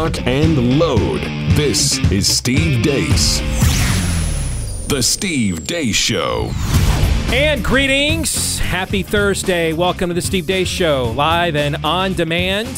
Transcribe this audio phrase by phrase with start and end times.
[0.00, 1.20] lock, and load.
[1.56, 3.40] This is Steve Deace.
[4.88, 6.52] The Steve Deace Show.
[7.34, 8.58] And greetings.
[8.60, 9.74] Happy Thursday.
[9.74, 12.68] Welcome to the Steve Deace Show, live and on demand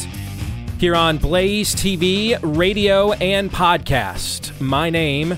[0.80, 4.60] here on Blaze TV, radio, and podcast.
[4.60, 5.36] My name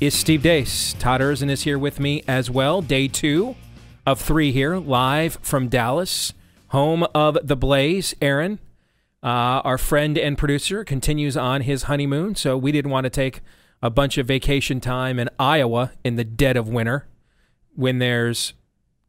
[0.00, 0.98] is Steve Deace.
[0.98, 2.82] Todd Erzen is here with me as well.
[2.82, 3.54] Day two
[4.04, 6.32] of three here, live from Dallas,
[6.68, 8.12] home of the Blaze.
[8.20, 8.58] Aaron,
[9.22, 13.40] uh, our friend and producer, continues on his honeymoon, so we didn't want to take
[13.82, 17.06] a bunch of vacation time in Iowa in the dead of winter
[17.74, 18.54] when there's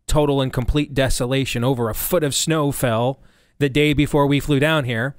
[0.07, 1.63] total and complete desolation.
[1.63, 3.21] Over a foot of snow fell
[3.59, 5.15] the day before we flew down here.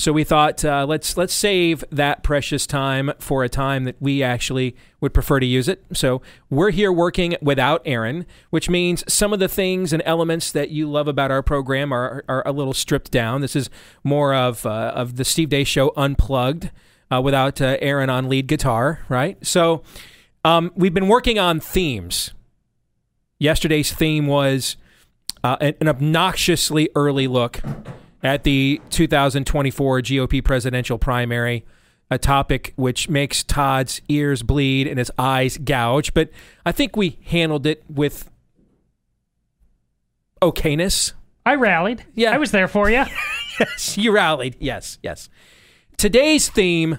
[0.00, 4.22] So we thought uh, let's let's save that precious time for a time that we
[4.22, 5.84] actually would prefer to use it.
[5.92, 10.70] So we're here working without Aaron, which means some of the things and elements that
[10.70, 13.42] you love about our program are, are a little stripped down.
[13.42, 13.68] This is
[14.02, 16.70] more of uh, of the Steve Deace Show unplugged
[17.12, 19.36] uh, without uh, Aaron on lead guitar, right?
[19.46, 19.82] So
[20.46, 22.32] um, we've been working on themes.
[23.38, 24.78] Yesterday's theme was
[25.44, 27.60] uh, an, an obnoxiously early look
[28.22, 31.64] at the 2024 GOP presidential primary,
[32.10, 36.12] a topic which makes Todd's ears bleed and his eyes gouge.
[36.12, 36.30] But
[36.66, 38.30] I think we handled it with
[40.42, 41.12] okayness.
[41.46, 42.04] I rallied.
[42.14, 42.32] Yeah.
[42.32, 43.04] I was there for you.
[43.60, 44.56] yes, you rallied.
[44.58, 45.28] Yes, yes.
[45.96, 46.98] Today's theme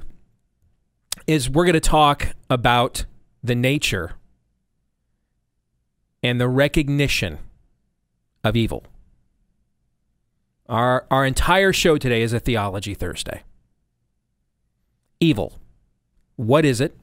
[1.28, 3.06] is we're going to talk about
[3.44, 4.14] the nature
[6.24, 7.40] and the recognition
[8.44, 8.86] of evil.
[10.72, 13.44] Our, our entire show today is a Theology Thursday.
[15.20, 15.60] Evil.
[16.38, 16.96] What is it?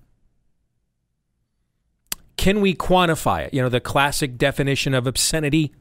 [2.38, 3.52] Can we quantify it?
[3.52, 5.74] You know, the classic definition of obscenity.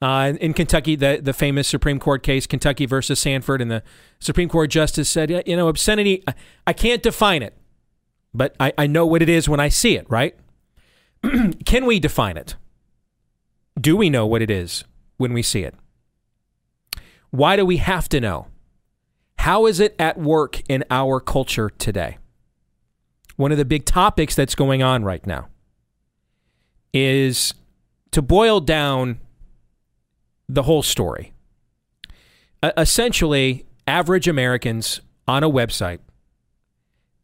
[0.00, 3.82] Uh, in Kentucky, the, the famous Supreme Court case, Kentucky versus Sanford, and the
[4.20, 6.22] Supreme Court justice said, you know, obscenity,
[6.64, 7.54] I can't define it,
[8.32, 10.36] but I, I know what it is when I see it, right?
[11.66, 12.54] Can we define it?
[13.78, 14.84] Do we know what it is
[15.16, 15.74] when we see it?
[17.30, 18.48] Why do we have to know?
[19.38, 22.18] How is it at work in our culture today?
[23.36, 25.48] One of the big topics that's going on right now
[26.92, 27.54] is
[28.10, 29.20] to boil down
[30.48, 31.32] the whole story.
[32.76, 36.00] Essentially, average Americans on a website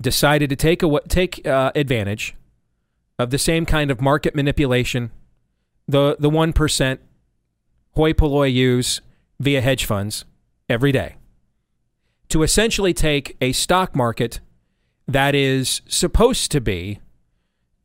[0.01, 2.35] decided to take a, take uh, advantage
[3.19, 5.11] of the same kind of market manipulation
[5.89, 7.01] the the one percent
[7.93, 9.01] hoi polloi use
[9.39, 10.25] via hedge funds
[10.69, 11.17] every day
[12.29, 14.41] to essentially take a stock market
[15.07, 17.01] that is supposed to be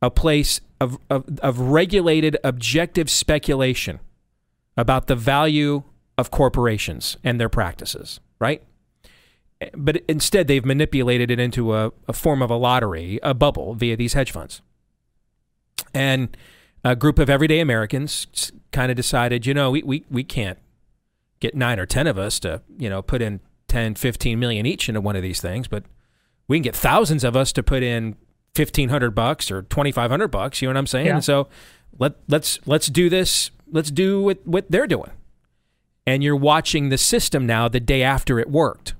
[0.00, 4.00] a place of, of, of regulated objective speculation
[4.76, 5.84] about the value
[6.18, 8.62] of corporations and their practices, right?
[9.74, 13.96] But instead, they've manipulated it into a, a form of a lottery, a bubble via
[13.96, 14.60] these hedge funds.
[15.94, 16.36] And
[16.84, 20.58] a group of everyday Americans kind of decided, you know, we, we, we can't
[21.42, 24.88] get nine or 10 of us to, you know, put in 10, 15 million each
[24.88, 25.84] into one of these things, but
[26.46, 28.16] we can get thousands of us to put in
[28.54, 31.06] 1500 bucks or 2500 bucks, you know what I'm saying?
[31.06, 31.14] Yeah.
[31.16, 31.48] And so
[31.98, 33.50] let, let's, let's do this.
[33.70, 35.10] Let's do what, what they're doing.
[36.06, 38.94] And you're watching the system now the day after it worked.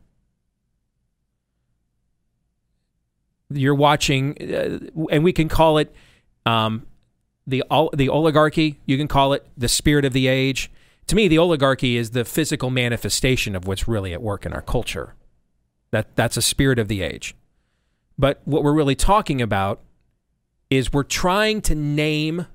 [3.51, 5.95] You're watching, uh, and we can call it
[6.47, 6.87] um,
[7.47, 8.81] the the oligarchy.
[8.87, 10.71] You can call it the spirit of the age
[11.07, 14.63] to me, the oligarchy is the physical manifestation of what's really at work in our
[14.63, 15.15] culture.
[15.91, 17.35] That that's a spirit of the age.
[18.19, 19.81] But what we're really talking about
[20.71, 22.47] is we're trying to name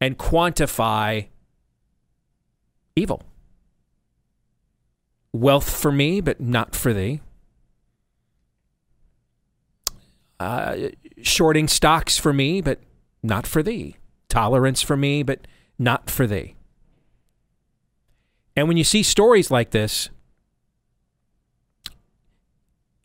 [0.00, 1.28] and quantify
[2.94, 3.22] evil.
[5.32, 7.20] Wealth for me, but not for thee.
[10.38, 10.88] Uh,
[11.22, 12.80] shorting stocks for me, but
[13.22, 13.96] not for thee.
[14.28, 15.46] Tolerance for me, but
[15.78, 16.55] not for thee.
[18.56, 20.08] And when you see stories like this,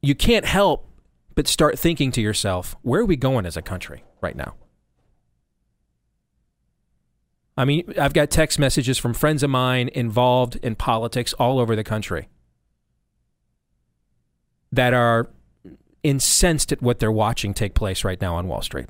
[0.01, 0.87] you can't help
[1.35, 4.55] but start thinking to yourself, where are we going as a country right now?
[7.57, 11.75] I mean, I've got text messages from friends of mine involved in politics all over
[11.75, 12.29] the country
[14.71, 15.29] that are
[16.01, 18.87] incensed at what they're watching take place right now on Wall Street.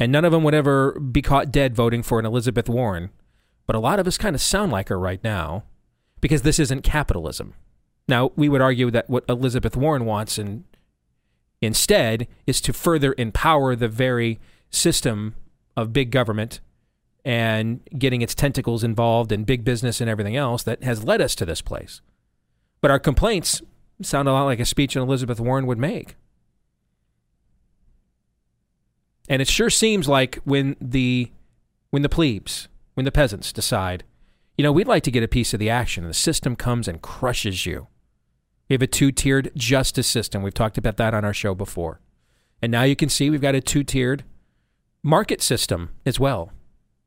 [0.00, 3.10] And none of them would ever be caught dead voting for an Elizabeth Warren
[3.70, 5.62] but a lot of us kind of sound like her right now
[6.20, 7.54] because this isn't capitalism.
[8.08, 10.64] Now, we would argue that what Elizabeth Warren wants and
[11.60, 14.40] instead is to further empower the very
[14.70, 15.36] system
[15.76, 16.58] of big government
[17.24, 21.36] and getting its tentacles involved in big business and everything else that has led us
[21.36, 22.00] to this place.
[22.80, 23.62] But our complaints
[24.02, 26.16] sound a lot like a speech an Elizabeth Warren would make.
[29.28, 31.30] And it sure seems like when the
[31.90, 32.66] when the plebes,
[33.00, 34.04] when the peasants decide,
[34.58, 36.86] you know, we'd like to get a piece of the action, and the system comes
[36.86, 37.86] and crushes you.
[38.68, 40.42] We have a two-tiered justice system.
[40.42, 42.02] We've talked about that on our show before.
[42.60, 44.22] And now you can see we've got a two-tiered
[45.02, 46.52] market system as well.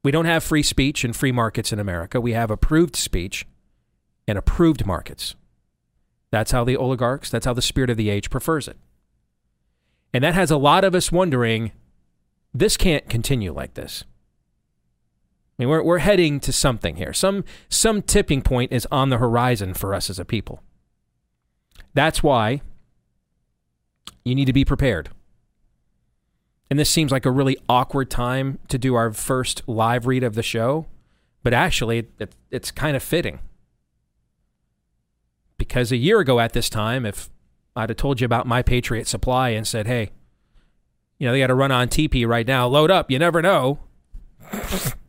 [0.03, 2.19] We don't have free speech and free markets in America.
[2.19, 3.45] We have approved speech
[4.27, 5.35] and approved markets.
[6.31, 8.77] That's how the oligarchs, that's how the spirit of the age prefers it.
[10.11, 11.71] And that has a lot of us wondering
[12.51, 14.05] this can't continue like this.
[15.57, 17.13] I mean, we're, we're heading to something here.
[17.13, 20.63] Some, some tipping point is on the horizon for us as a people.
[21.93, 22.61] That's why
[24.25, 25.09] you need to be prepared.
[26.69, 30.33] And this seems like a really awkward time to do our first live read of
[30.33, 30.87] the show,
[31.43, 33.39] but actually, it, it's kind of fitting.
[35.57, 37.29] Because a year ago at this time, if
[37.75, 40.09] I'd have told you about my Patriot Supply and said, hey,
[41.19, 43.77] you know, they got to run on TP right now, load up, you never know.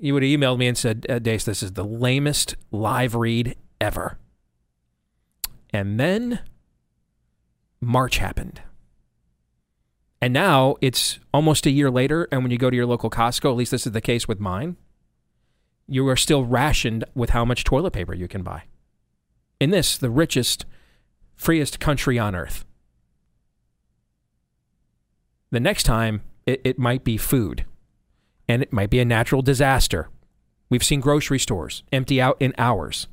[0.00, 3.56] you would have emailed me and said, uh, Deace, this is the lamest live read
[3.80, 4.18] ever.
[5.70, 6.40] And then
[7.80, 8.62] March happened.
[10.20, 13.50] And now it's almost a year later, and when you go to your local Costco,
[13.50, 14.76] at least this is the case with mine,
[15.86, 18.64] you are still rationed with how much toilet paper you can buy.
[19.58, 20.66] In this, the richest,
[21.34, 22.64] freest country on earth.
[25.50, 27.64] The next time, it, it might be food,
[28.50, 30.08] and it might be a natural disaster.
[30.68, 33.06] We've seen grocery stores empty out in hours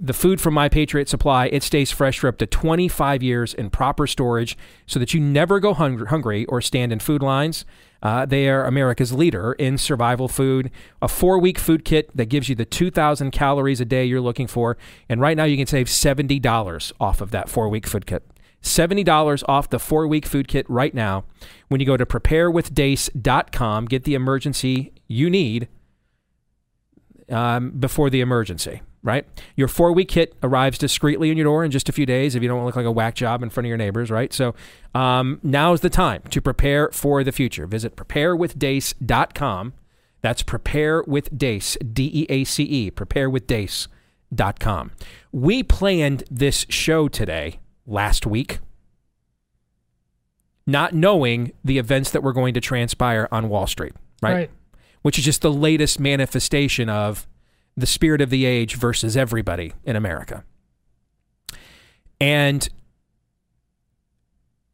[0.00, 3.68] the food from My Patriot Supply, it stays fresh for up to 25 years in
[3.68, 4.56] proper storage
[4.86, 7.64] so that you never go hung- hungry or stand in food lines.
[8.00, 10.70] Uh, they are America's leader in survival food.
[11.02, 14.46] A four week food kit that gives you the 2,000 calories a day you're looking
[14.46, 14.78] for.
[15.08, 18.22] And right now you can save $70 off of that four week food kit.
[18.62, 21.24] $70 off the four week food kit right now
[21.68, 23.86] when you go to preparewithdeace.com.
[23.86, 25.68] Get the emergency you need
[27.28, 29.26] um, before the emergency right?
[29.56, 32.42] Your four week kit arrives discreetly in your door in just a few days if
[32.42, 34.32] you don't look like a whack job in front of your neighbors, right?
[34.32, 34.54] So
[34.94, 37.66] um, now is the time to prepare for the future.
[37.66, 39.74] Visit preparewithdeace.com.
[40.20, 44.90] That's preparewithdeace, D E A C E, preparewithdeace.com.
[45.30, 48.58] We planned this show today last week,
[50.66, 54.34] not knowing the events that were going to transpire on Wall Street, right?
[54.34, 54.50] right.
[55.02, 57.26] Which is just the latest manifestation of
[57.76, 60.44] the spirit of the age versus everybody in America.
[62.20, 62.68] And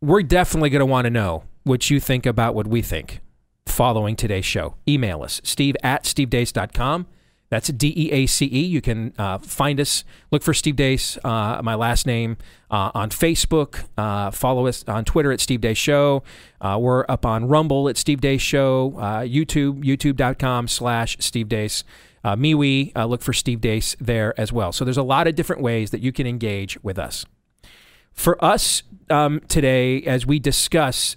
[0.01, 3.21] we're definitely going to want to know what you think about what we think
[3.67, 4.75] following today's show.
[4.89, 7.07] Email us, steve at stevedeace.com.
[7.55, 8.65] That's D E A C E.
[8.65, 10.03] You can uh, find us,
[10.33, 12.37] look for Steve Deace, uh, my last name,
[12.69, 13.85] uh, on Facebook.
[13.97, 16.25] Uh, follow us on Twitter at Steve Deace Show.
[16.61, 21.85] Uh, we're up on Rumble at Steve Deace Show, uh, YouTube, youtube.com slash Steve Deace
[22.25, 22.91] uh, MeWe.
[23.09, 24.73] Look for Steve Deace there as well.
[24.73, 27.25] So there's a lot of different ways that you can engage with us.
[28.13, 31.15] For us um, today, as we discuss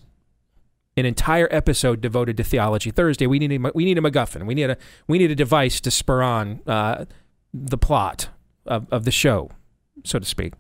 [0.97, 4.45] an entire episode devoted to Theology Thursday, we need a, we need a MacGuffin.
[4.45, 4.77] We need a
[5.07, 7.06] we need a device to spur on uh,
[7.54, 8.30] the plot
[8.66, 9.51] of, of the show,
[10.04, 10.54] so to speak.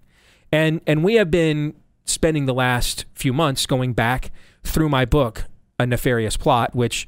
[0.51, 1.73] And and we have been
[2.05, 4.31] spending the last few months going back
[4.63, 5.45] through my book,
[5.79, 7.07] A Nefarious Plot, which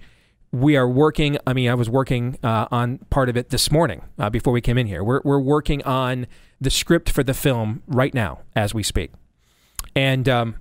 [0.52, 1.38] we are working.
[1.46, 4.62] I mean, I was working uh, on part of it this morning uh, before we
[4.62, 5.04] came in here.
[5.04, 6.26] We're, we're working on
[6.60, 9.12] the script for the film right now as we speak.
[9.96, 10.56] And um,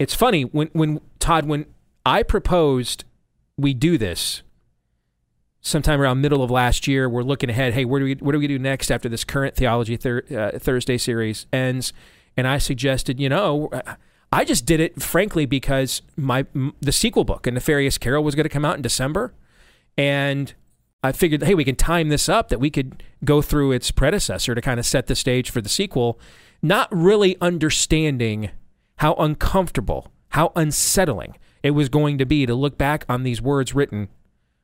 [0.00, 1.66] it's funny when, when Todd, when
[2.04, 3.04] I proposed
[3.56, 4.42] we do this
[5.60, 7.74] sometime around middle of last year, we're looking ahead.
[7.74, 10.58] Hey, where do we what do we do next after this current theology thir- uh,
[10.58, 11.92] Thursday series ends?
[12.36, 13.70] And I suggested, you know
[14.32, 16.46] I just did it, frankly, because my
[16.80, 19.34] the sequel book, A Nefarious Carol, was going to come out in December,
[19.98, 20.54] and
[21.02, 24.54] I figured, hey, we can time this up that we could go through its predecessor
[24.54, 26.20] to kind of set the stage for the sequel,
[26.62, 28.50] not really understanding
[29.00, 33.74] how uncomfortable, how unsettling it was going to be to look back on these words
[33.74, 34.08] written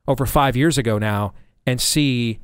[0.07, 1.33] over five years ago now
[1.65, 2.37] and see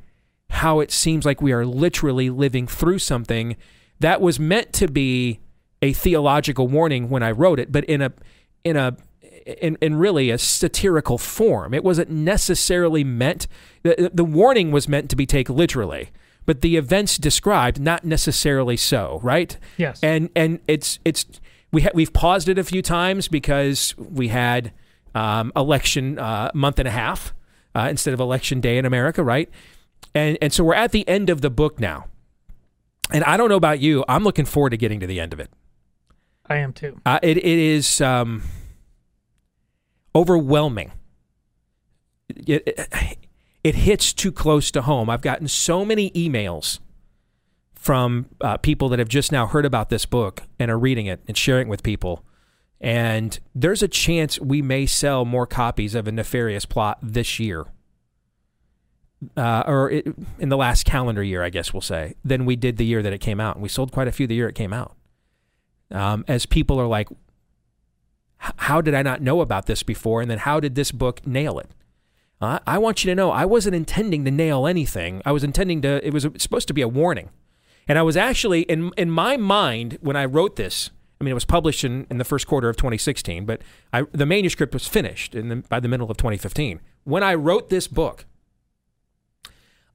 [0.49, 3.55] how it seems like we are literally living through something
[3.99, 5.39] that was meant to be
[5.83, 8.11] a theological warning when I wrote it, but in a
[8.63, 8.97] in a
[9.45, 11.75] in, in really a satirical form.
[11.75, 13.47] It wasn't necessarily meant
[13.83, 16.09] the, the warning was meant to be taken literally,
[16.47, 19.57] but the events described not necessarily so, right?
[19.77, 19.99] Yes.
[20.01, 21.25] And and it's it's
[21.73, 24.71] we ha- we've paused it a few times because we had
[25.13, 27.33] um, election uh, month and a half
[27.75, 29.49] uh, instead of election day in America, right?
[30.15, 32.05] And and so we're at the end of the book now.
[33.11, 34.05] And I don't know about you.
[34.07, 35.49] I'm looking forward to getting to the end of it.
[36.47, 37.01] I am too.
[37.05, 38.43] Uh, it it is um,
[40.15, 40.91] overwhelming.
[42.29, 43.17] It, it,
[43.63, 45.09] it hits too close to home.
[45.09, 46.79] I've gotten so many emails
[47.83, 51.19] from uh, people that have just now heard about this book and are reading it
[51.27, 52.23] and sharing it with people.
[52.79, 57.65] And there's a chance we may sell more copies of a nefarious plot this year,
[59.35, 60.07] uh, or it,
[60.39, 63.11] in the last calendar year, I guess we'll say, than we did the year that
[63.11, 63.57] it came out.
[63.57, 64.95] And we sold quite a few the year it came out.
[65.91, 67.09] Um, as people are like,
[68.37, 70.21] how did I not know about this before?
[70.21, 71.69] And then how did this book nail it?
[72.39, 75.21] Uh, I want you to know I wasn't intending to nail anything.
[75.25, 77.29] I was intending to, it was supposed to be a warning.
[77.87, 81.35] And I was actually, in, in my mind, when I wrote this, I mean, it
[81.35, 83.61] was published in, in the first quarter of 2016, but
[83.91, 86.81] I, the manuscript was finished in the, by the middle of 2015.
[87.03, 88.25] When I wrote this book,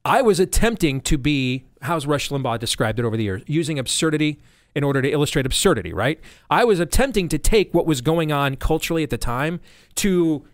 [0.05, 4.39] I was attempting to be, how's Rush Limbaugh described it over the years, using absurdity
[4.75, 6.19] in order to illustrate absurdity, right?
[6.49, 9.59] I was attempting to take what was going on culturally at the time
[9.95, 10.45] to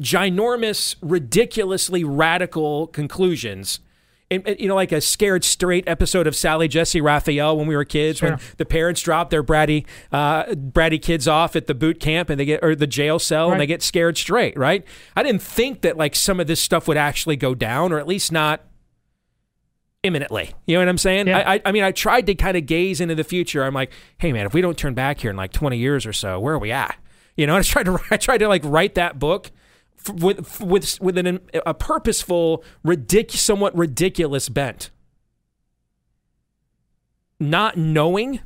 [0.00, 3.80] ginormous, ridiculously radical conclusions.
[4.58, 8.18] You know, like a scared straight episode of Sally Jessy Raphael when we were kids,
[8.18, 8.30] Sure.
[8.30, 12.38] when the parents drop their bratty, uh, bratty kids off at the boot camp and
[12.40, 14.84] they get or the jail cell and they get scared straight, right?
[15.16, 18.06] I didn't think that like some of this stuff would actually go down, or at
[18.06, 18.62] least not
[20.02, 20.52] imminently.
[20.66, 21.28] You know what I'm saying?
[21.28, 21.38] Yeah.
[21.38, 23.64] I, I, I mean, I tried to kind of gaze into the future.
[23.64, 26.12] I'm like, hey man, if we don't turn back here in like 20 years or
[26.12, 26.96] so, where are we at?
[27.36, 29.50] You know, I tried to I tried to like write that book
[30.12, 34.90] with with with an a purposeful, ridic- somewhat ridiculous bent.
[37.40, 38.40] Not knowing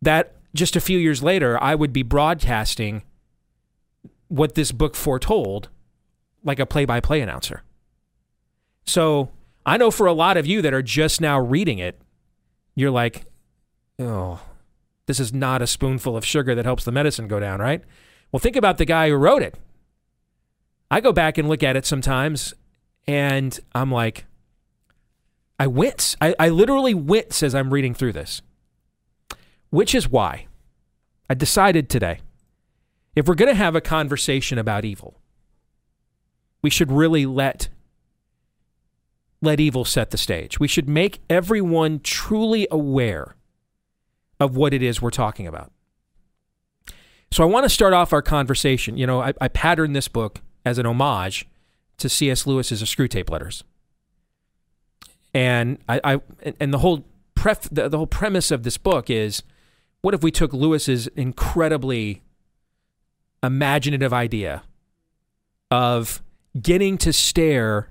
[0.00, 3.02] that just a few years later I would be broadcasting
[4.28, 5.68] what this book foretold
[6.44, 7.62] like a play-by-play announcer.
[8.84, 9.30] So,
[9.64, 12.00] I know for a lot of you that are just now reading it,
[12.74, 13.26] you're like,
[13.98, 14.40] "Oh,
[15.06, 17.82] this is not a spoonful of sugar that helps the medicine go down, right?"
[18.32, 19.56] Well, think about the guy who wrote it.
[20.92, 22.52] I go back and look at it sometimes
[23.06, 24.26] and I'm like,
[25.58, 26.16] I wince.
[26.20, 28.42] I, I literally wince as I'm reading through this.
[29.70, 30.48] Which is why
[31.30, 32.20] I decided today
[33.16, 35.18] if we're going to have a conversation about evil,
[36.60, 37.70] we should really let
[39.40, 40.60] let evil set the stage.
[40.60, 43.34] We should make everyone truly aware
[44.38, 45.72] of what it is we're talking about.
[47.30, 48.98] So I want to start off our conversation.
[48.98, 51.46] You know, I, I patterned this book as an homage
[51.98, 52.46] to C.S.
[52.46, 53.64] Lewis's Screwtape Letters,
[55.34, 56.20] and I, I
[56.60, 57.04] and the whole
[57.34, 59.42] pref the, the whole premise of this book is,
[60.00, 62.22] what if we took Lewis's incredibly
[63.42, 64.62] imaginative idea
[65.70, 66.22] of
[66.60, 67.88] getting to stare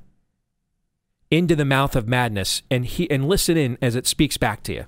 [1.31, 4.73] into the mouth of madness and he and listen in as it speaks back to
[4.73, 4.85] you.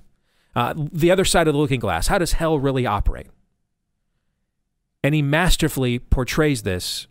[0.56, 2.08] Uh, the other side of the looking glass.
[2.08, 3.28] How does hell really operate?
[5.04, 7.08] And he masterfully portrays this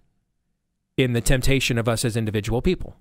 [0.97, 2.97] in the temptation of us as individual people.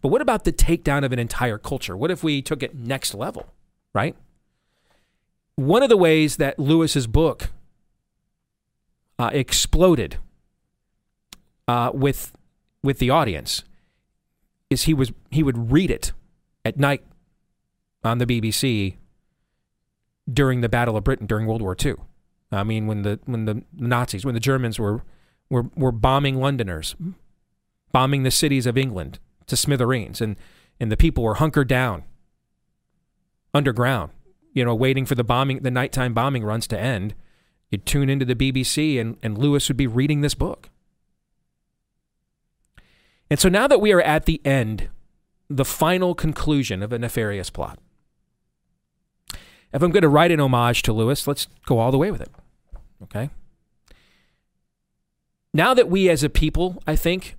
[0.00, 1.96] But what about the takedown of an entire culture?
[1.96, 3.52] What if we took it next level,
[3.92, 4.14] right?
[5.56, 7.50] One of the ways that Lewis's book
[9.18, 10.18] uh, exploded
[11.66, 12.32] uh, with
[12.82, 13.64] with the audience
[14.70, 16.12] is he was he would read it
[16.64, 17.02] at night
[18.04, 18.96] on the BBC
[20.30, 21.94] during the Battle of Britain during World War II.
[22.52, 25.02] I mean, when the when the Nazis, when the Germans were
[25.50, 26.94] were were bombing Londoners,
[27.92, 30.36] bombing the cities of England to smithereens, and
[30.80, 32.04] and the people were hunkered down
[33.54, 34.12] underground,
[34.52, 37.14] you know, waiting for the bombing, the nighttime bombing runs to end.
[37.70, 40.68] You'd tune into the BBC, and and Lewis would be reading this book.
[43.28, 44.88] And so now that we are at the end,
[45.50, 47.78] the final conclusion of a nefarious plot,
[49.72, 52.20] if I'm going to write an homage to Lewis, let's go all the way with
[52.20, 52.30] it.
[53.02, 53.30] Okay?
[55.56, 57.36] Now that we as a people, I think,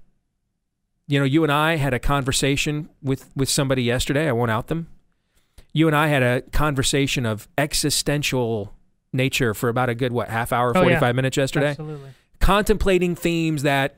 [1.08, 4.68] you know, you and I had a conversation with, with somebody yesterday, I won't out
[4.68, 4.88] them.
[5.72, 8.74] You and I had a conversation of existential
[9.14, 11.00] nature for about a good, what, half hour, Oh, yeah.
[11.00, 11.70] 45 minutes yesterday?
[11.70, 12.10] Absolutely.
[12.40, 13.98] contemplating themes that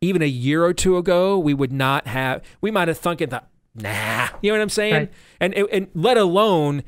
[0.00, 3.30] even a year or two ago we would not have we might have thunk and
[3.30, 5.10] thought nah you know what i'm saying Right.
[5.40, 6.82] and, and let alone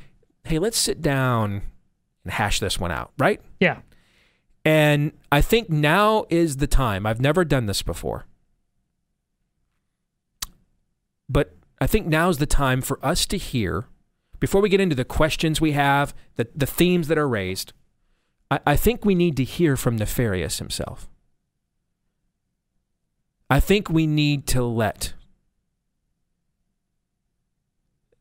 [0.45, 1.61] hey let's sit down
[2.23, 3.79] and hash this one out right Yeah.
[4.65, 7.05] And i think now is the time.
[7.05, 8.25] I've never done this before.
[11.29, 13.85] But i think now's the time for us to hear
[14.39, 17.73] before we get into the questions we have the, the themes that are raised
[18.53, 21.09] I, I think we need to hear from nefarious himself.
[23.49, 25.13] I think we need to let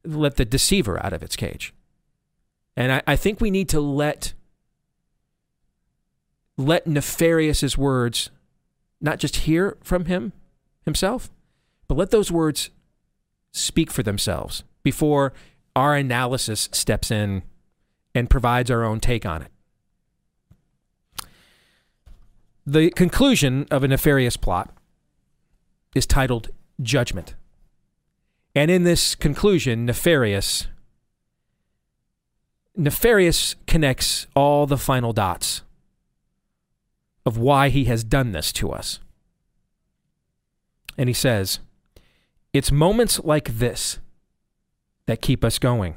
[0.04, 1.72] let the deceiver out of its cage.
[2.76, 4.32] And I, I think we need to let
[6.56, 8.30] let Nefarious's words
[9.00, 10.32] not just hear from him
[10.84, 11.30] himself,
[11.88, 12.70] but let those words
[13.52, 15.32] speak for themselves before
[15.74, 17.42] our analysis steps in
[18.14, 19.50] and provides our own take on it.
[22.64, 24.70] The conclusion of a nefarious plot
[25.94, 27.34] is titled Judgment.
[28.54, 30.66] And in this conclusion, Nefarious
[32.74, 35.62] Nefarious connects all the final dots
[37.24, 39.00] of why he has done this to us.
[40.98, 41.60] And he says,
[42.52, 43.98] It's moments like this
[45.06, 45.96] that keep us going.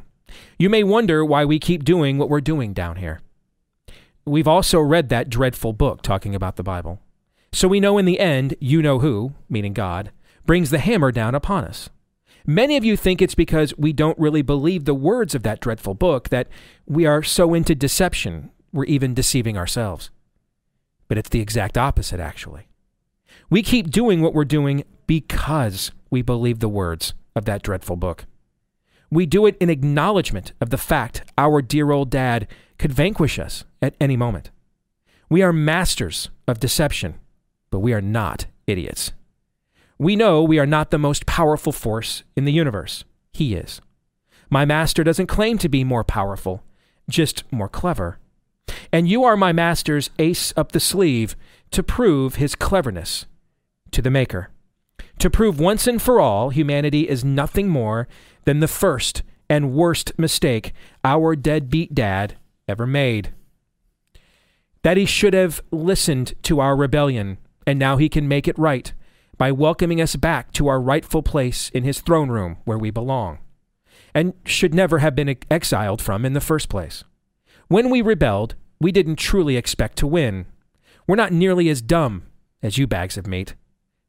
[0.58, 3.22] You may wonder why we keep doing what we're doing down here.
[4.26, 7.00] We've also read that dreadful book talking about the Bible.
[7.54, 10.12] So we know in the end, you know who, meaning God,
[10.46, 11.90] brings the hammer down upon us.
[12.46, 15.94] Many of you think it's because we don't really believe the words of that dreadful
[15.94, 16.48] book that
[16.86, 20.10] we are so into deception, we're even deceiving ourselves.
[21.08, 22.68] But it's the exact opposite, actually.
[23.50, 28.26] We keep doing what we're doing because we believe the words of that dreadful book.
[29.12, 32.48] We do it in acknowledgement of the fact our dear old dad
[32.80, 34.50] could vanquish us at any moment.
[35.30, 37.20] We are masters of deception,
[37.70, 39.12] but we are not idiots.
[39.98, 43.06] We know we are not the most powerful force in the universe.
[43.32, 43.80] He is.
[44.50, 46.64] My master doesn't claim to be more powerful,
[47.10, 48.20] just more clever.
[48.92, 51.36] And you are my master's ace up the sleeve
[51.72, 53.26] to prove his cleverness
[53.92, 54.50] to the Maker.
[55.20, 58.08] To prove once and for all humanity is nothing more
[58.46, 62.36] than the first and worst mistake our deadbeat dad
[62.68, 63.34] ever made.
[64.84, 68.94] That he should have listened to our rebellion, and now he can make it right
[69.38, 73.40] by welcoming us back to our rightful place in his throne room where we belong,
[74.14, 77.04] and should never have been exiled from in the first place.
[77.68, 80.46] When we rebelled, we didn't truly expect to win.
[81.08, 82.24] We're not nearly as dumb
[82.62, 83.56] as you bags of meat.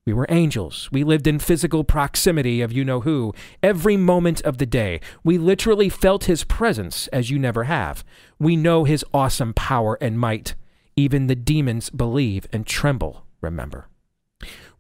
[0.05, 0.89] We were angels.
[0.93, 5.01] We lived in physical proximity of you know who every moment of the day.
[5.25, 8.05] We literally felt his presence as you never have.
[8.39, 10.55] We know his awesome power and might.
[10.95, 13.89] Even the demons believe and tremble, remember.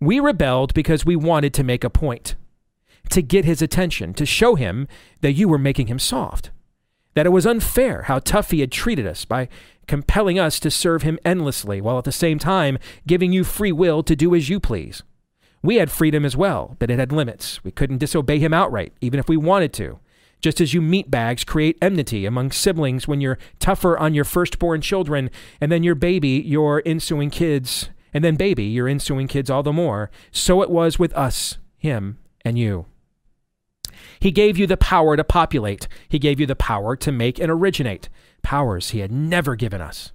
[0.00, 2.36] We rebelled because we wanted to make a point,
[3.10, 4.86] to get his attention, to show him
[5.22, 6.50] that you were making him soft,
[7.16, 9.48] that it was unfair how tough he had treated us by
[9.88, 14.02] compelling us to serve him endlessly while at the same time giving you free will
[14.02, 15.02] to do as you please.
[15.62, 17.64] We had freedom as well, but it had limits.
[17.64, 19.98] We couldn't disobey him outright, even if we wanted to.
[20.42, 25.30] Just as you meatbags create enmity among siblings when you're tougher on your firstborn children,
[25.58, 29.72] and then your baby, your ensuing kids, and then, baby, you're ensuing kids all the
[29.72, 30.10] more.
[30.30, 32.84] So it was with us, him, and you.
[34.20, 35.88] He gave you the power to populate.
[36.08, 38.08] He gave you the power to make and originate.
[38.42, 40.12] Powers he had never given us.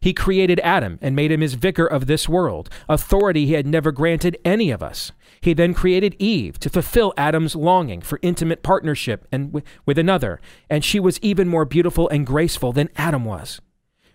[0.00, 3.92] He created Adam and made him his vicar of this world, authority he had never
[3.92, 5.12] granted any of us.
[5.40, 10.84] He then created Eve to fulfill Adam's longing for intimate partnership and with another, and
[10.84, 13.60] she was even more beautiful and graceful than Adam was.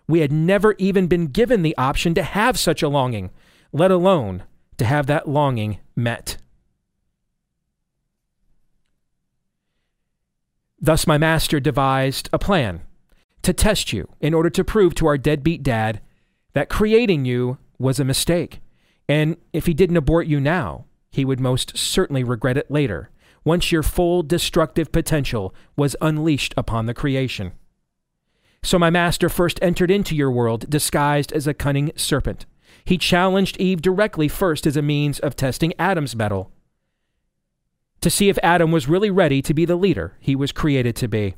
[0.08, 3.32] We had never even been given the option to have such a longing,
[3.72, 4.44] let alone
[4.78, 6.38] to have that longing met.
[10.86, 12.84] Thus, my master devised a plan
[13.42, 16.00] to test you in order to prove to our deadbeat dad
[16.54, 18.60] that creating you was a mistake.
[19.10, 23.10] And if he didn't abort you now, he would most certainly regret it later,
[23.44, 27.54] once your full destructive potential was unleashed upon the creation.
[28.62, 32.46] So my master first entered into your world disguised as a cunning serpent.
[32.84, 36.52] He challenged Eve directly first as a means of testing Adam's mettle
[38.06, 41.08] to see if Adam was really ready to be the leader he was created to
[41.08, 41.34] be.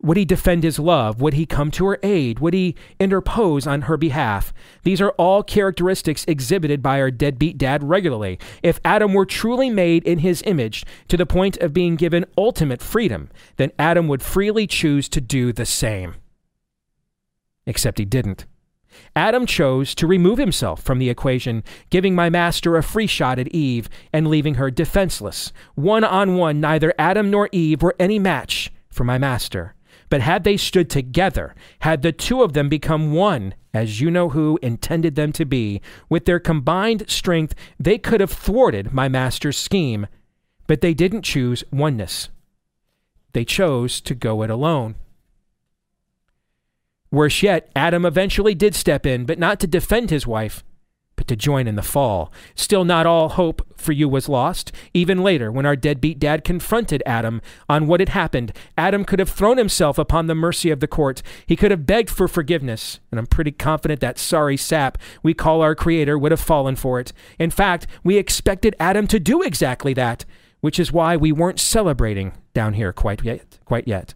[0.00, 1.20] Would he defend his love?
[1.20, 2.38] Would he come to her aid?
[2.38, 4.54] Would he interpose on her behalf?
[4.82, 8.38] These are all characteristics exhibited by our deadbeat dad regularly.
[8.62, 12.80] If Adam were truly made in his image to the point of being given ultimate
[12.80, 16.14] freedom, then Adam would freely choose to do the same.
[17.66, 18.46] Except he didn't.
[19.14, 23.48] Adam chose to remove himself from the equation, giving my master a free shot at
[23.48, 25.52] Eve and leaving her defenseless.
[25.74, 29.74] One on one, neither Adam nor Eve were any match for my master.
[30.08, 34.30] But had they stood together, had the two of them become one, as you know
[34.30, 39.56] who intended them to be, with their combined strength, they could have thwarted my master's
[39.56, 40.08] scheme.
[40.66, 42.28] But they didn't choose oneness.
[43.32, 44.96] They chose to go it alone.
[47.12, 50.62] Worse yet, Adam eventually did step in, but not to defend his wife,
[51.16, 52.32] but to join in the fall.
[52.54, 54.70] Still, not all hope for you was lost.
[54.94, 59.28] Even later, when our deadbeat dad confronted Adam on what had happened, Adam could have
[59.28, 61.20] thrown himself upon the mercy of the court.
[61.46, 65.62] He could have begged for forgiveness, and I'm pretty confident that sorry sap we call
[65.62, 67.12] our Creator would have fallen for it.
[67.40, 70.24] In fact, we expected Adam to do exactly that,
[70.60, 73.58] which is why we weren't celebrating down here quite yet.
[73.64, 74.14] Quite yet.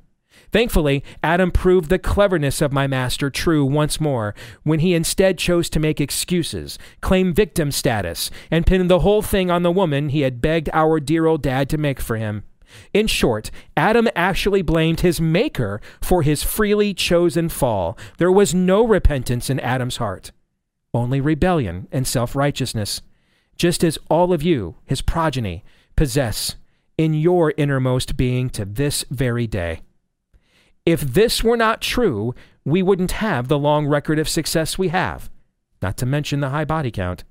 [0.53, 5.69] Thankfully, Adam proved the cleverness of my master true once more when he instead chose
[5.71, 10.21] to make excuses, claim victim status, and pin the whole thing on the woman he
[10.21, 12.45] had begged our dear old dad to make for him.
[12.93, 17.99] In short, Adam actually blamed his maker for his freely chosen fall.
[18.19, 20.33] There was no repentance in Adam's heart,
[20.93, 23.03] only rebellion and self righteousness,
[23.57, 25.65] just as all of you, his progeny,
[25.97, 26.57] possess
[26.97, 29.81] in your innermost being to this very day.
[30.87, 35.31] If this were not true, we wouldn't have the long record of success we have,
[35.81, 37.25] not to mention the high body count.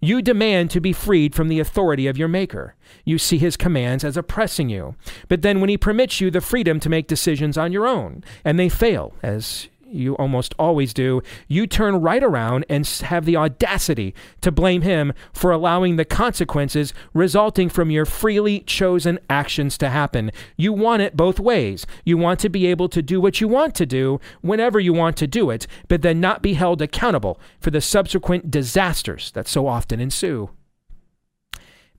[0.00, 2.74] You demand to be freed from the authority of your Maker.
[3.04, 4.94] You see his commands as oppressing you.
[5.28, 8.58] But then, when he permits you the freedom to make decisions on your own, and
[8.58, 14.14] they fail, as you almost always do, you turn right around and have the audacity
[14.40, 20.30] to blame him for allowing the consequences resulting from your freely chosen actions to happen.
[20.56, 21.86] You want it both ways.
[22.04, 25.16] You want to be able to do what you want to do whenever you want
[25.18, 29.66] to do it, but then not be held accountable for the subsequent disasters that so
[29.66, 30.50] often ensue.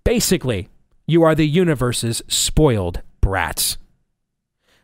[0.04, 0.70] Basically,
[1.06, 3.78] you are the universe's spoiled brats.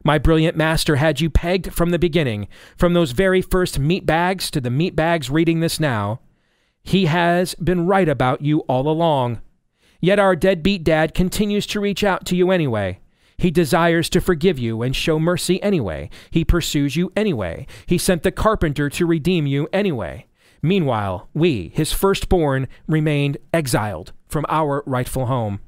[0.04, 4.52] My brilliant master had you pegged from the beginning, from those very first meat bags
[4.52, 6.20] to the meat bags reading this now.
[6.84, 9.42] He has been right about you all along.
[10.02, 13.00] Yet our deadbeat dad continues to reach out to you anyway.
[13.38, 16.10] He desires to forgive you and show mercy anyway.
[16.30, 17.66] He pursues you anyway.
[17.86, 20.28] He sent the carpenter to redeem you anyway.
[20.62, 25.62] Meanwhile, we, his firstborn, remained exiled from our rightful home.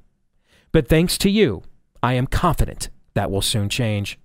[0.71, 1.63] But thanks to you,
[2.03, 4.19] I am confident that will soon change.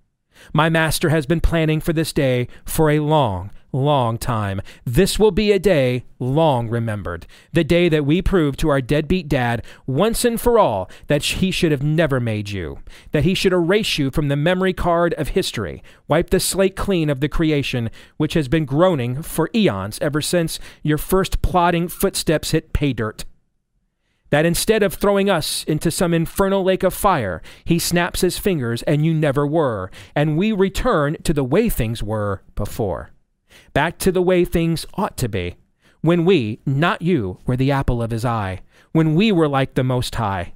[0.52, 4.60] My master has been planning for this day for a long, long time.
[4.84, 7.26] This will be a day long remembered.
[7.52, 11.50] The day that we prove to our deadbeat dad once and for all that he
[11.50, 12.78] should have never made you,
[13.12, 17.08] that he should erase you from the memory card of history, wipe the slate clean
[17.08, 22.50] of the creation which has been groaning for eons ever since your first plodding footsteps
[22.50, 23.24] hit pay dirt
[24.30, 28.82] that instead of throwing us into some infernal lake of fire, he snaps his fingers
[28.84, 33.10] and you never were, and we return to the way things were before.
[33.72, 35.56] Back to the way things ought to be.
[36.00, 38.60] When we, not you, were the apple of his eye.
[38.92, 40.54] When we were like the Most High.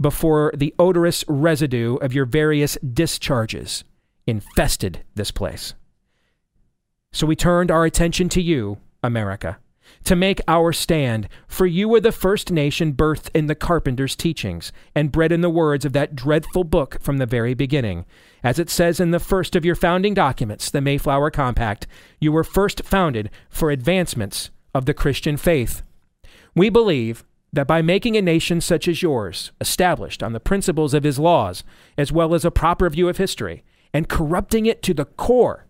[0.00, 3.84] Before the odorous residue of your various discharges
[4.26, 5.74] infested this place.
[7.12, 9.58] So we turned our attention to you, America
[10.04, 14.72] to make our stand, for you were the first nation birthed in the carpenter's teachings,
[14.94, 18.04] and bred in the words of that dreadful book from the very beginning.
[18.42, 21.86] As it says in the first of your founding documents, the Mayflower Compact,
[22.20, 25.82] you were first founded for advancements of the Christian faith.
[26.54, 31.04] We believe that by making a nation such as yours, established on the principles of
[31.04, 31.64] his laws,
[31.96, 35.63] as well as a proper view of history, and corrupting it to the core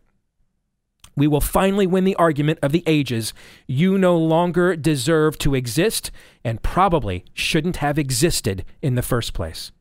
[1.17, 3.33] we will finally win the argument of the ages.
[3.67, 6.11] You no longer deserve to exist
[6.45, 9.73] and probably shouldn't have existed in the first place.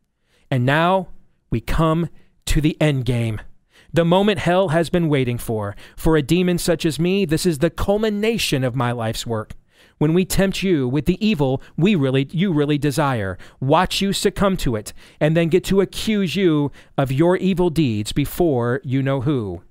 [0.51, 1.09] And now
[1.49, 2.09] we come
[2.45, 3.41] to the end game.
[3.91, 5.75] The moment hell has been waiting for.
[5.95, 9.53] For a demon such as me, this is the culmination of my life's work.
[9.99, 14.57] When we tempt you with the evil we really you really desire, watch you succumb
[14.57, 19.21] to it, and then get to accuse you of your evil deeds before you know
[19.21, 19.61] who.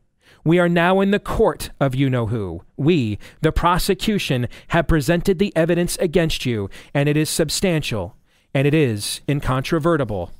[0.45, 2.63] We are now in the court of you know who.
[2.77, 8.17] We, the prosecution, have presented the evidence against you, and it is substantial,
[8.53, 10.33] and it is incontrovertible.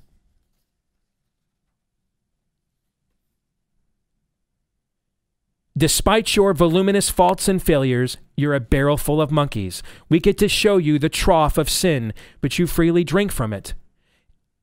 [5.77, 9.83] Despite your voluminous faults and failures, you're a barrel full of monkeys.
[10.09, 13.75] We get to show you the trough of sin, but you freely drink from it.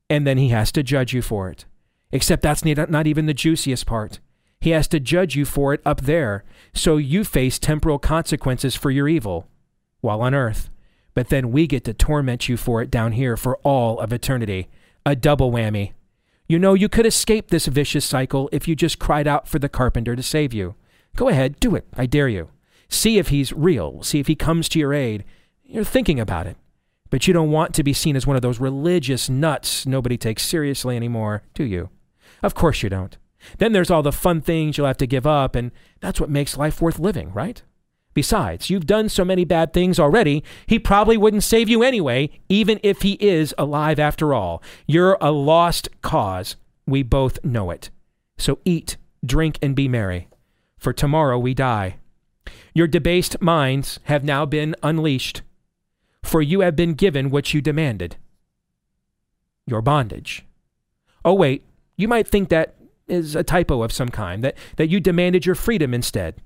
[0.08, 1.64] And then he has to judge you for it.
[2.12, 4.20] Except that's not even the juiciest part.
[4.60, 6.44] He has to judge you for it up there,
[6.74, 9.46] so you face temporal consequences for your evil
[10.00, 10.70] while on earth.
[11.14, 14.68] But then we get to torment you for it down here for all of eternity.
[15.04, 15.92] A double whammy.
[16.46, 19.68] You know, you could escape this vicious cycle if you just cried out for the
[19.68, 20.74] carpenter to save you.
[21.16, 21.86] Go ahead, do it.
[21.96, 22.50] I dare you.
[22.88, 24.02] See if he's real.
[24.02, 25.24] See if he comes to your aid.
[25.64, 26.56] You're thinking about it.
[27.08, 30.44] But you don't want to be seen as one of those religious nuts nobody takes
[30.44, 31.88] seriously anymore, do you?
[32.42, 33.16] Of course you don't.
[33.58, 36.56] Then there's all the fun things you'll have to give up, and that's what makes
[36.56, 37.62] life worth living, right?
[38.12, 42.80] Besides, you've done so many bad things already, he probably wouldn't save you anyway, even
[42.82, 44.62] if he is alive after all.
[44.86, 46.56] You're a lost cause.
[46.86, 47.90] We both know it.
[48.36, 50.28] So eat, drink, and be merry,
[50.76, 51.96] for tomorrow we die.
[52.74, 55.42] Your debased minds have now been unleashed,
[56.22, 58.16] for you have been given what you demanded
[59.66, 60.44] your bondage.
[61.24, 61.64] Oh, wait,
[61.96, 62.74] you might think that
[63.10, 66.36] is a typo of some kind, that, that you demanded your freedom instead.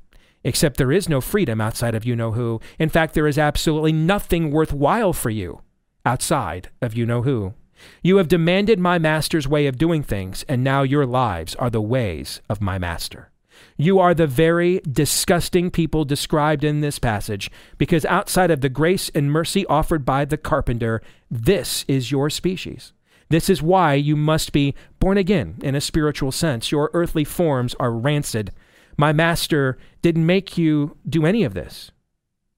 [0.43, 2.61] Except there is no freedom outside of you know who.
[2.79, 5.63] In fact, there is absolutely nothing worthwhile for you
[6.05, 7.55] outside of you know who.
[8.03, 11.83] You have demanded my master's way of doing things, and now your lives are the
[11.83, 13.31] ways of my master.
[13.77, 19.11] You are the very disgusting people described in this passage, because outside of the grace
[19.15, 22.93] and mercy offered by the carpenter, this is your species.
[23.29, 26.71] This is why you must be born again in a spiritual sense.
[26.71, 28.53] Your earthly forms are rancid.
[28.97, 31.91] My master didn't make you do any of this.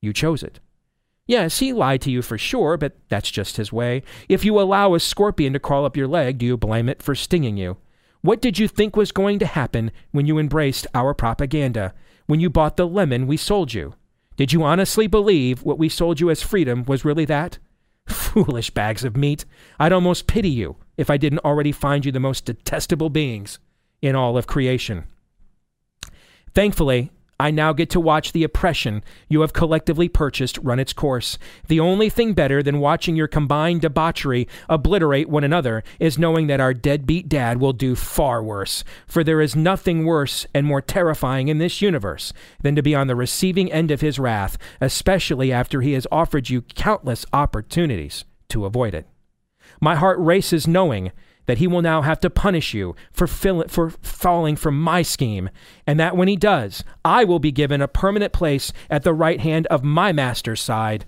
[0.00, 0.61] You chose it.
[1.26, 4.02] Yes, he lied to you for sure, but that's just his way.
[4.29, 7.14] If you allow a scorpion to crawl up your leg, do you blame it for
[7.14, 7.79] stinging you?
[8.20, 11.94] What did you think was going to happen when you embraced our propaganda,
[12.26, 13.94] when you bought the lemon we sold you?
[14.37, 17.59] Did you honestly believe what we sold you as freedom was really that?
[18.27, 19.45] Foolish bags of meat.
[19.79, 23.59] I'd almost pity you if I didn't already find you the most detestable beings
[24.03, 25.05] in all of creation.
[26.55, 31.38] Thankfully, I now get to watch the oppression you have collectively purchased run its course.
[31.68, 36.61] The only thing better than watching your combined debauchery obliterate one another is knowing that
[36.61, 38.85] our deadbeat dad will do far worse.
[39.07, 43.07] For there is nothing worse and more terrifying in this universe than to be on
[43.07, 48.64] the receiving end of his wrath, especially after he has offered you countless opportunities to
[48.64, 49.07] avoid it.
[49.81, 51.12] My heart races knowing
[51.47, 55.49] that he will now have to punish you for, fill, for falling from my scheme,
[55.87, 59.41] and that when he does, I will be given a permanent place at the right
[59.41, 61.07] hand of my master's side.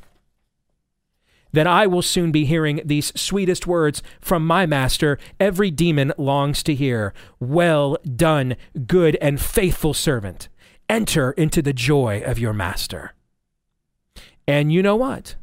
[1.52, 6.62] Then I will soon be hearing these sweetest words from my master every demon longs
[6.64, 10.48] to hear Well done, good and faithful servant.
[10.88, 13.14] Enter into the joy of your master.
[14.46, 15.36] And you know what?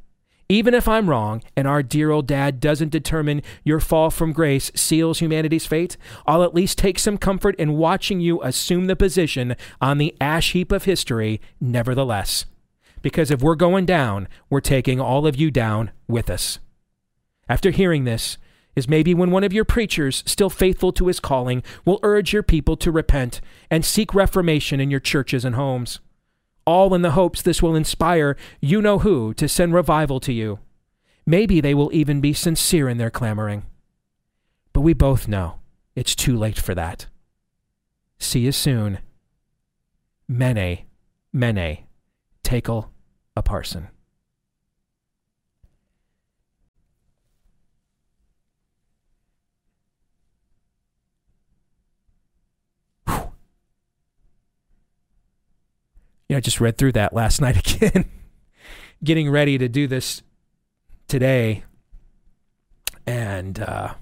[0.47, 4.71] Even if I'm wrong and our dear old dad doesn't determine your fall from grace
[4.75, 9.55] seals humanity's fate, I'll at least take some comfort in watching you assume the position
[9.81, 12.45] on the ash heap of history, nevertheless.
[13.01, 16.59] Because if we're going down, we're taking all of you down with us.
[17.49, 18.37] After hearing this,
[18.75, 22.43] is maybe when one of your preachers, still faithful to his calling, will urge your
[22.43, 23.39] people to repent
[23.71, 25.99] and seek reformation in your churches and homes
[26.65, 30.59] all in the hopes this will inspire you know who to send revival to you.
[31.25, 33.65] Maybe they will even be sincere in their clamoring.
[34.73, 35.59] But we both know
[35.95, 37.07] it's too late for that.
[38.19, 38.99] See you soon.
[40.27, 40.79] Mene,
[41.31, 41.85] Mene,
[42.43, 42.89] Tekel
[43.37, 43.89] Upharsin.
[56.27, 58.05] You know, I just read through that last night again,
[59.03, 60.21] getting ready to do this
[61.07, 61.63] today.
[63.05, 63.93] And uh,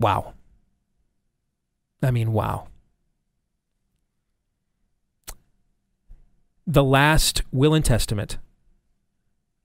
[0.00, 0.34] wow.
[2.02, 2.68] I mean, wow.
[6.66, 8.38] The last will and testament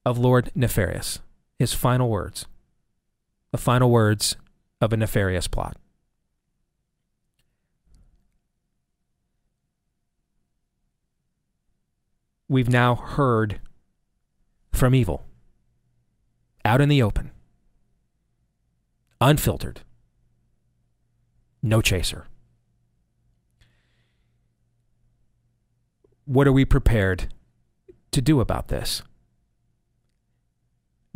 [0.06, 1.20] of Lord Nefarious,
[1.58, 2.46] his final words,
[3.52, 4.36] the final words
[4.80, 5.78] of a nefarious plot.
[12.52, 13.62] We've now heard
[14.74, 15.24] from evil
[16.66, 17.32] out in the open,
[19.22, 19.80] unfiltered,
[21.64, 22.28] no chaser.
[26.26, 27.34] What are we prepared
[28.12, 29.02] to do about this?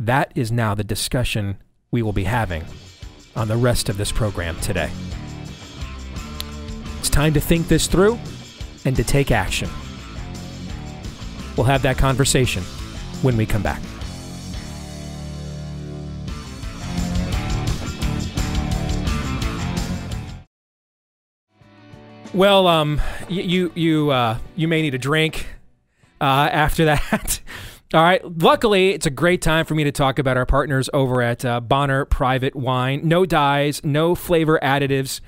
[0.00, 1.58] That is now the discussion
[1.90, 2.64] we will be having
[3.34, 4.90] on the rest of this program today.
[6.98, 8.18] It's time to think this through
[8.86, 9.68] and to take action.
[11.56, 12.62] We'll have that conversation
[13.22, 13.80] when we come back.
[22.36, 25.46] Well, um, you you uh, you may need a drink
[26.20, 27.40] uh, after that.
[27.94, 28.20] All right.
[28.42, 31.60] Luckily, it's a great time for me to talk about our partners over at uh,
[31.60, 33.00] Bonner Private Wine.
[33.04, 35.20] No dyes, no flavor additives,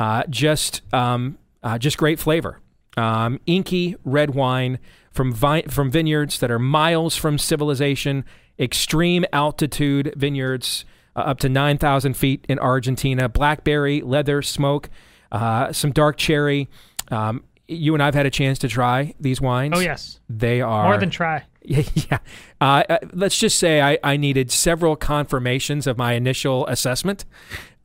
[0.00, 2.60] uh, just um, uh, just great flavor.
[2.96, 4.78] Um, inky red wine
[5.10, 8.24] from vi- from vineyards that are miles from civilization,
[8.58, 10.84] extreme altitude vineyards
[11.16, 14.90] uh, up to 9,000 feet in Argentina, blackberry, leather, smoke,
[15.32, 16.68] uh, some dark cherry.
[17.10, 19.74] Um, you and I've had a chance to try these wines.
[19.76, 21.44] Oh yes, they are more than try.
[21.66, 22.18] Yeah,
[22.60, 27.24] uh, uh, let's just say I, I needed several confirmations of my initial assessment,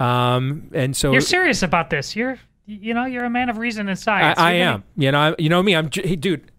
[0.02, 2.14] um, and so you're serious about this.
[2.14, 2.38] You're
[2.70, 4.40] you know you're a man of reason and science.
[4.40, 4.84] I, I am.
[4.96, 5.76] You know, I, you know me.
[5.76, 6.52] I'm, hey, dude.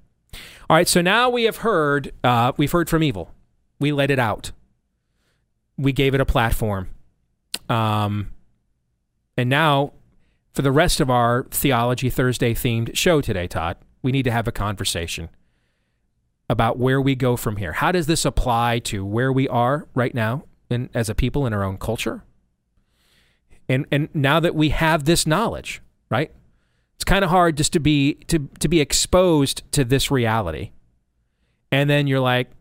[0.70, 3.34] All right, so now we have heard uh, we've heard from evil.
[3.80, 4.52] We let it out.
[5.78, 6.90] We gave it a platform.
[7.68, 8.32] Um,
[9.36, 9.92] and now
[10.54, 14.48] for the rest of our Theology Thursday themed show today, Todd, we need to have
[14.48, 15.30] a conversation
[16.50, 17.74] about where we go from here.
[17.74, 21.54] How does this apply to where we are right now in, as a people in
[21.54, 22.24] our own culture?
[23.70, 26.32] And and now that we have this knowledge, right?
[27.02, 30.70] It's kind of hard just to be to to be exposed to this reality.
[31.72, 32.52] And then you're like,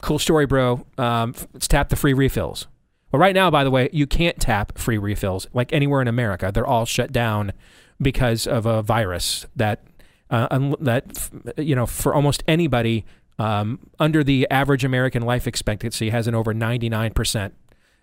[0.00, 0.86] cool story, bro.
[0.96, 2.68] Um, let's tap the free refills.
[3.12, 6.50] Well, right now, by the way, you can't tap free refills like anywhere in America.
[6.50, 7.52] They're all shut down
[8.00, 9.84] because of a virus that
[10.30, 13.04] uh, that you know for almost anybody
[13.38, 17.52] um, under the average American life expectancy has an over 99 percent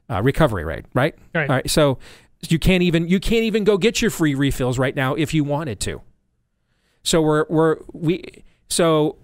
[0.07, 0.85] uh, recovery rate.
[0.93, 1.15] Right.
[1.33, 1.49] Right.
[1.49, 1.67] All right.
[1.67, 1.97] So
[2.51, 5.43] you can't even you can't even go get your free refills right now if you
[5.43, 6.01] wanted to.
[7.03, 9.17] So we're we're we so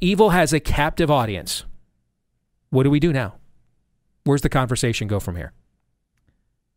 [0.00, 1.64] evil has a captive audience.
[2.70, 3.36] What do we do now?
[4.24, 5.52] Where's the conversation go from here?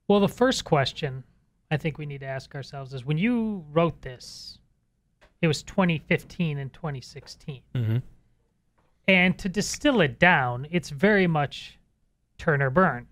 [0.08, 1.24] Well, the first question
[1.70, 4.60] I think we need to ask ourselves is when you wrote this,
[5.42, 7.62] it was 2015 and 2016.
[7.76, 7.98] Mm-hmm.
[9.08, 11.80] And to distill it down, it's very much
[12.38, 13.08] turn or burn,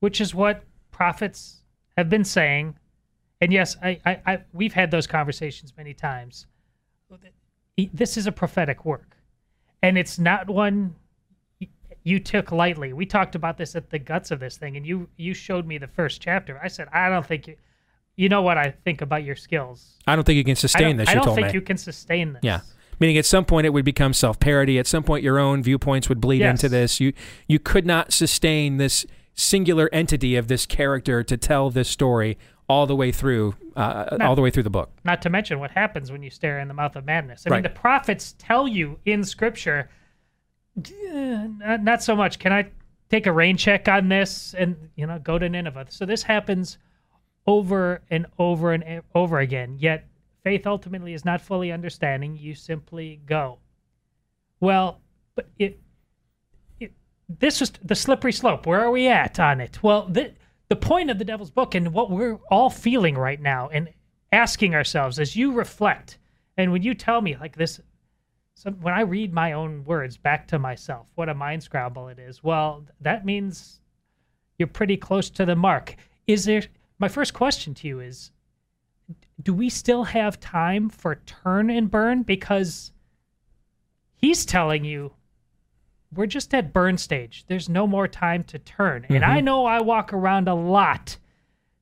[0.00, 1.61] which is what prophets
[1.96, 2.76] have been saying.
[3.40, 6.46] And yes, I, I, I we've had those conversations many times.
[7.92, 9.16] This is a prophetic work,
[9.82, 10.94] and it's not one
[12.04, 12.92] you took lightly.
[12.92, 15.78] We talked about this at the guts of this thing, and you you showed me
[15.78, 16.60] the first chapter.
[16.62, 17.56] I said, I don't think you,
[18.16, 19.98] you know what I think about your skills.
[20.06, 21.08] I don't think you can I sustain don't, this.
[21.08, 21.52] I don't think me.
[21.54, 22.40] you can sustain this.
[22.42, 22.60] Yeah.
[23.00, 24.78] Meaning at some point it would become self-parody.
[24.78, 26.62] At some point your own viewpoints would bleed Yes.
[26.62, 27.00] into this.
[27.00, 27.12] You
[27.48, 32.86] you could not sustain this singular entity of this character to tell this story all
[32.86, 34.26] the way through uh, No.
[34.26, 34.90] all the way through the book.
[35.04, 37.44] Not to mention what happens when you stare in the mouth of madness.
[37.46, 39.90] I mean, the prophets tell you in Scripture,
[40.78, 42.38] "Eh, not, not so much.
[42.38, 42.70] Can I
[43.10, 45.86] take a rain check on this and you know go to Nineveh?
[45.90, 46.78] So this happens
[47.46, 49.76] over and over and over again.
[49.78, 50.06] Yet
[50.44, 52.36] faith ultimately is not fully understanding.
[52.36, 53.58] You simply go.
[54.60, 55.00] Well,
[55.34, 55.80] but it
[57.38, 58.66] this is the slippery slope.
[58.66, 59.82] Where are we at on it?
[59.82, 60.32] Well, the
[60.68, 63.90] the point of the Devil's Book and what we're all feeling right now and
[64.32, 66.18] asking ourselves as you reflect
[66.56, 67.80] and when you tell me like this
[68.54, 72.18] so when I read my own words back to myself, what a mind scramble it
[72.18, 72.44] is.
[72.44, 73.80] Well, that means
[74.58, 75.96] you're pretty close to the mark.
[76.26, 76.62] Is there
[76.98, 78.30] my first question to you is
[79.42, 82.92] do we still have time for turn and burn because
[84.14, 85.12] he's telling you
[86.14, 87.44] we're just at burn stage.
[87.48, 89.06] There's no more time to turn.
[89.08, 91.16] And I know I walk around a lot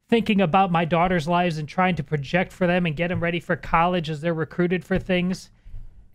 [0.08, 3.40] thinking about my daughter's lives and trying to project for them and get them ready
[3.40, 5.50] for college as they're recruited for things.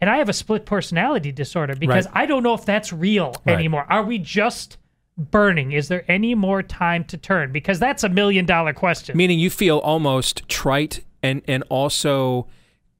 [0.02, 2.24] And I have a split personality disorder because Right.
[2.24, 3.54] I don't know if that's real Right.
[3.56, 3.86] anymore.
[3.90, 4.78] Are we just
[5.18, 5.72] burning?
[5.72, 7.54] Is there any more time to turn?
[7.54, 9.16] Because that's a million dollar question.
[9.16, 12.48] Meaning you feel almost trite and and also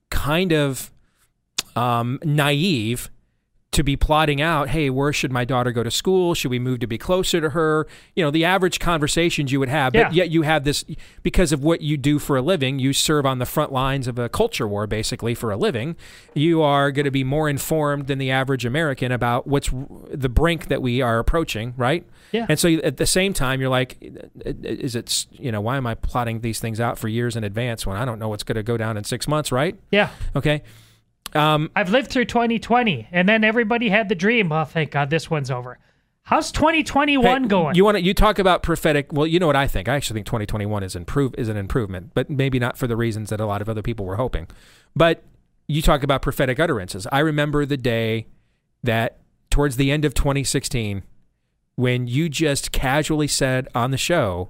[0.10, 0.92] kind of
[1.76, 3.10] um, naive
[3.76, 6.34] to be plotting out, hey, where should my daughter go to school?
[6.34, 7.88] Should we move to be closer to her?
[8.16, 10.12] You know, the average conversations you would have, but Yeah.
[10.12, 10.84] yet you have this
[11.24, 12.80] because of what you do for a living.
[12.80, 15.96] You serve on the front lines of a culture war, basically, for a living.
[16.34, 19.70] You are going to be more informed than the average American about what's
[20.12, 22.06] the brink that we are approaching, right?
[22.32, 22.46] Yeah.
[22.50, 23.98] And so at the same time, you're like,
[24.44, 27.86] is it, you know, why am I plotting these things out for years in advance
[27.86, 29.78] when I don't know what's going to go down in six months, right?
[29.92, 30.10] yeah.
[30.36, 30.64] Okay.
[31.34, 34.52] Um, I've lived through 2020, and then everybody had the dream.
[34.52, 35.80] Oh, thank God, this one's over.
[36.24, 37.76] How's 2021 Hey, going?
[37.76, 39.14] You want to you talk about prophetic?
[39.14, 39.88] Well, you know what I think.
[39.88, 43.30] I actually think 2021 is improve is an improvement, but maybe not for the reasons
[43.30, 44.48] that a lot of other people were hoping.
[44.96, 45.24] But
[45.68, 47.06] you talk about prophetic utterances.
[47.12, 48.26] I remember the day
[48.82, 49.20] that
[49.52, 51.04] towards the end of 2016
[51.76, 54.50] when you just casually said on the show,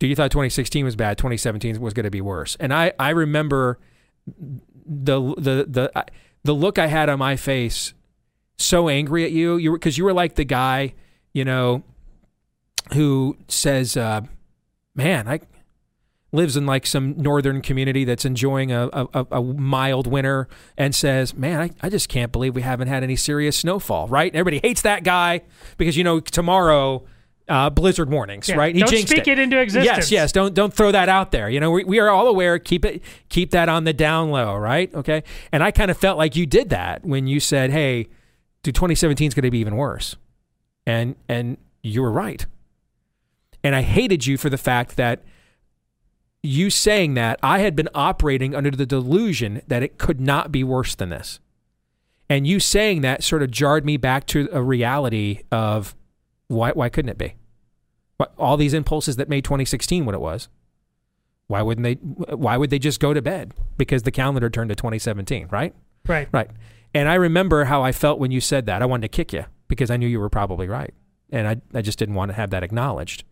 [0.00, 1.18] "Do you thought 2016 was bad?
[1.18, 3.78] 2017 was going to be worse." And I I remember
[4.90, 6.04] the the the
[6.42, 7.94] the look I had on my face
[8.58, 9.56] so angry at you.
[9.56, 10.94] You because you were like the guy,
[11.32, 11.82] you know,
[12.92, 14.22] who says, uh,
[14.94, 15.40] "Man, I
[16.32, 21.34] lives in like some northern community that's enjoying a, a, a mild winter and says,
[21.34, 24.34] "Man, I, I just can't believe we haven't had any serious snowfall." Right?
[24.34, 25.42] Everybody hates that guy
[25.76, 27.04] because you know tomorrow.
[27.50, 28.76] Uh, blizzard warnings, Yeah, right?
[28.76, 29.84] don't speak it into existence.
[29.84, 30.30] Yes, yes.
[30.32, 31.50] Don't don't throw that out there.
[31.50, 32.60] You know, we, we are all aware.
[32.60, 34.94] Keep it keep that on the down low, right?
[34.94, 35.24] Okay.
[35.50, 38.06] And I kind of felt like you did that when you said, "Hey,
[38.62, 40.14] dude, 2017 is going to be even worse,"
[40.86, 42.46] and and you were right.
[43.64, 45.24] And I hated you for the fact that
[46.44, 50.62] you saying that I had been operating under the delusion that it could not be
[50.62, 51.40] worse than this.
[52.28, 55.96] And you saying that sort of jarred me back to a reality of
[56.46, 57.34] why why couldn't it be?
[58.38, 60.48] All these impulses that made 2016 what it was.
[61.46, 63.54] Why wouldn't they why would they just go to bed?
[63.76, 65.74] Because the calendar turned to 2017, right?
[66.06, 66.28] right.
[66.32, 66.50] Right.
[66.94, 68.82] And I remember how I felt when you said that.
[68.82, 70.92] I wanted to kick you because I knew you were probably right.
[71.30, 73.24] And I, I just didn't want to have that acknowledged.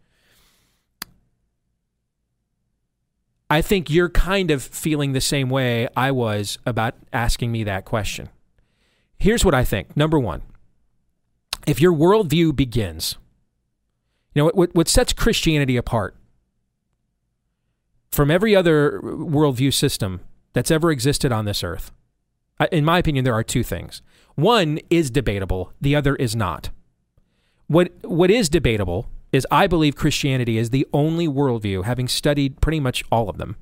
[3.50, 7.84] I think you're kind of feeling the same way I was about asking me that
[7.84, 8.28] question.
[9.18, 9.96] Here's what I think.
[9.96, 10.42] Number one,
[11.66, 13.16] if your worldview begins,
[14.34, 16.16] you know, what, what sets Christianity apart
[18.10, 20.20] from every other worldview system
[20.52, 21.92] that's ever existed on this earth
[22.72, 24.02] in my opinion, there are two things.
[24.34, 26.70] One is debatable, the other is not.
[27.66, 32.80] What what is debatable is I believe Christianity is the only worldview, having studied pretty
[32.80, 33.56] much all of them.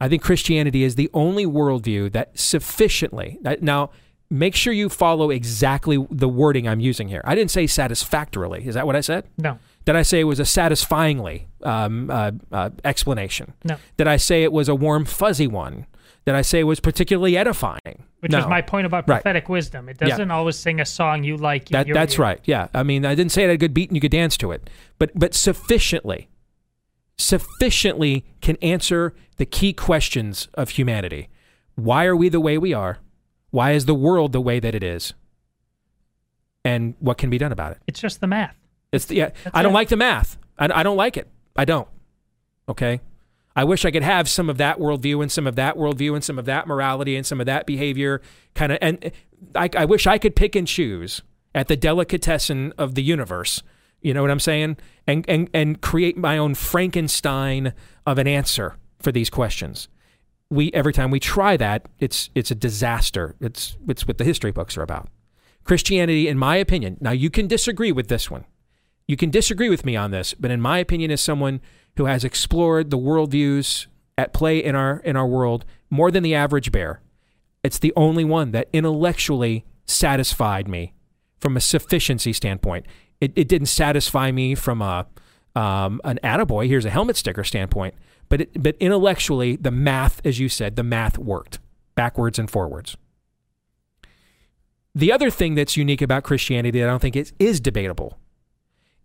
[0.00, 3.90] I think Christianity is the only worldview that sufficiently now
[4.30, 7.22] make sure you follow exactly the wording I'm using here.
[7.24, 8.66] I didn't say satisfactorily.
[8.66, 9.24] Is that what I said?
[9.36, 9.58] No,
[9.88, 13.54] Did I say it was a satisfyingly um, uh, uh, explanation?
[13.64, 13.78] no.
[13.96, 15.86] Did I say it was a warm, fuzzy one?
[16.26, 18.04] Did I say it was particularly edifying?
[18.20, 18.40] Which no.
[18.40, 19.22] is my point about Right.
[19.22, 19.88] prophetic wisdom.
[19.88, 21.70] It doesn't always sing a song you like.
[21.70, 22.40] That, that's you're- right.
[22.44, 22.68] Yeah.
[22.74, 24.52] I mean, I didn't say it had a good beat and you could dance to
[24.52, 24.68] it,
[24.98, 26.28] but but sufficiently,
[27.16, 31.30] sufficiently can answer the key questions of humanity.
[31.76, 32.98] Why are we the way we are?
[33.52, 35.14] Why is the world the way that it is?
[36.62, 37.78] And what can be done about it?
[37.86, 38.54] It's just the math.
[38.92, 39.30] It's the, yeah.
[39.44, 39.74] That's I don't it.
[39.74, 40.38] like the math.
[40.58, 41.28] I, I don't like it.
[41.56, 41.88] I don't.
[42.68, 43.00] Okay.
[43.56, 46.22] I wish I could have some of that worldview and some of that worldview and
[46.22, 48.22] some of that morality and some of that behavior
[48.54, 48.78] kind of.
[48.80, 49.10] And eh,
[49.54, 51.22] I, I wish I could pick and choose
[51.54, 53.62] at the delicatessen of the universe.
[54.00, 54.76] You know what I'm saying?
[55.08, 57.72] And and and create my own Frankenstein
[58.06, 59.88] of an answer for these questions.
[60.50, 63.34] We every time we try that, it's it's a disaster.
[63.40, 65.08] It's it's what the history books are about.
[65.64, 68.44] Christianity, in my opinion, now you can disagree with this one.
[69.08, 71.62] You can disagree with me on this, but in my opinion, as someone
[71.96, 73.86] who has explored the worldviews
[74.18, 77.00] at play in our in our world more than the average bear,
[77.64, 80.92] it's the only one that intellectually satisfied me
[81.40, 82.84] from a sufficiency standpoint.
[83.20, 85.06] It, it didn't satisfy me from a
[85.56, 87.94] um, an attaboy, here's a helmet sticker standpoint,
[88.28, 91.58] but it, but intellectually, the math, as you said, the math worked
[91.94, 92.96] backwards and forwards.
[94.94, 98.18] The other thing that's unique about Christianity that I don't think is, is debatable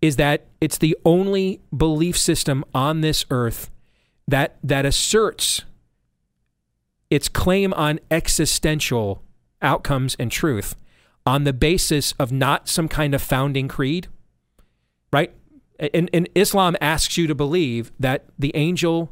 [0.03, 3.71] is that it's the only belief system on this earth
[4.27, 5.61] that that asserts
[7.09, 9.23] its claim on existential
[9.61, 10.75] outcomes and truth
[11.25, 14.09] on the basis of not some kind of founding creed,
[15.13, 15.33] right?
[15.93, 19.09] And, and Islam asks you to believe that the angel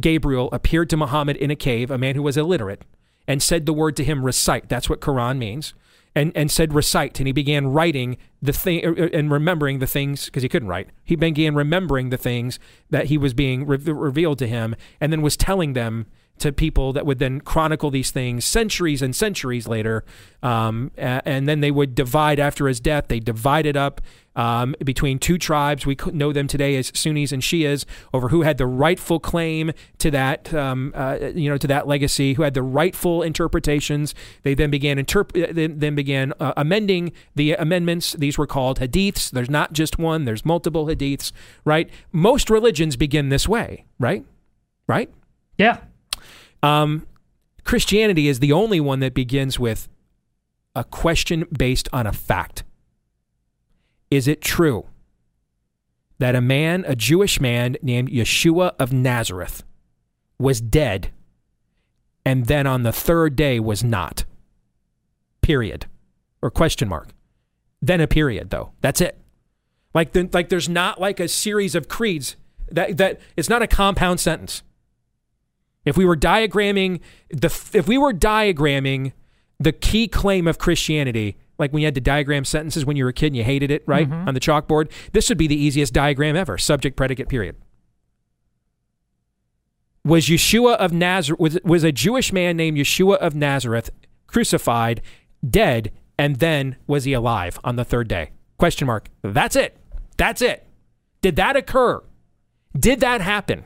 [0.00, 2.82] Gabriel appeared to Muhammad in a cave, a man who was illiterate,
[3.28, 4.68] and said the word to him, recite.
[4.68, 5.74] That's what Quran means.
[6.16, 10.26] And, and said recite, and he began writing the thing er, and remembering the things
[10.26, 10.90] because he couldn't write.
[11.02, 12.60] He began remembering the things
[12.90, 16.06] that he was being re- revealed to him, and then was telling them
[16.38, 20.04] to people that would then chronicle these things centuries and centuries later.
[20.42, 23.08] Um, and then they would divide after his death.
[23.08, 24.00] They divided up
[24.36, 25.86] um, between two tribes.
[25.86, 30.10] We know them today as Sunnis and Shias over who had the rightful claim to
[30.10, 34.14] that, um, uh, you know, to that legacy, who had the rightful interpretations.
[34.42, 38.12] They then began interp- uh, then, then began uh, amending the amendments.
[38.14, 39.30] These were called hadiths.
[39.30, 40.24] There's not just one.
[40.24, 41.32] There's multiple hadiths,
[41.64, 41.88] right?
[42.12, 44.24] Most religions begin this way, right?
[44.86, 45.10] Right?
[45.58, 45.78] Yeah.
[46.62, 47.06] Um,
[47.64, 49.88] Christianity is the only one that begins with
[50.74, 52.64] a question based on a fact.
[54.14, 54.86] Is it true
[56.20, 59.64] that a man, a Jewish man named Yeshua of Nazareth,
[60.38, 61.10] was dead
[62.24, 64.24] and then on the third day was not?
[65.42, 65.86] Period.
[66.40, 67.08] Or question mark.
[67.82, 68.70] Then a period, though.
[68.80, 69.18] That's it.
[69.94, 72.36] Like, the, like there's not like a series of creeds
[72.70, 74.62] that, that it's not a compound sentence.
[75.84, 77.00] If we were diagramming
[77.30, 79.12] the if we were diagramming
[79.58, 83.10] the key claim of Christianity, like when you had to diagram sentences when you were
[83.10, 84.08] a kid and you hated it, right?
[84.08, 84.28] Mm-hmm.
[84.28, 86.58] On the chalkboard, this would be the easiest diagram ever.
[86.58, 87.56] Subject, predicate, period.
[90.04, 93.90] Was Yeshua of Nazareth was, was a Jewish man named Yeshua of Nazareth
[94.26, 95.00] crucified,
[95.48, 98.30] dead, and then was he alive on the third day?
[98.58, 99.08] Question mark.
[99.22, 99.76] That's it.
[100.16, 100.66] That's it.
[101.22, 102.02] Did that occur?
[102.78, 103.64] Did that happen?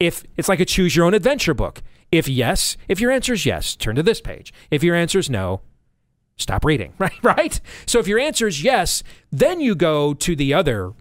[0.00, 1.82] If it's like a choose your own adventure book.
[2.10, 4.52] If yes, if your answer is yes, turn to this page.
[4.70, 5.60] If your answer is no,
[6.36, 7.22] stop reading, right?
[7.22, 7.60] Right?
[7.86, 10.92] So if your answer is yes, then you go to the other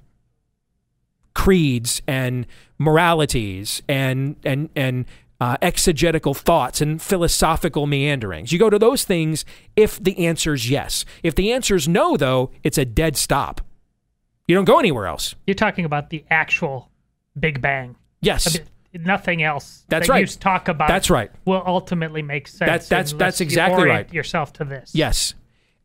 [1.33, 2.45] creeds and
[2.77, 5.05] moralities and and and
[5.41, 8.53] uh, exegetical thoughts and philosophical meanderings.
[8.53, 9.43] You go to those things
[9.75, 11.03] if the answer is yes.
[11.21, 13.59] If the answer is no, though, it's a dead stop.
[14.47, 15.35] You don't go anywhere else.
[15.45, 16.89] You're talking about the actual
[17.37, 17.95] Big Bang.
[18.21, 18.57] Yes.
[18.93, 20.19] Nothing else That's that right.
[20.21, 21.31] you talk about That's right.
[21.45, 22.59] will ultimately make sense.
[22.87, 24.11] That- that's- that's you exactly right.
[24.13, 24.91] yourself to this.
[24.93, 25.33] Yes.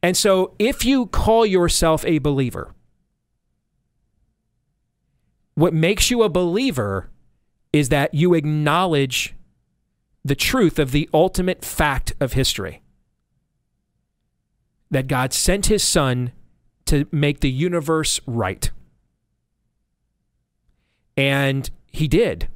[0.03, 2.75] And so if you call yourself a believer,
[5.55, 7.09] what makes you a believer
[7.73, 9.35] is that you acknowledge
[10.25, 12.83] the truth of the ultimate fact of history
[14.91, 16.33] that God sent his son
[16.87, 18.71] to make the universe right.
[21.17, 22.49] And he did.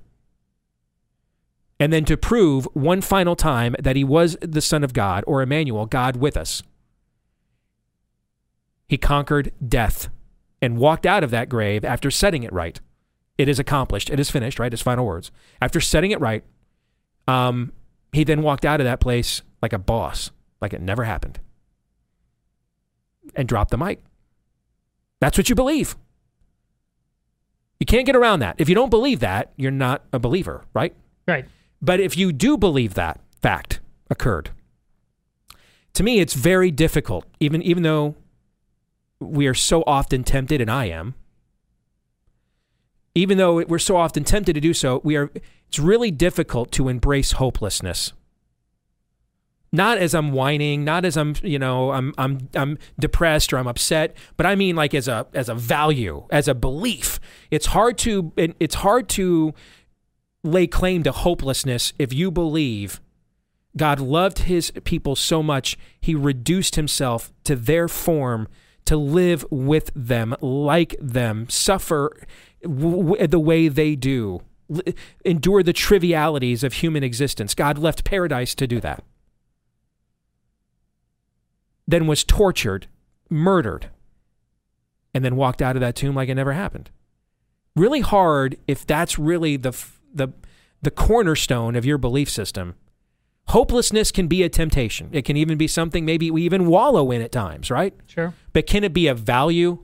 [1.83, 5.43] And then to prove one final time that he was the Son of God or
[5.43, 6.63] Emmanuel, God with us,
[8.89, 10.09] he conquered death
[10.61, 12.81] and walked out of that grave after setting it right.
[13.37, 14.11] It is accomplished.
[14.11, 14.71] It is finished, right?
[14.71, 15.33] His final words.
[15.61, 16.45] After setting it right,
[17.27, 17.73] um,
[18.13, 20.31] he then walked out of that place like a boss,
[20.61, 21.41] like it never happened,
[23.35, 24.05] and dropped the mic.
[25.19, 25.97] That's what you believe.
[27.81, 28.55] You can't get around that.
[28.59, 30.95] If you don't believe that, you're not a believer, right?
[31.27, 31.47] Right.
[31.83, 34.51] But if you do believe that fact occurred,
[35.95, 38.15] to me, it's very difficult, even, even though
[39.21, 41.15] we are so often tempted, and I am,
[43.15, 45.31] even though we're so often tempted to do so, we are,
[45.69, 48.13] it's really difficult to embrace hopelessness.
[49.75, 53.67] Not as I'm whining, not as I'm, you know, I'm, I'm, I'm depressed or I'm
[53.67, 57.19] upset, but I mean like as a, as a value, as a belief.
[57.51, 59.55] It's hard to, it's hard to
[60.45, 63.01] lay claim to hopelessness if you believe
[63.77, 68.49] God loved his people so much, he reduced himself to their form
[68.85, 72.27] to live with them, like them, suffer
[72.63, 74.81] w- w- the way they do, l-
[75.25, 77.55] endure the trivialities of human existence.
[77.55, 79.05] God left paradise to do that.
[81.87, 82.89] Then was tortured,
[83.31, 83.89] murdered,
[85.15, 86.91] and then walked out of that tomb like it never happened.
[87.77, 90.29] Really hard if that's really the f- the
[90.83, 92.75] the cornerstone of your belief system.
[93.49, 95.09] Hopelessness can be a temptation.
[95.13, 97.95] It can even be something maybe we even wallow in at times, right?
[98.07, 98.35] Sure.
[98.53, 99.79] But can it be a value?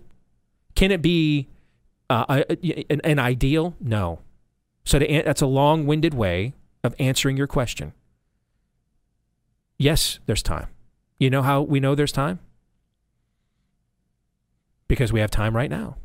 [0.75, 1.49] Can it be
[2.09, 3.75] uh, a, an, an ideal?
[3.81, 4.21] No.
[4.85, 6.55] So to, that's a long-winded way
[6.85, 7.93] of answering your question.
[9.77, 10.69] Yes, there's time.
[11.19, 12.39] You know how we know there's time?
[14.87, 15.97] Because we have time right now.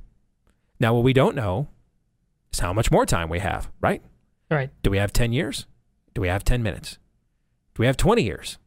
[0.80, 1.69] Now, what we don't know
[2.51, 4.01] is how much more time we have, right?
[4.54, 4.70] Right.
[4.84, 5.66] Do we have 10 years?
[6.14, 6.99] Do we have 10 minutes?
[7.74, 8.58] Do we have 20 years?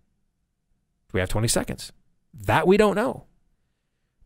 [1.08, 1.92] Do we have 20 seconds?
[2.34, 3.24] That we don't know.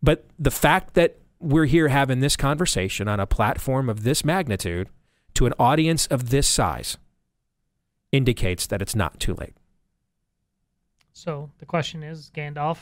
[0.02, 4.88] But the fact that we're here having this conversation on a platform of this magnitude
[5.34, 6.96] to an audience of this size
[8.12, 9.54] indicates that it's not too late.
[11.12, 12.78] So the question is, Gandalf,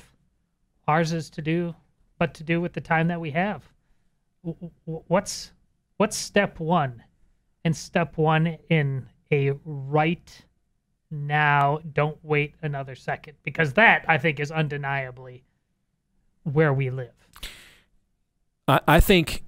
[0.87, 1.75] ours is to do,
[2.19, 3.65] but to do with the time that we have.
[4.85, 5.51] What's
[5.97, 7.03] what's step one?
[7.69, 10.47] And step one in a right
[11.11, 15.45] now, don't wait another second, because that I think is undeniably
[16.45, 17.13] where we live.
[18.67, 19.45] I, I think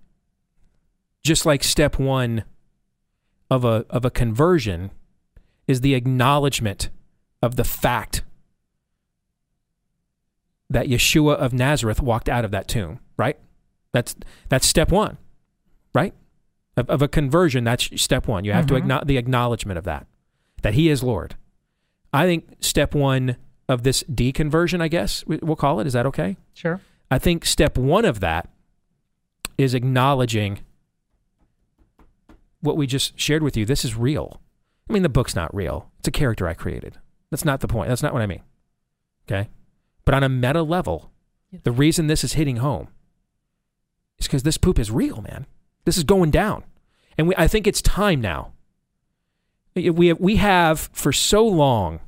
[1.23, 2.45] just like step one
[3.51, 4.91] of a of a conversion
[5.67, 6.91] is the acknowledgement
[7.41, 8.23] of the fact
[10.69, 13.39] that Yeshua of Nazareth walked out of that tomb, right?
[13.93, 14.15] That's
[14.51, 15.17] that's step one,
[15.95, 16.13] right?
[16.77, 18.45] Of, of a conversion, that's step one.
[18.45, 18.79] You have to Mhm.
[18.79, 20.07] acknowledge the acknowledgement of that,
[20.63, 21.37] that He is Lord.
[22.13, 23.37] I think step one
[23.69, 26.37] of this deconversion, I guess we- we'll call it, is that okay?
[26.55, 26.81] Sure.
[27.11, 28.49] I think step one of that
[29.59, 30.61] is acknowledging
[32.61, 33.65] what we just shared with you.
[33.65, 34.41] This is real.
[34.89, 35.91] I mean, the book's not real.
[35.99, 36.99] It's a character I created.
[37.31, 37.89] That's not the point.
[37.89, 38.43] That's not what I mean.
[39.29, 39.49] Okay?
[40.05, 41.11] But on a meta level,
[41.63, 42.89] the reason this is hitting home
[44.19, 45.47] is because this poop is real, man.
[45.85, 46.65] This is going down.
[47.17, 48.53] And we, I think it's time now.
[49.75, 52.01] We have, we have for so long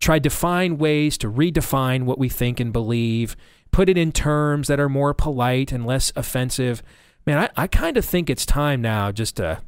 [0.00, 3.36] tried to find ways to redefine what we think and believe,
[3.70, 6.82] put it in terms that are more polite and less offensive.
[7.26, 9.60] Man, I, I kind of think it's time now just to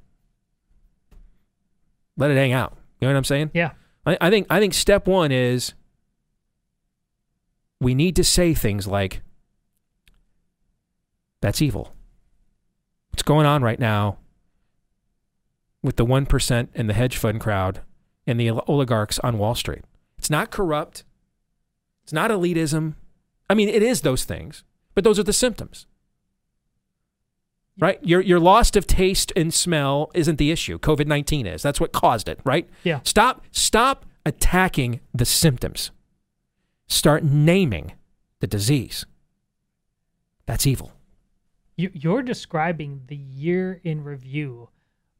[2.16, 2.76] let it hang out.
[3.00, 3.50] You know what I'm saying?
[3.54, 3.72] Yeah.
[4.06, 5.74] I, I think I think step one is
[7.80, 9.22] we need to say things like
[11.40, 11.94] that's evil.
[13.18, 14.18] What's going on right now
[15.82, 17.80] with the 1% and the hedge fund crowd
[18.28, 19.82] and the oligarchs on Wall Street?
[20.18, 21.02] It's not corrupt.
[22.04, 22.94] It's not elitism.
[23.50, 24.62] I mean, it is those things,
[24.94, 25.86] but those are the symptoms.
[27.76, 27.98] Right?
[28.04, 30.78] Your, your loss of taste and smell isn't the issue.
[30.78, 31.60] COVID 19 is.
[31.60, 32.70] That's what caused it, right?
[32.84, 33.00] Yeah.
[33.02, 35.90] Stop, stop attacking the symptoms.
[36.86, 37.94] Start naming
[38.38, 39.06] the disease.
[40.46, 40.92] That's evil.
[41.78, 44.68] You, you're describing the year in review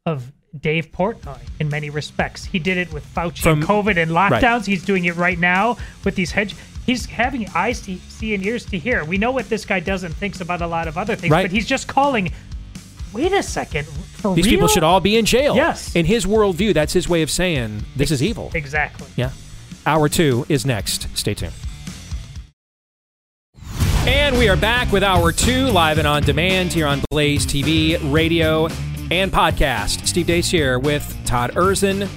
[0.05, 2.43] of Dave Portnoy in many respects.
[2.43, 4.31] He did it with Fauci From- and COVID and right.
[4.31, 4.65] lockdowns.
[4.65, 6.55] He's doing it right now with these hedge.
[6.85, 9.05] He's having eyes to see and ears to hear.
[9.05, 11.43] We know what this guy does and thinks about a lot of other things, Right.
[11.43, 12.33] but he's just calling.
[13.13, 13.87] Wait a second.
[13.87, 15.55] For These people should all be in jail.
[15.55, 15.95] Yes.
[15.95, 18.51] In his worldview, that's his way of saying this is evil.
[18.53, 19.07] Exactly.
[19.15, 19.31] Yeah.
[19.85, 21.07] Hour two is next.
[21.17, 21.53] Stay tuned.
[24.39, 28.67] We are back with hour two, live and on demand here on Blaze TV, radio,
[29.11, 30.07] and podcast.
[30.07, 32.07] Steve Deace here with Todd Erzen,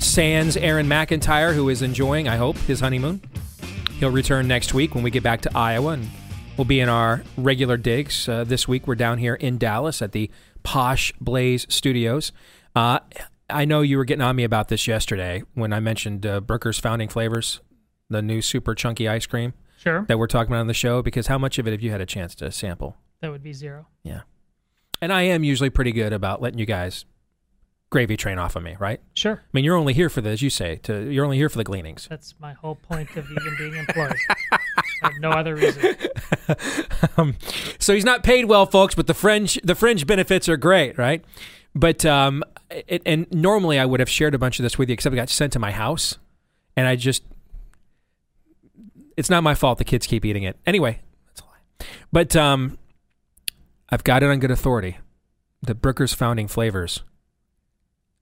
[0.00, 3.20] Sans Aaron McIntyre, who is enjoying, I hope, his honeymoon.
[3.98, 6.08] He'll return next week when we get back to Iowa, and
[6.56, 8.28] we'll be in our regular digs.
[8.28, 10.30] Uh, this week, we're down here in Dallas at the
[10.62, 12.30] Posh Blaze Studios.
[12.76, 13.00] Uh,
[13.50, 16.78] I know you were getting on me about this yesterday when I mentioned uh, Brooker's
[16.78, 17.58] Founding Flavors,
[18.08, 19.52] the new super chunky ice cream
[19.82, 20.04] Sure.
[20.08, 21.02] that we're talking about on the show.
[21.02, 22.96] Because how much of it have you had a chance to sample?
[23.20, 23.86] That would be zero.
[24.02, 24.22] Yeah,
[25.00, 27.04] and I am usually pretty good about letting you guys
[27.90, 29.00] gravy train off of me, right?
[29.14, 29.42] Sure.
[29.44, 31.58] I mean, you're only here for the, as you say, to you're only here for
[31.58, 32.06] the gleanings.
[32.08, 34.14] That's my whole point of even being employed.
[34.50, 34.58] I
[35.02, 35.96] have no other reason.
[37.16, 37.36] um,
[37.78, 41.24] so he's not paid well, folks, but the fringe the fringe benefits are great, right?
[41.74, 44.94] But um, it, and normally I would have shared a bunch of this with you,
[44.94, 46.18] except it got sent to my house,
[46.76, 47.22] and I just
[49.16, 49.78] it's not my fault.
[49.78, 51.00] The kids keep eating it anyway.
[51.28, 51.86] That's a lie.
[52.12, 52.78] But um,
[53.90, 54.98] I've got it on good authority.
[55.62, 57.04] The Brooker's Founding Flavors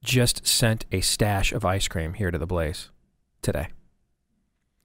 [0.03, 2.91] just sent a stash of ice cream here to the Blaze
[3.43, 3.69] today.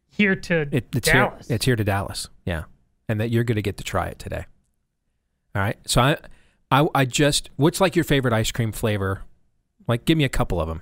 [0.10, 1.47] Here to It, it's Dallas.
[1.47, 1.56] here.
[1.56, 2.30] It's here to Dallas.
[2.45, 2.64] Yeah,
[3.10, 4.45] and that you're going to get to try it today.
[5.53, 5.78] All right.
[5.86, 6.18] So I,
[6.72, 7.49] I, I just.
[7.58, 9.24] What's like your favorite ice cream flavor?
[9.88, 10.82] Like, give me a couple of them.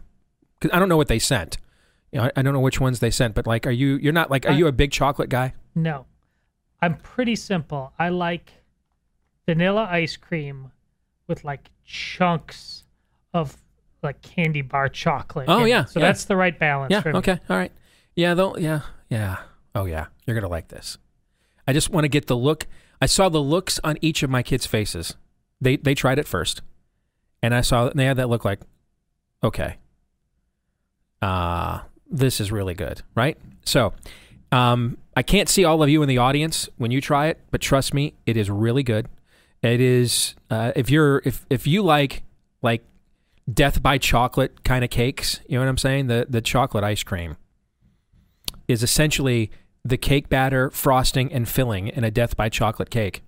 [0.62, 1.58] Cause I don't know what they sent.
[2.14, 3.34] You know, I, I don't know which ones they sent.
[3.36, 3.98] But like, are you?
[3.98, 4.46] You're not like.
[4.46, 5.54] Are I- you a big chocolate guy?
[5.76, 6.06] No.
[6.82, 7.94] I'm pretty simple.
[7.98, 8.52] I like
[9.48, 10.72] vanilla ice cream
[11.28, 12.84] with like chunks
[13.34, 13.58] of
[14.02, 15.46] like candy bar chocolate.
[15.50, 15.70] Oh, in it.
[15.70, 16.08] yeah, So yeah.
[16.08, 17.02] that's the right balance Yeah.
[17.02, 17.20] for me.
[17.20, 17.40] Okay.
[17.50, 17.72] All right.
[18.16, 18.34] Yeah.
[18.34, 18.58] Though.
[18.58, 18.82] Yeah.
[19.10, 19.38] Yeah.
[19.74, 20.08] Oh yeah.
[20.28, 20.98] You're gonna like this.
[21.68, 22.68] I just want to get the look.
[23.02, 25.16] I saw the looks on each of my kids' faces.
[25.62, 26.62] They they tried it first,
[27.42, 28.60] and I saw that they had that look like,
[29.42, 29.78] okay,
[31.22, 31.80] uh,
[32.14, 33.38] this is really good, right?
[33.66, 33.94] So,
[34.52, 37.60] um, I can't see all of you in the audience when you try it, but
[37.60, 39.10] trust me, it is really good.
[39.62, 42.24] It is uh, if you're if if you like
[42.62, 42.84] like
[43.52, 46.08] death by chocolate kind of cakes, you know what I'm saying?
[46.08, 47.38] The the chocolate ice cream
[48.68, 49.52] is essentially
[49.84, 53.24] the cake batter, frosting, and filling in a death by chocolate cake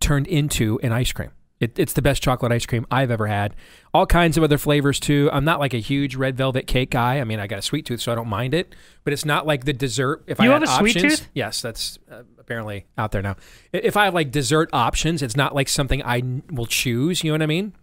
[0.00, 1.30] turned into an ice cream.
[1.60, 3.54] It, it's the best chocolate ice cream I've ever had.
[3.92, 5.28] All kinds of other flavors too.
[5.30, 7.20] I'm not like a huge red velvet cake guy.
[7.20, 8.74] I mean, I got a sweet tooth, so I don't mind it.
[9.04, 10.24] But it's not like the dessert.
[10.26, 11.28] If I You had have a sweet options, tooth?
[11.34, 13.36] yes, that's uh, apparently out there now.
[13.72, 17.22] If I have like dessert options, it's not like something I n- will choose.
[17.22, 17.74] You know what I mean?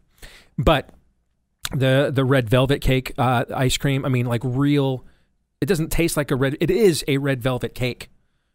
[0.58, 0.90] But
[1.72, 4.06] the the red velvet cake uh, ice cream.
[4.06, 5.06] I mean, like real.
[5.62, 6.58] It doesn't taste like a red.
[6.60, 8.10] It is a red velvet cake.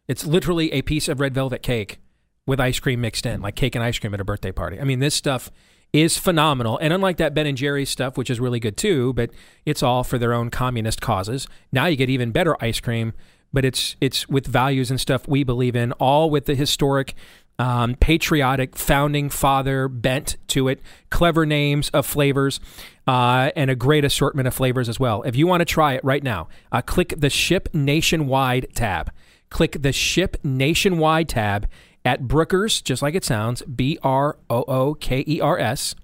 [0.07, 1.99] It's literally a piece of red velvet cake
[2.45, 4.79] with ice cream mixed in, like cake and ice cream at a birthday party.
[4.79, 5.51] I mean, this stuff
[5.93, 6.77] is phenomenal.
[6.79, 9.29] And unlike that Ben and Jerry's stuff, which is really good too, but
[9.65, 11.47] it's all for their own communist causes.
[11.71, 13.13] Now you get even better ice cream,
[13.53, 17.13] but it's it's with values and stuff we believe in, all with the historic
[17.59, 20.81] um, patriotic founding father bent to it,
[21.11, 22.59] clever names of flavors,
[23.07, 25.21] uh, and a great assortment of flavors as well.
[25.21, 29.11] If you want to try it right now, uh, click the Ship Nationwide tab.
[29.51, 31.67] Click the Ship Nationwide tab
[32.05, 35.95] at Brooker's, just like it sounds, B R O O K E R S,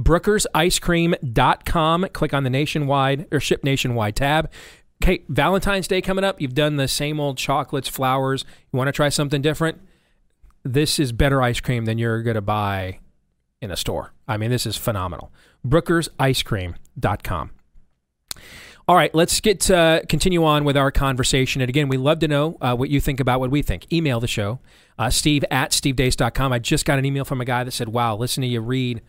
[0.00, 2.06] brookersicecream.com.
[2.12, 4.50] Click on the nationwide or ship nationwide tab.
[5.02, 6.40] Okay, Valentine's Day coming up.
[6.40, 8.44] You've done the same old chocolates, flowers.
[8.72, 9.80] You want to try something different?
[10.64, 12.98] This is better ice cream than you're going to buy
[13.60, 14.12] in a store.
[14.26, 15.32] I mean, this is phenomenal.
[15.66, 17.50] brookersicecream.com.
[18.88, 21.60] All right, let's get to uh, continue on with our conversation.
[21.60, 23.92] And again, we love to know uh, what you think about what we think.
[23.92, 24.60] Email the show,
[24.98, 26.54] uh, steve at stevedeace.com.
[26.54, 29.02] I just got an email from a guy that said, wow, listen to you read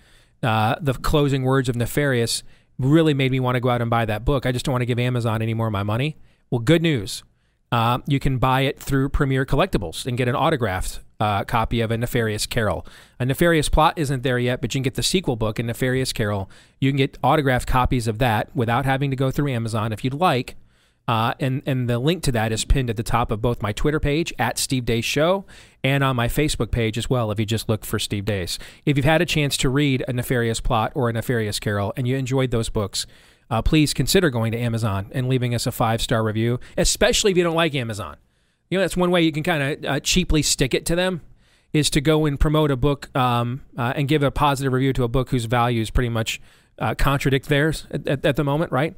[0.44, 2.44] uh, the closing words of Nefarious
[2.78, 4.46] really made me want to go out and buy that book.
[4.46, 6.18] I just don't want to give Amazon any more of my money.
[6.50, 7.24] Well, good news.
[7.72, 11.92] Uh, you can buy it through Premier Collectibles and get an autographed uh, copy of
[11.92, 12.86] A Nefarious Carol.
[13.20, 16.14] A Nefarious Plot isn't there yet, but you can get the sequel book, A Nefarious
[16.14, 16.50] Carol.
[16.80, 20.14] You can get autographed copies of that without having to go through Amazon if you'd
[20.14, 20.56] like.
[21.08, 23.72] Uh, and, and the link to that is pinned at the top of both my
[23.72, 25.44] Twitter page at Steve Deace Show
[25.84, 28.60] and on my Facebook page as well if you just look for Steve Deace.
[28.86, 32.08] If you've had a chance to read A Nefarious Plot or A Nefarious Carol and
[32.08, 33.08] you enjoyed those books,
[33.50, 37.38] uh, please consider going to Amazon and leaving us a five star review, especially if
[37.38, 38.18] you don't like Amazon.
[38.70, 41.22] You know, that's one way you can kind of uh, cheaply stick it to them
[41.74, 45.04] is to go and promote a book um, uh, and give a positive review to
[45.04, 46.42] a book whose values pretty much
[46.80, 48.96] uh, contradict theirs at, at, at, the moment, right?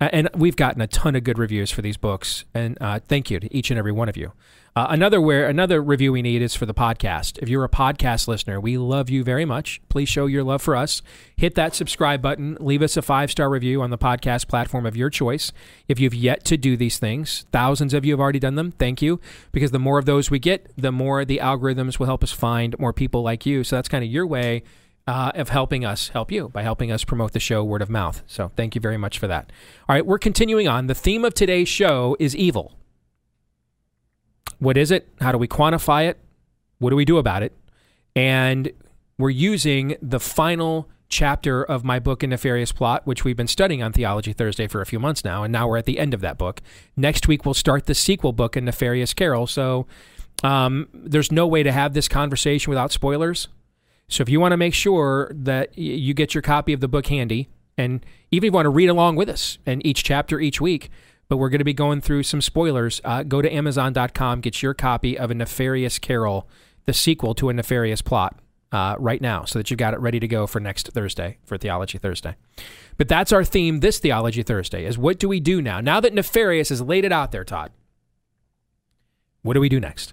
[0.00, 3.30] Uh, and we've gotten a ton of good reviews for these books, and uh, thank
[3.30, 4.32] you to each and every one of you.
[4.76, 7.38] Uh, another where another review we need is for the podcast.
[7.38, 9.80] If you're a podcast listener, we love you very much.
[9.88, 11.00] Please show your love for us.
[11.36, 12.56] Hit that subscribe button.
[12.58, 15.52] Leave us a five star review on the podcast platform of your choice.
[15.86, 18.72] If you've yet to do these things, thousands of you have already done them.
[18.72, 19.20] Thank you,
[19.52, 22.76] because the more of those we get, the more the algorithms will help us find
[22.76, 23.62] more people like you.
[23.62, 24.64] So that's kind of your way
[25.06, 28.22] uh, of helping us help you by helping us promote the show word of mouth.
[28.26, 29.50] So thank you very much for that.
[29.88, 30.86] All right, we're continuing on.
[30.86, 32.72] The theme of today's show is evil.
[34.58, 35.08] What is it?
[35.20, 36.18] How do we quantify it?
[36.78, 37.52] What do we do about it?
[38.16, 38.70] And
[39.18, 43.82] we're using the final chapter of my book, A Nefarious Plot, which we've been studying
[43.82, 46.20] on Theology Thursday for a few months now, and now we're at the end of
[46.22, 46.60] that book.
[46.96, 49.46] Next week, we'll start the sequel book, A Nefarious Carol.
[49.46, 49.86] So
[50.42, 53.48] um, there's no way to have this conversation without spoilers.
[54.08, 57.06] So if you want to make sure that you get your copy of the book
[57.06, 60.60] handy, and even if you want to read along with us and each chapter each
[60.60, 60.90] week,
[61.28, 63.00] but we're going to be going through some spoilers.
[63.04, 66.48] Uh, go to Amazon.com, get your copy of A Nefarious Carol,
[66.84, 68.38] the sequel to A Nefarious Plot,
[68.72, 71.56] uh, right now, so that you've got it ready to go for next Thursday, for
[71.56, 72.36] Theology Thursday.
[72.96, 75.80] But that's our theme this Theology Thursday, is what do we do now?
[75.80, 77.70] Now that Nefarious has laid it out there, Todd,
[79.42, 80.12] what do we do next?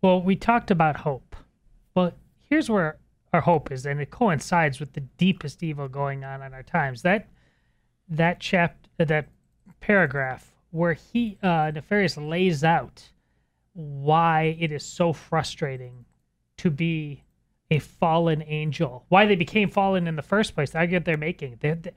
[0.00, 1.34] Well, we talked about hope.
[1.94, 2.12] Well,
[2.48, 2.98] here's where
[3.32, 7.02] our hope is, and it coincides with the deepest evil going on in our times.
[7.02, 7.28] That
[8.08, 9.28] that chapter, that
[9.80, 13.10] paragraph where he uh, Nefarious lays out
[13.72, 16.04] why it is so frustrating
[16.58, 17.22] to be
[17.70, 21.56] a fallen angel, why they became fallen in the first place, the argument they're making.
[21.60, 21.92] They're, they,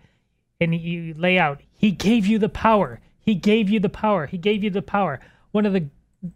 [0.59, 2.99] and you lay out, he gave you the power.
[3.19, 4.25] He gave you the power.
[4.25, 5.19] He gave you the power.
[5.51, 5.87] One of the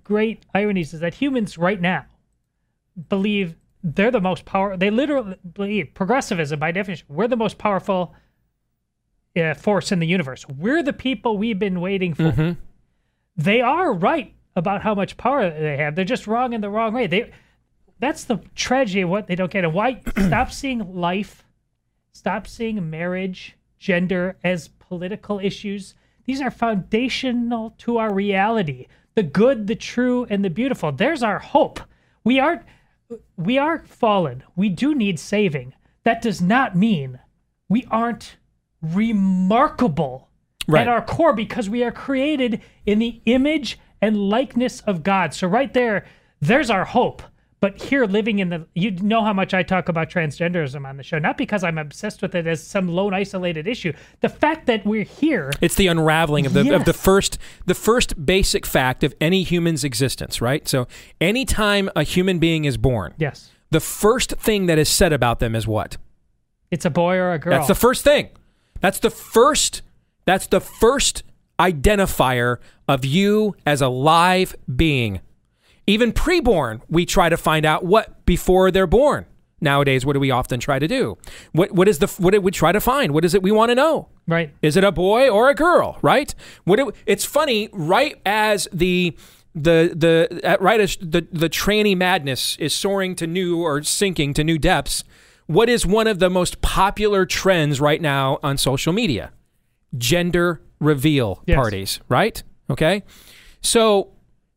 [0.03, 2.05] great ironies is that humans right now
[3.09, 4.77] believe they're the most power.
[4.77, 7.05] They literally progressivism by definition.
[7.09, 8.15] We're the most powerful
[9.35, 10.47] uh, force in the universe.
[10.47, 12.23] We're the people we've been waiting for.
[12.23, 12.59] Mm-hmm.
[13.37, 15.95] They are right about how much power they have.
[15.95, 17.07] They're just wrong in the wrong way.
[17.07, 17.31] They
[17.99, 19.63] that's the tragedy of what they don't get.
[19.63, 21.45] And why stop seeing life,
[22.11, 25.95] stop seeing marriage, gender as political issues.
[26.25, 28.87] These are foundational to our reality.
[29.15, 30.91] The good, the true, and the beautiful.
[30.91, 31.79] There's our hope.
[32.23, 32.63] We are
[33.45, 34.43] we are fallen.
[34.55, 35.73] We do need saving.
[36.03, 37.19] That does not mean
[37.69, 38.37] we aren't
[38.81, 40.29] remarkable
[40.67, 40.81] right.
[40.81, 45.33] at our core because we are created in the image and likeness of God.
[45.33, 46.05] So right there,
[46.39, 47.21] there's our hope.
[47.61, 51.03] But here, living in the, you know how much I talk about transgenderism on the
[51.03, 53.93] show, not because I'm obsessed with it as some lone isolated issue.
[54.21, 56.73] The fact that we're here, it's the unraveling of the yes.
[56.73, 57.37] of the first
[57.67, 60.67] the first basic fact of any human's existence, right?
[60.67, 60.87] So,
[61.21, 65.53] anytime a human being is born, yes, the first thing that is said about them
[65.53, 65.97] is what?
[66.71, 67.51] It's a boy or a girl.
[67.51, 68.29] That's the first thing.
[68.79, 69.83] That's the first
[70.25, 71.21] that's the first
[71.59, 72.57] identifier
[72.87, 75.21] of you as a live being.
[75.87, 79.25] Even preborn, we try to find out what before they're born.
[79.63, 81.17] Nowadays, what do we often try to do?
[81.51, 83.13] What what is the what do we try to find?
[83.13, 84.09] What is it we want to know?
[84.27, 84.53] Right.
[84.63, 85.99] Is it a boy or a girl?
[86.01, 86.33] Right.
[86.63, 87.69] What it, it's funny.
[87.71, 89.15] Right as the
[89.53, 94.43] the the right as the the tranny madness is soaring to new or sinking to
[94.43, 95.03] new depths.
[95.45, 99.31] What is one of the most popular trends right now on social media?
[99.97, 101.55] Gender reveal Yes.
[101.55, 102.41] parties, right?
[102.69, 103.03] Okay.
[103.61, 104.13] So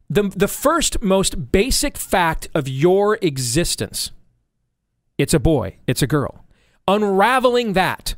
[0.08, 4.10] the the first most basic fact of your existence
[5.18, 6.44] it's a boy, it's a girl.
[6.88, 8.14] Unraveling that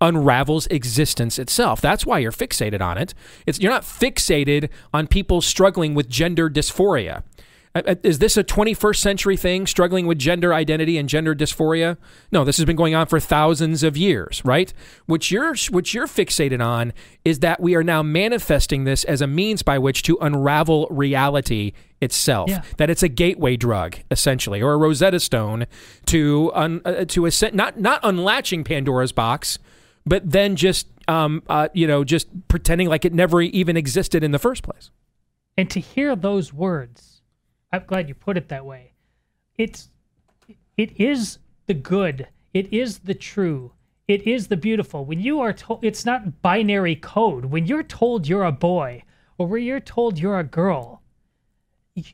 [0.00, 1.80] unravels existence itself.
[1.80, 3.14] That's why you're fixated on it.
[3.46, 7.22] It's you're not fixated on people struggling with gender dysphoria.
[7.74, 11.96] Uh, uh, Is this a 21st century thing, struggling with gender identity and gender dysphoria?
[12.32, 14.72] No, this has been going on for thousands of years, right?
[15.06, 16.92] What you're what you're fixated on
[17.24, 21.72] is that we are now manifesting this as a means by which to unravel reality
[22.00, 22.50] itself.
[22.50, 22.62] Yeah.
[22.78, 25.66] That it's a gateway drug, essentially, or a Rosetta Stone
[26.06, 29.58] to un, uh, to ascend, not not unlatching Pandora's box,
[30.06, 34.30] but then just um, uh, you know just pretending like it never even existed in
[34.30, 34.90] the first place.
[35.56, 37.17] And to hear those words,
[37.72, 38.92] I'm glad you put it that way.
[39.56, 39.88] It's
[40.76, 42.28] it is the good.
[42.54, 43.72] It is the true.
[44.06, 45.04] It is the beautiful.
[45.04, 47.46] When you are told it's not binary code.
[47.46, 49.02] When you're told you're a boy
[49.36, 51.02] or when you're told you're a girl,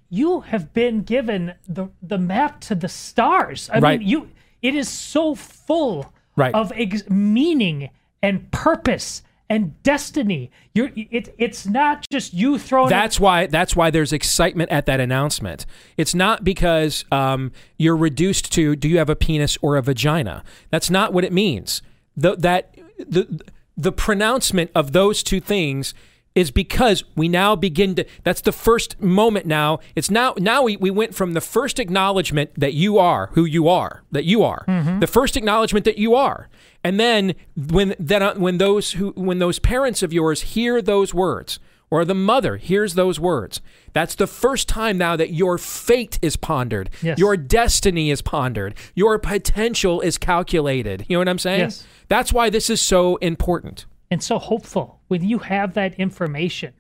[0.09, 3.71] you have been given the the map to the stars.
[3.73, 4.01] I Right.
[4.01, 4.31] mean, you
[4.63, 6.55] it is so full Right.
[6.55, 7.91] of ex- meaning
[8.23, 10.51] and purpose and destiny.
[10.75, 15.01] You're it, it's not just you throwing That's why that's why there's excitement at that
[15.01, 15.67] announcement.
[15.97, 20.45] It's not because um, you're reduced to do you have a penis or a vagina.
[20.71, 21.83] That's not what it means.
[22.17, 23.41] The, that the
[23.77, 25.95] the pronouncement of those two things
[26.35, 29.79] is because we now begin to that's the first moment now.
[29.95, 33.69] It's now now we, we went from the first acknowledgement that you are who you
[33.69, 34.65] are that you are.
[35.01, 36.49] The first acknowledgement that you are.
[36.83, 41.15] And then when then uh, when those who when those parents of yours hear those
[41.15, 41.61] words
[41.91, 43.61] or the mother hears those words
[43.93, 46.91] that's the first time now that your fate is pondered.
[47.01, 47.17] Yes.
[47.19, 48.75] your destiny is pondered.
[48.97, 51.07] Your potential is calculated.
[51.09, 51.61] You know what i'm saying?
[51.61, 51.87] Yes.
[52.09, 56.75] that's why this is so important and so hopeful when you have that information.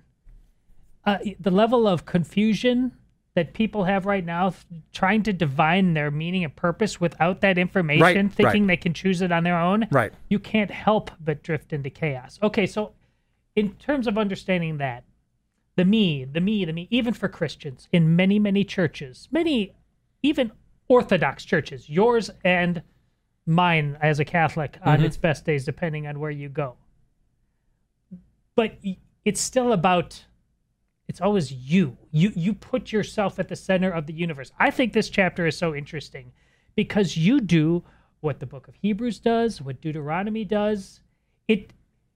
[1.05, 2.93] Uh, the level of confusion
[3.35, 4.55] that people have right now,
[4.93, 8.69] trying to divine their meaning and purpose without that information, Right, thinking right.
[8.69, 10.13] they can choose it on their own, Right.
[10.29, 12.39] you can't help but drift into chaos.
[12.43, 12.93] Okay, so
[13.57, 15.05] in terms of understanding that,
[15.77, 19.73] the me, the me, the me, even for Christians in many, many churches, many,
[20.23, 20.53] even
[20.87, 22.83] Orthodox churches, yours and
[23.47, 26.77] mine as a Catholic on its best days, depending on where you go.
[28.57, 28.79] But
[29.25, 30.25] it's still about,
[31.09, 31.97] it's always you.
[32.11, 34.53] You you put yourself at the center of the universe.
[34.59, 36.33] I think this chapter is so interesting
[36.77, 37.85] because you do
[38.21, 41.01] what the book of Hebrews does, what Deuteronomy does.
[41.49, 41.73] It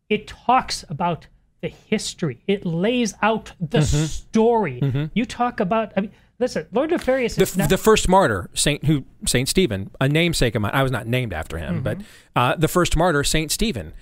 [0.09, 1.27] it talks about
[1.61, 2.43] the history.
[2.47, 4.05] It lays out the mm-hmm.
[4.07, 4.81] story.
[4.81, 5.05] Mm-hmm.
[5.15, 5.93] You talk about.
[5.97, 9.91] I mean, listen, Lord Nefarious the, is not, the first martyr, Saint who Saint Stephen,
[10.01, 10.73] a namesake of mine.
[10.73, 11.83] I was not named after him, mm-hmm.
[11.83, 11.99] but
[12.37, 13.93] uh, the first martyr, Saint Stephen.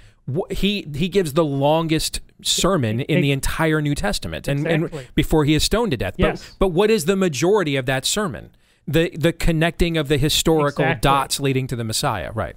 [0.50, 4.98] He he gives the longest sermon in the entire New Testament, and, Exactly.
[5.04, 6.14] and before he is stoned to death.
[6.16, 6.50] Yes.
[6.58, 8.50] But, but what is the majority of that sermon?
[8.88, 11.00] The the connecting of the historical Exactly.
[11.00, 12.56] dots leading to the Messiah, right?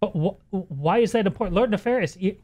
[0.00, 1.54] But wh- why is that important?
[1.56, 2.38] Lord Nefarious, he,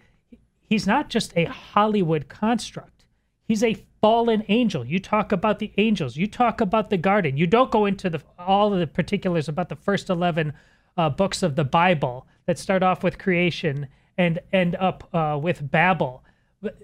[0.61, 3.05] he's not just a Hollywood construct.
[3.46, 4.84] He's a fallen angel.
[4.84, 6.16] You talk about the angels.
[6.16, 7.36] You talk about the garden.
[7.36, 10.53] You don't go into the all of the particulars about the first eleven
[10.96, 13.88] uh, books of the Bible that start off with creation
[14.18, 16.22] and end up uh, with Babel.
[16.60, 16.76] But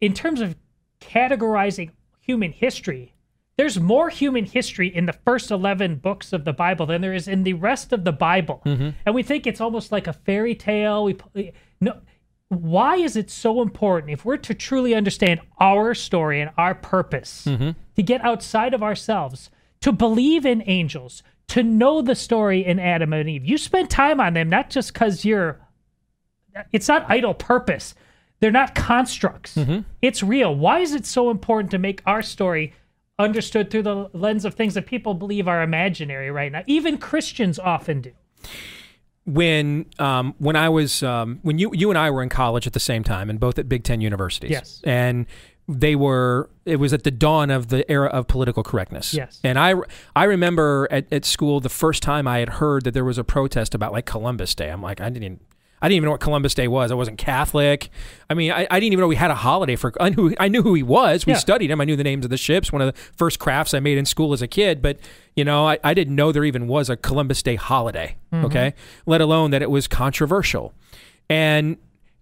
[0.00, 0.56] in terms of
[1.00, 1.90] categorizing
[2.20, 3.14] human history,
[3.56, 7.28] there's more human history in the first 11 books of the Bible than there is
[7.28, 8.60] in the rest of the Bible.
[9.06, 11.04] And we think it's almost like a fairy tale.
[11.04, 11.16] We
[11.80, 12.00] no
[12.48, 17.44] why is it so important if we're to truly understand our story and our purpose
[17.96, 19.48] to get outside of ourselves,
[19.80, 23.44] to believe in angels, to know the story in Adam and Eve?
[23.46, 25.60] You spend time on them not just cuz you're
[26.72, 27.94] it's not idle purpose.
[28.40, 29.56] They're not constructs.
[30.00, 30.54] It's real.
[30.54, 32.72] Why is it so important to make our story
[33.18, 36.62] understood through the lens of things that people believe are imaginary right now?
[36.66, 38.12] Even Christians often do.
[39.24, 42.72] when um, when I was um, when you you and I were in college at
[42.72, 44.50] the same time and both at Big Ten universities.
[44.50, 44.80] Yes.
[44.84, 45.26] And
[45.68, 49.14] they were it was at the dawn of the era of political correctness.
[49.14, 49.40] Yes.
[49.44, 49.74] And I
[50.16, 53.24] I remember at, at school the first time I had heard that there was a
[53.24, 54.70] protest about like Columbus Day.
[54.70, 55.40] I'm like I didn't
[55.82, 56.92] I didn't even know what Columbus Day was.
[56.92, 57.90] I wasn't Catholic.
[58.30, 59.92] I mean, I, I didn't even know we had a holiday for.
[60.00, 61.26] I knew I knew who he was.
[61.26, 61.38] We Yeah.
[61.38, 61.80] studied him.
[61.80, 62.72] I knew the names of the ships.
[62.72, 64.80] One of the first crafts I made in school as a kid.
[64.80, 64.98] But
[65.36, 68.16] you know, I, I didn't know there even was a Columbus Day holiday.
[68.32, 68.74] Okay,
[69.06, 70.72] let alone that it was controversial,
[71.28, 71.76] and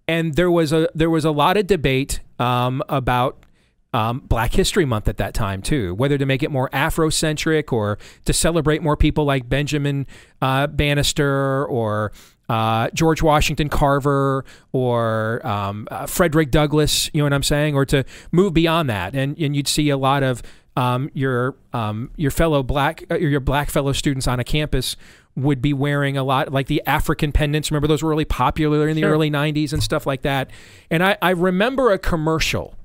[0.07, 3.45] and there was a there was a lot of debate um, about
[3.93, 7.97] um, Black History Month at that time too, whether to make it more Afrocentric or
[8.25, 10.07] to celebrate more people like Benjamin
[10.41, 12.11] uh, Bannister or
[12.51, 14.43] uh, George Washington Carver
[14.73, 17.09] or um, uh, Frederick Douglass.
[17.13, 17.75] You know what I'm saying?
[17.75, 20.43] Or to move beyond that, and and you'd see a lot of
[20.75, 24.97] um, your um, your fellow black uh, your black fellow students on a campus
[25.37, 27.71] would be wearing a lot like the African pendants.
[27.71, 29.11] Remember those were really popular in the Sure.
[29.11, 30.51] early '90s and stuff like that.
[30.89, 32.75] And I, I remember a commercial.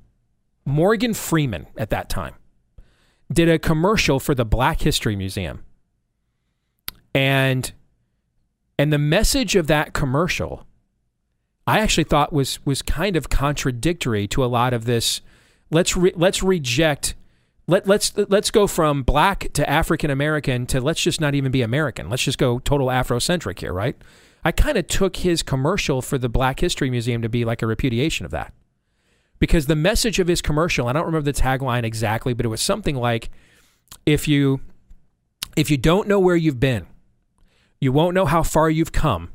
[0.65, 2.35] Morgan Freeman at that time
[3.33, 5.65] did a commercial for the Black History Museum,
[7.13, 7.73] and
[8.79, 10.67] and the message of that commercial,
[11.67, 15.21] I actually thought was was kind of contradictory to a lot of this.
[15.71, 17.15] Let's re, let's reject.
[17.69, 21.63] Let, let's let's go from black to African American to let's just not even be
[21.63, 22.09] American.
[22.09, 23.97] Let's just go total Afrocentric here, right?
[24.45, 27.67] I kind of took his commercial for the Black History Museum to be like a
[27.67, 28.53] repudiation of that.
[29.41, 32.61] Because the message of his commercial, I don't remember the tagline exactly, but it was
[32.61, 33.31] something like
[34.07, 34.61] if you
[35.57, 36.87] if you don't know where you've been,
[37.81, 39.31] you won't know how far you've come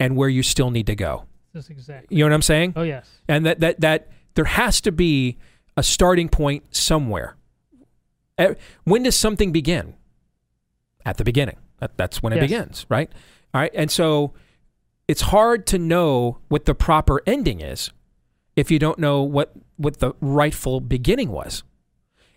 [0.00, 1.24] and where you still need to go.
[1.52, 2.16] This is exactly.
[2.16, 2.72] You know what I'm saying?
[2.76, 3.08] Oh yes.
[3.28, 5.38] and that that that there has to be
[5.76, 7.36] a starting point somewhere.
[8.84, 9.94] When does something begin?
[11.04, 11.56] At the beginning.
[11.80, 12.44] That, that's when it Yes.
[12.44, 13.10] begins, right?
[13.54, 14.34] All right, and so
[15.06, 17.90] it's hard to know what the proper ending is
[18.56, 21.62] if you don't know what what the rightful beginning was.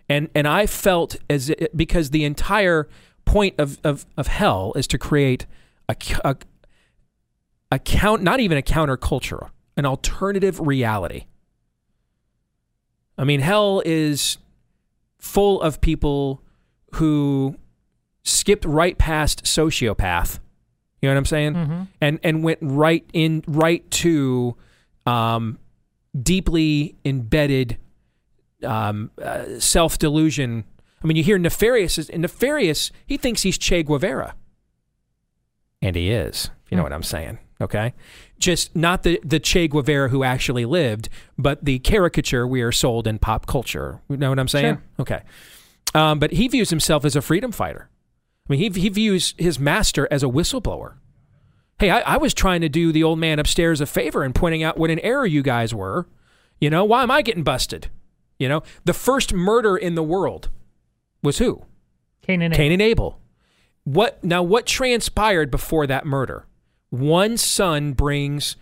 [0.08, 2.88] And and I felt as it, because the entire
[3.24, 5.46] point of, of, of hell is to create
[5.88, 5.96] a
[7.70, 11.24] a count not even a counterculture, an alternative reality.
[13.16, 14.38] I mean, hell is
[15.18, 16.42] full of people
[16.96, 17.56] who
[18.24, 20.38] skipped right past sociopath.
[21.00, 21.54] You know what I'm saying?
[21.54, 21.88] Mhm.
[22.00, 24.56] And and went right in right to
[25.06, 25.58] um,
[26.20, 27.78] deeply embedded
[28.62, 30.64] um, uh, self delusion.
[31.02, 31.98] I mean, you hear nefarious.
[31.98, 32.90] is- Nefarious.
[33.06, 34.34] He thinks he's Che Guevara,
[35.80, 36.50] and he is.
[36.64, 36.84] If you know Hmm.
[36.84, 37.38] what I'm saying?
[37.60, 37.94] Okay,
[38.38, 43.06] just not the the Che Guevara who actually lived, but the caricature we are sold
[43.06, 44.00] in pop culture.
[44.08, 44.74] You know what I'm saying?
[44.76, 44.82] Sure.
[45.00, 45.20] Okay,
[45.94, 47.88] um, but he views himself as a freedom fighter.
[48.48, 50.94] I mean, he he views his master as a whistleblower.
[51.78, 54.62] Hey, I, I was trying to do the old man upstairs a favor and pointing
[54.62, 56.06] out what an error you guys were.
[56.60, 57.88] You know, why am I getting busted?
[58.38, 60.48] You know, the first murder in the world
[61.22, 61.62] was who?
[62.22, 62.56] Cain and Abel.
[62.56, 63.18] Cain and Abel.
[63.84, 64.42] What now?
[64.42, 66.46] What transpired before that murder?
[66.90, 68.56] One son brings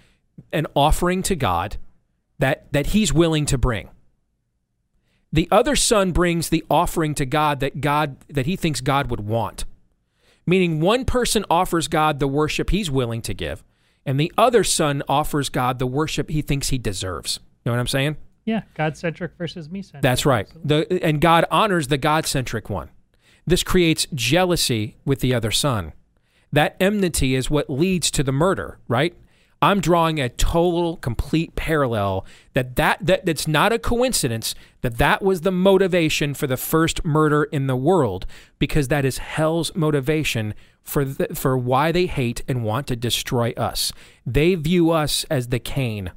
[0.52, 1.76] an offering to God
[2.38, 3.90] that that he's willing to bring.
[5.32, 9.20] The other son brings the offering to God that God that he thinks God would
[9.20, 9.64] want.
[10.46, 13.62] Meaning one person offers God the worship he's willing to give,
[14.06, 17.38] and the other son offers God the worship he thinks he deserves.
[17.64, 18.16] You know what I'm saying?
[18.44, 20.02] Yeah, God centric versus me centric.
[20.02, 20.48] That's right.
[20.64, 22.88] The and God honors the God-centric one.
[23.46, 25.92] This creates jealousy with the other son.
[26.52, 29.14] That enmity is what leads to the murder, right?
[29.62, 32.24] I'm drawing a total complete parallel
[32.54, 37.04] that that, that that's not a coincidence that that was the motivation for the first
[37.04, 38.26] murder in the world
[38.58, 43.52] because that is hell's motivation for the, for why they hate and want to destroy
[43.56, 43.92] us.
[44.24, 46.10] They view us as the Cain,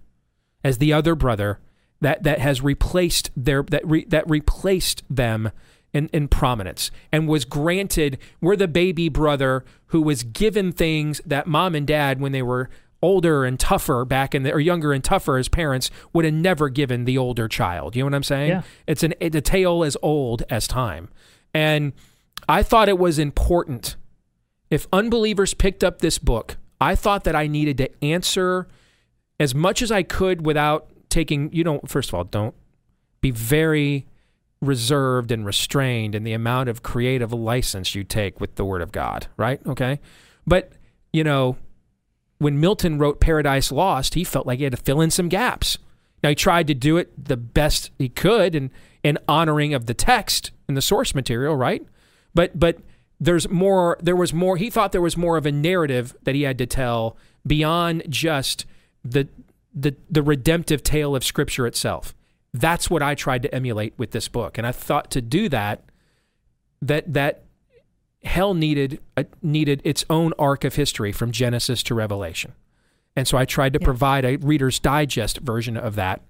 [0.64, 1.60] as the other brother
[2.04, 5.52] that that has replaced their that re, that replaced them
[5.94, 11.48] in, in prominence and was granted we're the baby brother who was given things that
[11.48, 12.70] mom and dad when they were
[13.02, 16.70] older and tougher back in the or younger and tougher as parents would have never
[16.70, 17.96] given the older child.
[17.96, 18.50] You know what i'm saying?
[18.50, 18.62] Yeah.
[18.88, 21.10] it's an it's a tale as old as time.
[21.54, 21.94] And
[22.48, 23.96] i thought it was important.
[24.70, 28.68] If unbelievers picked up this book i thought that i needed to answer
[29.40, 32.56] as much as I could without taking, you don't, first of all, don't
[33.22, 34.06] be very
[34.62, 38.92] reserved and restrained in the amount of creative license you take with the Word of
[38.92, 39.62] God, right?
[39.66, 40.00] Okay.
[40.46, 40.74] But,
[41.12, 41.58] you know,
[42.40, 45.78] when Milton wrote Paradise Lost, he felt like he had to fill in some gaps.
[46.24, 48.72] Now, he tried to do it the best he could and
[49.04, 51.86] in honoring of the text and the source material, right?
[52.34, 52.78] But, but,
[53.20, 56.42] there's more there was more he thought there was more of a narrative that he
[56.42, 57.16] had to tell
[57.48, 58.66] beyond just
[59.04, 59.30] the
[59.74, 62.14] the the redemptive tale of scripture itself.
[62.54, 64.58] That's what i tried to emulate with this book.
[64.58, 65.84] And i thought to do that
[66.82, 67.44] that that
[68.24, 72.54] hell needed a, needed its own arc of history from genesis to revelation.
[73.16, 73.86] And so i tried to Yeah.
[73.86, 76.22] provide a reader's digest version of that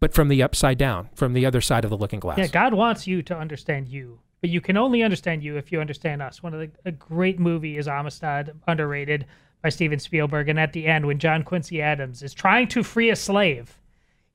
[0.00, 2.38] but from the upside down from the other side of the looking glass.
[2.38, 5.80] Yeah, God wants you to understand you, but you can only understand you if you
[5.80, 6.42] understand us.
[6.42, 9.26] One of the a great movie is Amistad, underrated
[9.62, 13.10] by Steven Spielberg, and at the end when John Quincy Adams is trying to free
[13.10, 13.78] a slave,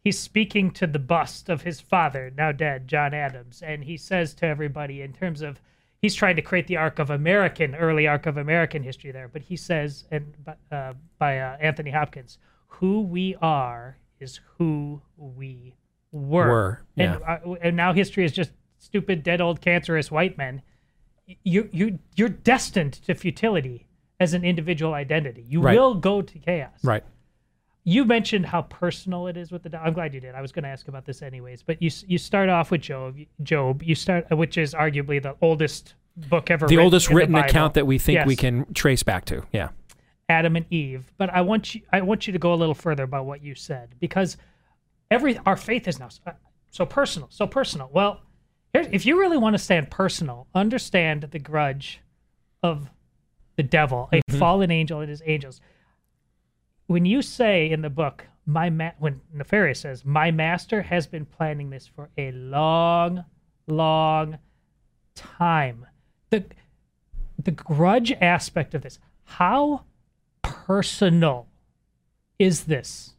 [0.03, 4.34] he's speaking to the bust of his father, now dead, John Adams, and he says
[4.36, 5.61] to everybody in terms of
[6.01, 9.41] he's trying to create the arc of American, early arc of American history there, but
[9.41, 10.34] he says, and
[10.71, 15.74] uh, by uh, Anthony Hopkins, who we are is who we
[16.11, 16.47] were.
[16.47, 17.15] Were, yeah.
[17.15, 20.61] And, uh, and now history is just stupid, dead, old, cancerous white men.
[21.43, 23.88] You you you're destined to futility
[24.24, 25.45] as an individual identity.
[25.47, 25.78] You Right.
[25.78, 26.84] will go to chaos.
[26.84, 27.03] Right.
[27.84, 29.69] You mentioned how personal it is with the.
[29.69, 30.34] do- I'm glad you did.
[30.34, 33.17] I was going to ask about this anyways, but you you start off with Job.
[33.43, 33.84] Job.
[33.84, 36.65] You start, uh, which is arguably the oldest book ever.
[36.65, 39.43] The written oldest in the written account that we think we can trace back to.
[39.51, 39.69] Yeah.
[40.30, 41.11] Adam and Eve.
[41.17, 43.53] But I want you I want you to go a little further about what you
[43.53, 44.38] said because
[45.11, 46.21] every our faith is now so,
[46.71, 47.89] so personal, so personal.
[47.91, 48.21] Well,
[48.71, 51.99] here, if you really want to stand personal, understand the grudge
[52.63, 52.89] of
[53.55, 54.39] the devil, a mm-hmm.
[54.39, 55.61] fallen angel and his angels.
[56.87, 61.25] When you say in the book, my ma- when Nefarious says, "My master has been
[61.25, 63.25] planning this for a long,
[63.67, 64.39] long
[65.15, 65.85] time,"
[66.29, 66.45] the
[67.41, 69.85] the grudge aspect of this, how
[70.41, 71.47] personal
[72.37, 73.15] is this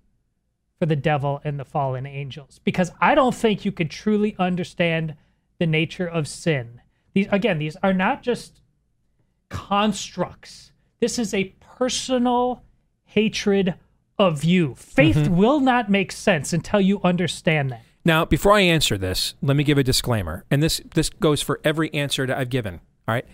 [0.78, 2.60] for the devil and the fallen angels?
[2.64, 5.14] Because I don't think you could truly understand
[5.58, 6.80] the nature of sin.
[7.14, 8.60] These again, these are not just
[9.48, 10.72] constructs.
[11.00, 12.62] This is a personal
[13.04, 13.74] hatred
[14.18, 14.74] of you.
[14.74, 15.36] Faith mm-hmm.
[15.36, 17.82] will not make sense until you understand that.
[18.04, 21.60] Now, before I answer this, let me give a disclaimer, and this this goes for
[21.64, 22.74] every answer that I've given.
[23.08, 23.26] All right,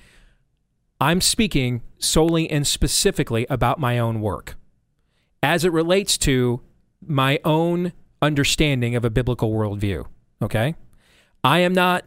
[1.01, 4.55] I'm speaking solely and specifically about my own work,
[5.43, 6.61] as it relates to
[7.05, 7.93] my own
[8.23, 10.07] understanding of a biblical worldview.
[10.41, 10.77] Okay,
[11.43, 12.05] I am not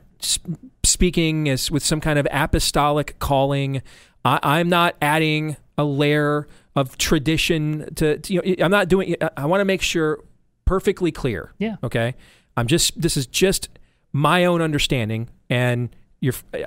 [0.84, 3.82] speaking as with some kind of apostolic calling.
[4.26, 8.65] I, I'm not adding a layer of tradition to, to- you know.
[8.65, 9.15] I'm not doing.
[9.21, 10.24] I, I want to make sure
[10.65, 11.51] perfectly clear.
[11.57, 11.76] Yeah.
[11.84, 12.15] Okay.
[12.55, 12.99] I'm just.
[13.01, 13.69] This is just
[14.11, 16.59] my own understanding, and you're uh,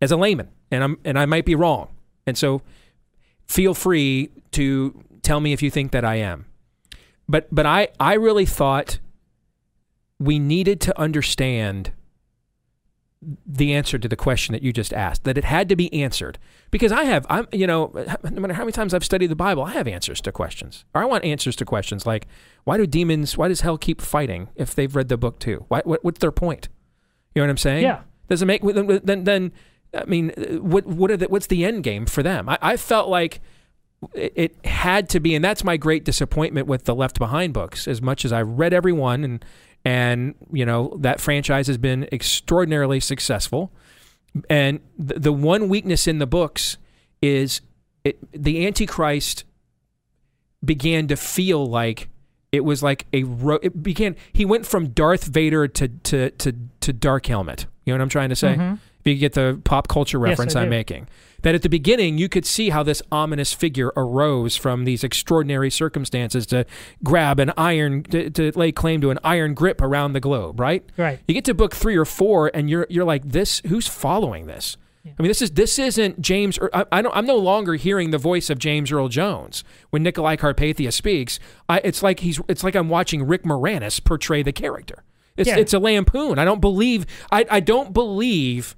[0.00, 1.88] as a layman, and I'm and I might be wrong,
[2.26, 2.62] and so
[3.46, 6.46] feel free to tell me if you think that I am.
[7.28, 8.98] But but I I really thought
[10.18, 11.92] we needed to understand
[13.46, 16.38] the answer to the question that you just asked that it had to be answered.
[16.70, 17.90] Because i have i'm you know
[18.22, 20.84] no matter how many times i've studied the bible i have answers to questions.
[20.94, 22.26] Or i want answers to questions like
[22.64, 25.64] why do demons why does hell keep fighting if they've read the book too?
[25.68, 26.68] Why, what, what's their point?
[27.34, 27.82] You know what i'm saying?
[27.82, 28.00] Yeah.
[28.28, 29.52] does it make then then,
[29.94, 30.30] i mean
[30.62, 32.48] what what are the, what's the end game for them?
[32.48, 33.40] I, I felt like
[34.14, 37.86] it, it had to be, and that's my great disappointment with the Left Behind books.
[37.86, 39.44] As much as I read every one, and
[39.90, 43.72] and you know that franchise has been extraordinarily successful,
[44.48, 46.78] and the, the one weakness in the books
[47.20, 47.60] is
[48.04, 49.44] it, the Antichrist
[50.64, 52.08] began to feel like
[52.52, 56.54] it was like a ro- it began he went from Darth Vader to to to
[56.80, 57.66] to Dark Helmet.
[57.84, 58.54] You know what I'm trying to say?
[58.54, 58.74] Mm-hmm.
[59.00, 60.70] If you get the pop culture Yes, reference I'm do.
[60.70, 61.08] making.
[61.42, 65.70] That at the beginning you could see how this ominous figure arose from these extraordinary
[65.70, 66.66] circumstances to
[67.02, 70.84] grab an iron to, to lay claim to an iron grip around the globe, right?
[70.96, 71.18] Right.
[71.26, 73.62] You get to book three or four, and you're you're like, this.
[73.68, 74.76] Who's following this?
[75.18, 76.58] I mean, this is this isn't James.
[76.58, 77.16] Ear- I, I don't.
[77.16, 81.40] I'm no longer hearing the voice of James Earl Jones when Nicolae Carpathia speaks.
[81.70, 82.38] I, it's like he's.
[82.48, 85.02] It's like I'm watching Rick Moranis portray the character.
[85.38, 85.56] It's Yeah.
[85.56, 86.38] it's a lampoon.
[86.38, 87.06] I don't believe.
[87.32, 88.76] I I don't believe.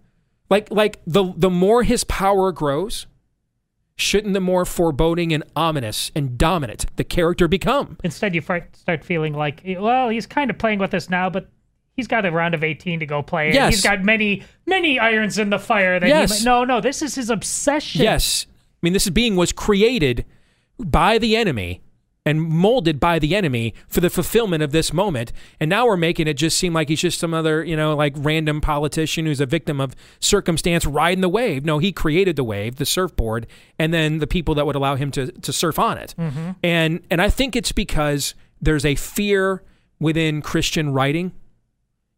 [0.52, 3.06] Like like the the more his power grows,
[3.96, 7.96] shouldn't the more foreboding and ominous and dominant the character become?
[8.04, 11.48] Instead, you start feeling like, well, he's kind of playing with us now, but
[11.94, 13.50] he's got a round of 18 to go play.
[13.54, 13.72] Yes.
[13.72, 15.98] He's got many, many irons in the fire.
[15.98, 16.40] That Yes.
[16.40, 18.02] He, no, no, this is his obsession.
[18.02, 18.46] Yes.
[18.50, 20.26] I mean, this being was created
[20.78, 21.80] by the enemy
[22.24, 25.32] and molded by the enemy for the fulfillment of this moment.
[25.58, 28.14] And now we're making it just seem like he's just some other, you know, like
[28.16, 31.64] random politician who's a victim of circumstance riding the wave.
[31.64, 33.46] No, he created the wave, the surfboard,
[33.78, 36.14] and then the people that would allow him to, to surf on it.
[36.62, 39.62] And and I think it's because there's a fear
[39.98, 41.32] within Christian writing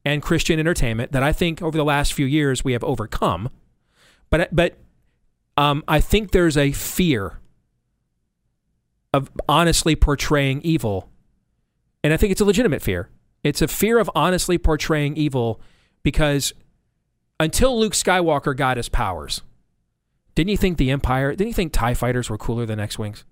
[0.05, 3.49] and Christian entertainment that I think over the last few years we have overcome.
[4.29, 4.77] But but
[5.57, 7.39] um, I think there's a fear
[9.15, 11.09] of honestly portraying evil,
[12.03, 13.09] and I think it's a legitimate fear.
[13.43, 15.61] It's a fear of honestly portraying evil
[16.03, 16.53] because
[17.41, 19.41] until Luke Skywalker got his powers,
[20.35, 21.31] didn't you think the Empire?
[21.31, 23.25] Didn't you think Tie fighters were cooler than X-wings?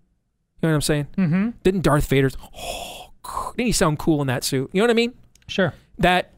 [0.61, 1.07] You know what I'm saying?
[1.19, 1.51] Mm-hmm.
[1.65, 2.37] Didn't Darth Vader's?
[2.57, 3.11] Oh,
[3.57, 4.71] didn't he sound cool in that suit?
[4.73, 5.15] You know what I mean?
[5.49, 5.75] Sure.
[5.99, 6.33] that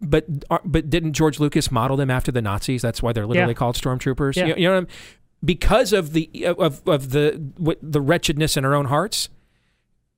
[0.00, 0.24] but
[0.64, 2.80] but didn't George Lucas model them after the Nazis?
[2.82, 3.54] That's why they're literally Yeah.
[3.54, 4.36] called stormtroopers.
[4.36, 4.46] Yeah.
[4.46, 4.88] You, you know what I'm
[5.44, 7.40] because of the of of the
[7.82, 9.28] the wretchedness in our own hearts.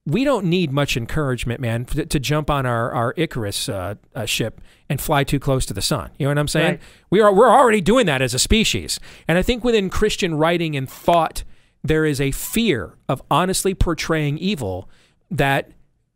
[0.05, 4.27] we don't need much encouragement, man, to, to jump on our our Icarus uh, uh,
[4.27, 6.11] ship and fly too close to the sun.
[6.19, 6.71] You know what I'm saying?
[6.73, 6.81] Right.
[7.11, 10.77] We are we're already doing that as a species, and I think within Christian writing
[10.77, 11.45] and thought,
[11.85, 14.89] there is a fear of honestly portraying evil
[15.31, 15.71] that,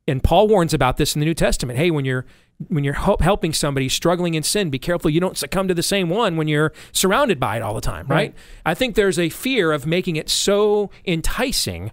[0.08, 1.78] and Paul warns about this in the New Testament.
[1.78, 2.26] Hey, when you're
[2.68, 5.82] when you're help, helping somebody struggling in sin, be careful you don't succumb to the
[5.82, 8.16] same one when you're surrounded by it all the time, right?
[8.30, 8.34] Right.
[8.64, 11.92] I think there's a fear of making it so enticing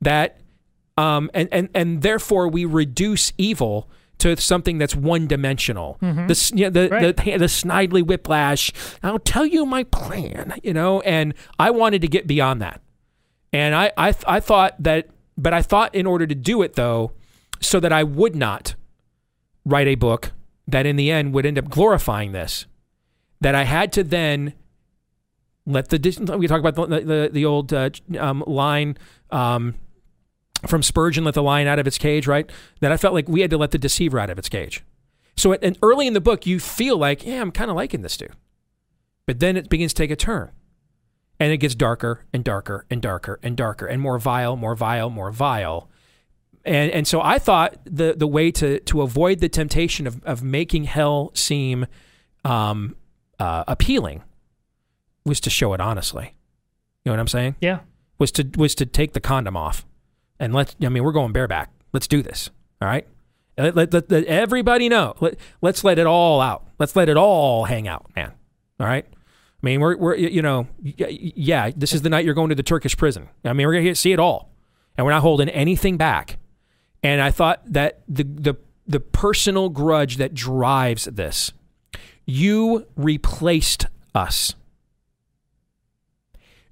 [0.00, 0.40] that
[0.96, 5.96] um, and, and and therefore we reduce evil to something that's one dimensional.
[6.00, 7.16] The you know, the, Right.
[7.16, 8.72] the the Snidely Whiplash.
[9.02, 11.00] I'll tell you my plan, you know.
[11.02, 12.80] And I wanted to get beyond that,
[13.52, 16.74] and I I th- I thought that, but I thought in order to do it
[16.74, 17.12] though,
[17.60, 18.74] so that I would not
[19.68, 20.32] write a book
[20.66, 22.66] that in the end would end up glorifying this,
[23.40, 24.54] that I had to then
[25.66, 28.96] let the we talk about the the, the old uh, um, line
[29.30, 29.74] um,
[30.66, 32.50] from Spurgeon, "Let the lion out of its cage." Right?
[32.80, 34.82] That I felt like we had to let the deceiver out of its cage.
[35.36, 38.02] So, at, and early in the book, you feel like, yeah, I'm kind of liking
[38.02, 38.32] this dude,
[39.24, 40.50] but then it begins to take a turn,
[41.38, 45.10] and it gets darker and darker and darker and darker and more vile, more vile,
[45.10, 45.88] more vile.
[46.68, 50.42] And and so I thought the the way to to avoid the temptation of of
[50.42, 51.86] making hell seem
[52.44, 52.94] um,
[53.38, 54.22] uh, appealing
[55.24, 56.34] was to show it honestly.
[57.04, 57.56] You know what I'm saying?
[57.60, 57.80] Yeah.
[58.18, 59.86] Was to was to take the condom off
[60.38, 60.76] and let's.
[60.82, 61.70] I mean we're going bareback.
[61.94, 62.50] Let's do this.
[62.82, 63.06] All right.
[63.56, 65.14] Let, let, let, let everybody know.
[65.20, 66.68] Let, let's let it all out.
[66.78, 68.32] Let's let it all hang out, man.
[68.78, 69.06] All right.
[69.10, 72.62] I mean, we're, we're you know, yeah, this is the night you're going to the
[72.62, 73.28] Turkish prison.
[73.44, 74.52] I mean, we're going to see it all.
[74.96, 76.38] And we're not holding anything back.
[77.02, 78.56] And I thought that the, the,
[78.86, 81.52] the personal grudge that drives this,
[82.26, 84.54] you replaced us.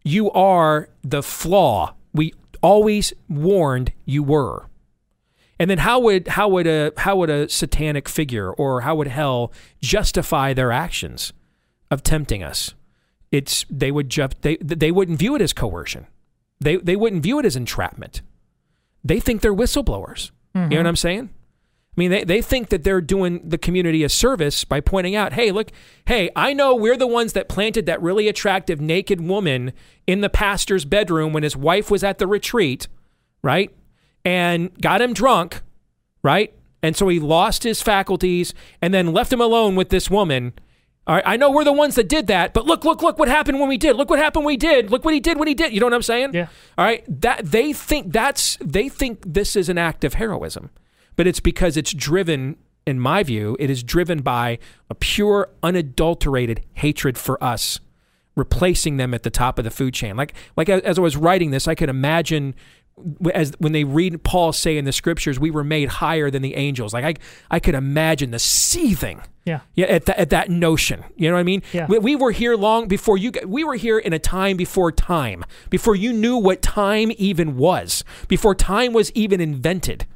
[0.02, 2.32] You are the flaw we
[2.62, 4.66] always warned you were.
[5.58, 9.06] And then how would how would a how would a satanic figure or how would
[9.06, 11.32] hell justify their actions
[11.90, 12.74] of tempting us?
[13.32, 16.06] It's they would ju- they they wouldn't view it as coercion.
[16.60, 18.20] They they wouldn't view it as entrapment.
[19.06, 20.30] They think they're whistleblowers.
[20.54, 20.86] You know what mm-hmm.
[20.86, 21.30] I'm saying?
[21.96, 25.32] I mean, they, they think that they're doing the community a service by pointing out,
[25.32, 25.70] hey, look,
[26.06, 29.72] hey, I know we're the ones that planted that really attractive naked woman
[30.06, 32.88] in the pastor's bedroom when his wife was at the retreat,
[33.42, 33.74] right?
[34.26, 35.62] And got him drunk,
[36.22, 36.52] right?
[36.82, 38.52] And so he lost his faculties
[38.82, 40.52] and then left him alone with this woman.
[41.06, 43.28] All right, I know we're the ones that did that, but look, look, look what
[43.28, 43.94] happened when we did.
[43.94, 44.90] Look what happened when we did.
[44.90, 45.72] Look what he did when he did.
[45.72, 46.34] You know what I'm saying?
[46.34, 46.48] Yeah.
[46.76, 47.04] All right.
[47.20, 50.70] That they think that's they think this is an act of heroism,
[51.14, 52.56] but it's because it's driven,
[52.88, 54.58] in my view, it is driven by
[54.90, 57.78] a pure, unadulterated hatred for us,
[58.34, 60.16] replacing them at the top of the food chain.
[60.16, 62.56] Like like as, as I was writing this, I could imagine
[63.34, 66.54] as when they read Paul say in the scriptures, we were made higher than the
[66.54, 66.94] angels.
[66.94, 67.14] Like I
[67.50, 69.20] I could imagine the seething.
[69.44, 69.60] Yeah.
[69.74, 71.62] Yeah, at, that at that notion, you know what I mean.
[71.72, 71.86] Yeah.
[71.86, 73.32] We, we were here long before you.
[73.46, 78.02] We were here in a time before time, before you knew what time even was,
[78.28, 80.06] before time was even invented.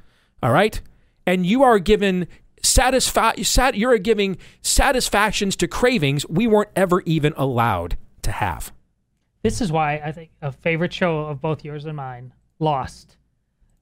[0.43, 0.81] All right,
[1.27, 2.27] and you are given
[2.63, 8.73] satisfa- sat, You're giving satisfactions to cravings we weren't ever even allowed to have.
[9.43, 13.17] This is why I think a favorite show of both yours and mine, Lost.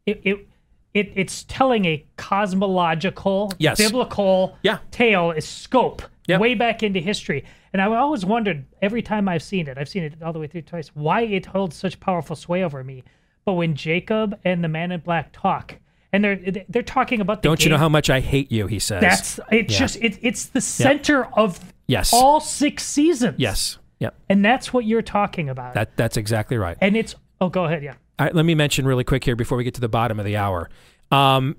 [0.06, 0.48] It it,
[0.94, 3.78] it it's telling a cosmological, Yes.
[3.78, 4.78] biblical Yeah.
[4.90, 6.40] tale, is scope Yep.
[6.40, 7.44] way back into history.
[7.72, 10.46] And I always wondered every time I've seen it, I've seen it all the way
[10.46, 13.02] through twice, why it holds such powerful sway over me.
[13.44, 15.76] But when Jacob and the Man in Black talk,
[16.12, 18.66] and they're they're talking about the Don't you know how much I hate you?
[18.66, 19.00] He says.
[19.02, 19.78] that's it's Yeah.
[19.78, 22.12] just it, it's the center of Yes.
[22.12, 23.36] all six seasons.
[23.38, 23.78] yes.
[24.00, 24.14] Yep.
[24.28, 25.74] and that's what you're talking about.
[25.74, 26.76] That that's exactly right.
[26.80, 27.94] and it's oh, go ahead, yeah.
[28.18, 30.68] Let me mention really quick here before we get to the bottom of the hour.
[31.10, 31.56] Um,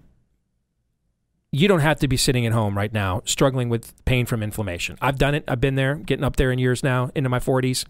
[1.52, 4.98] you don't have to be sitting at home right now struggling with pain from inflammation.
[5.02, 5.44] I've done it.
[5.48, 7.86] I've been there, getting up there in years now, into my 40s.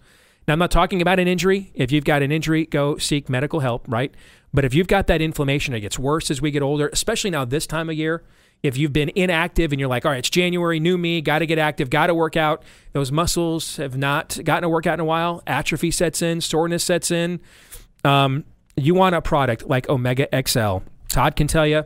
[0.48, 1.72] Now, I'm not talking about an injury.
[1.74, 4.14] If you've got an injury, go seek medical help, right?
[4.54, 7.46] But if you've got that inflammation, it gets worse as we get older, especially now
[7.46, 8.24] this time of year.
[8.62, 11.46] If you've been inactive and you're like, all right, it's January, new me, got to
[11.46, 12.64] get active, got to work out.
[12.94, 15.42] Those muscles have not gotten a workout in a while.
[15.48, 17.40] Atrophy sets in, soreness sets in
[18.04, 18.46] um,
[18.84, 20.80] you want a product like Omega XL.
[21.10, 21.86] Todd can tell you.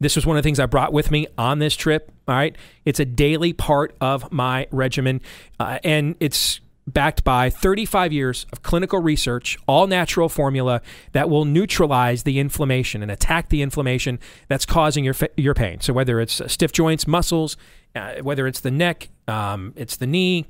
[0.00, 2.10] This was one of the things I brought with me on this trip.
[2.26, 2.56] All right.
[2.84, 5.20] It's a daily part of my regimen,
[5.60, 10.82] uh, and it's backed by 35 years of clinical research, all natural formula
[11.12, 14.18] that will neutralize the inflammation and attack the inflammation
[14.48, 15.80] that's causing your, your pain.
[15.80, 17.56] So, whether it's uh, stiff joints, muscles,
[17.94, 20.46] uh, whether it's the neck, um, it's the knee,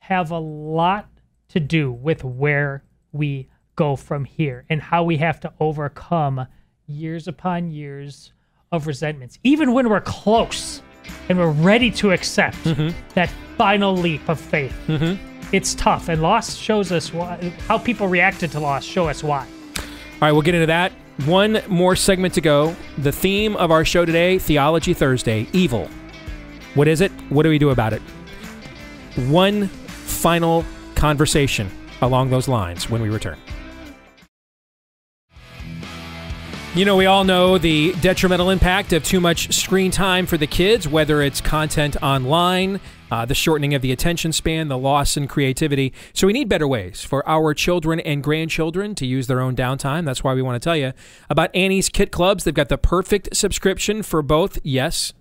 [0.07, 1.10] have a lot
[1.49, 6.45] to do with where we go from here and how we have to overcome
[6.86, 8.32] years upon years
[8.72, 10.84] of resentments, even when we're close
[11.27, 12.95] and we're ready to accept mm-hmm.
[13.15, 14.76] that final leap of faith.
[14.86, 15.15] Mm-hmm.
[15.52, 18.88] It's tough, and Lost shows us why, how people reacted to Lost.
[18.88, 19.48] Show us why.
[19.77, 19.86] All
[20.22, 20.91] right, we'll get into that.
[21.26, 22.76] One more segment to go.
[22.99, 25.90] The theme of our show today, Theology Thursday, evil.
[26.76, 27.11] What is it?
[27.30, 28.02] What do we do about it?
[29.30, 29.69] One
[30.15, 30.65] final
[30.95, 31.69] conversation
[32.01, 33.37] along those lines when we return.
[36.75, 40.45] You know, we all know the detrimental impact of too much screen time for the
[40.45, 45.29] kids, whether it's content online, uh, the shortening of the attention span, the loss in
[45.29, 45.93] creativity.
[46.11, 50.03] So we need better ways for our children and grandchildren to use their own downtime.
[50.03, 50.91] That's why we want to tell you
[51.29, 52.43] about Annie's Kit Clubs.
[52.43, 55.13] They've got the perfect subscription for both, yes,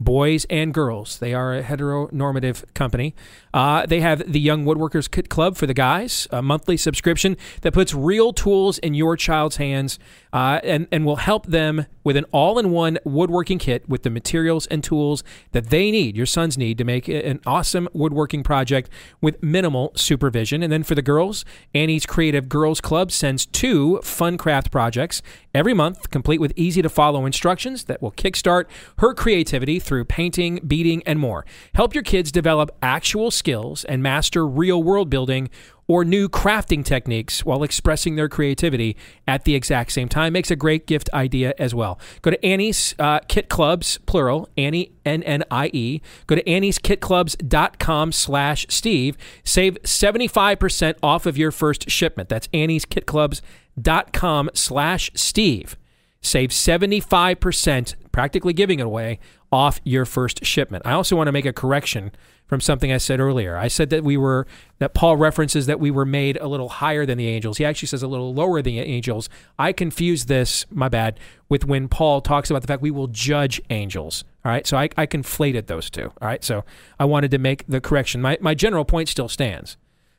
[0.00, 1.18] boys and girls.
[1.18, 3.14] They are a heteronormative company.
[3.52, 7.92] Uh, they have the Young Woodworkers Club for the guys, a monthly subscription that puts
[7.92, 9.98] real tools in your child's hands
[10.32, 14.10] uh, and, and will help them with an all in one woodworking kit with the
[14.10, 18.88] materials and tools that they need, your sons need, to make an awesome woodworking project
[19.20, 20.62] with minimal supervision.
[20.62, 21.44] And then for the girls,
[21.74, 25.20] Annie's Creative Girls Club sends two fun craft projects
[25.54, 28.64] every month, complete with easy to follow instructions that will kickstart
[28.98, 31.44] her creativity through painting, beading, and more.
[31.74, 35.50] Help your kids develop actual skills and master real world building
[35.90, 38.96] or new crafting techniques while expressing their creativity
[39.26, 40.32] at the exact same time.
[40.32, 41.98] Makes a great gift idea as well.
[42.22, 46.00] Go to Annie's uh, Kit Clubs, plural, Annie, N-N-I-E.
[46.28, 49.18] Go to annieskitclubs.com slash Steve.
[49.42, 52.28] Save 75% off of your first shipment.
[52.28, 55.76] That's annieskitclubs.com slash Steve.
[56.22, 59.18] Save 75%, practically giving it away,
[59.52, 60.86] off your first shipment.
[60.86, 62.12] I also want to make a correction
[62.46, 63.56] from something I said earlier.
[63.56, 64.46] I said that we were
[64.78, 67.58] that Paul references that we were made a little higher than the angels.
[67.58, 69.28] He actually says a little lower than the angels.
[69.58, 71.18] I confused this, my bad,
[71.48, 74.24] with when Paul talks about the fact we will judge angels.
[74.44, 76.12] All right, so I, I conflated those two.
[76.20, 76.64] All right, so
[76.98, 78.20] I wanted to make the correction.
[78.20, 79.76] My my general point still stands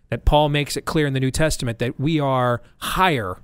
[0.10, 3.38] that Paul makes it clear in the New Testament that we are higher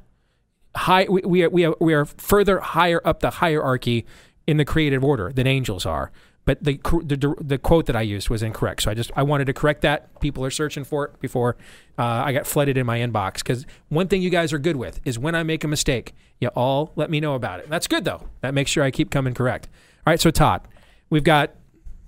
[0.78, 4.06] high we, we we are we are further higher up the hierarchy
[4.48, 6.12] in the creative order than angels are.
[6.46, 8.84] But the, the the quote that I used was incorrect.
[8.84, 10.18] So I just I wanted to correct that.
[10.22, 11.58] People are searching for it before
[12.00, 13.40] uh, I got flooded in my inbox.
[13.40, 16.48] Because one thing you guys are good with is when I make a mistake you
[16.50, 17.70] all let me know about it.
[17.70, 18.30] That's good though.
[18.40, 19.68] That makes sure I keep coming correct.
[20.06, 20.62] All right so Todd
[21.10, 21.52] we've got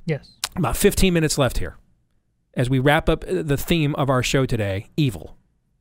[0.05, 0.31] Yes.
[0.55, 1.75] about 15 minutes left here.
[2.53, 5.35] As we wrap up the theme of our show today evil.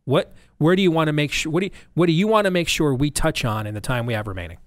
[0.05, 2.47] What where do you want to make sure what do you, what do you want
[2.47, 4.59] to make sure we touch on in the time we have remaining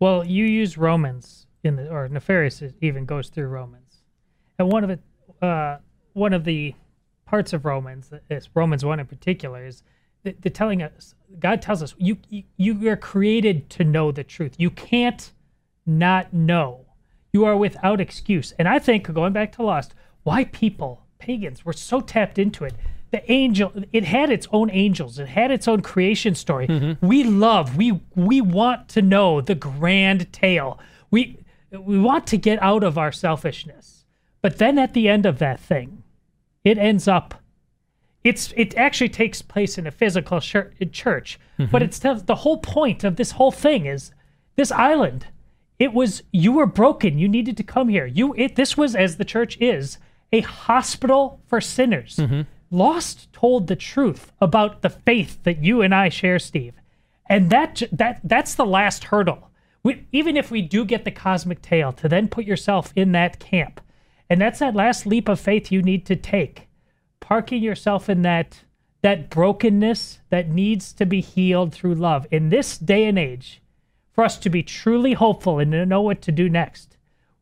[0.00, 4.02] Well, you use Romans in the, or Nefarious even goes through Romans,
[4.58, 5.00] and one of it,
[5.42, 5.78] uh,
[6.12, 6.74] one of the
[7.26, 8.10] parts of Romans,
[8.54, 9.82] Romans one in particular, is
[10.22, 14.24] the, the telling us God tells us you, you you are created to know the
[14.24, 14.54] truth.
[14.58, 15.32] You can't
[15.84, 16.86] not know.
[17.32, 18.52] You are without excuse.
[18.58, 22.74] And I think going back to Lost, why people pagans were so tapped into it.
[23.10, 25.18] The angel, it had its own angels.
[25.18, 26.66] It had its own creation story.
[26.66, 27.06] Mm-hmm.
[27.06, 30.78] We love, we we want to know the grand tale.
[31.10, 31.38] We
[31.70, 34.04] we want to get out of our selfishness.
[34.42, 36.02] But then at the end of that thing,
[36.64, 37.34] it ends up
[38.24, 41.70] it's it actually takes place in a physical chur- church mm-hmm.
[41.70, 44.12] but it's the, the whole point of this whole thing is
[44.56, 45.26] this island
[45.78, 49.16] it was you were broken you needed to come here you it this was as
[49.16, 49.98] the church is
[50.32, 52.42] a hospital for sinners mm-hmm.
[52.70, 56.74] Lost told the truth about the faith that you and i share steve.
[57.28, 59.50] And that that that's the last hurdle.
[59.82, 63.38] We, even if we do get the cosmic tale to then put yourself in that
[63.38, 63.80] camp.
[64.30, 66.68] And that's that last leap of faith you need to take.
[67.20, 68.64] Parking yourself in that
[69.00, 72.26] that brokenness that needs to be healed through love.
[72.30, 73.62] In this day and age
[74.12, 76.96] for us to be truly hopeful and to know what to do next,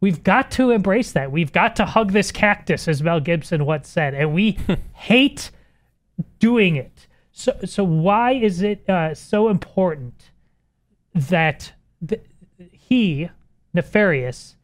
[0.06, 1.32] we've got to embrace that.
[1.32, 4.56] We've got to hug this cactus, as Mel Gibson once said, and we
[4.92, 5.50] hate
[6.38, 7.08] doing it.
[7.32, 10.30] So, so why is it uh, so important
[11.12, 11.72] that
[12.06, 12.22] th-
[12.70, 13.30] he,
[13.74, 14.54] Nefarious,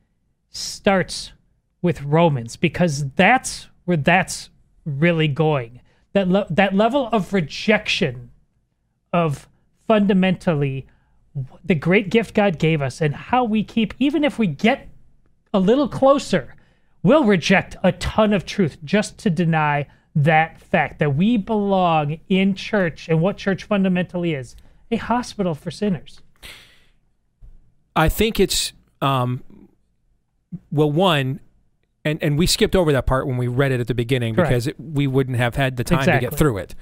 [0.49, 1.33] starts
[1.83, 2.55] with Romans?
[2.55, 4.49] Because that's where that's
[4.85, 5.81] really going.
[6.13, 8.31] That le- that level of rejection
[9.13, 9.49] of
[9.89, 10.87] fundamentally
[11.65, 14.89] the great gift God gave us and how we keep, even if we get
[15.53, 16.55] a little closer,
[17.03, 22.55] we'll reject a ton of truth just to deny that fact that we belong in
[22.55, 24.57] church and what church fundamentally is
[24.91, 26.21] a hospital for sinners.
[27.97, 29.43] I think it's um,
[30.71, 31.41] well, one,
[32.05, 34.51] and and we skipped over that part when we read it at the beginning Correct.
[34.51, 36.75] because it, we wouldn't have had the time to get through it.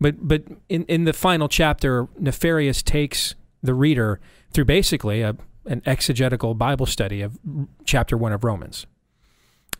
[0.00, 4.20] But but in in the final chapter, Nefarious takes the reader
[4.52, 5.36] through basically a
[5.66, 7.38] an exegetical Bible study of
[7.84, 8.86] chapter one of Romans.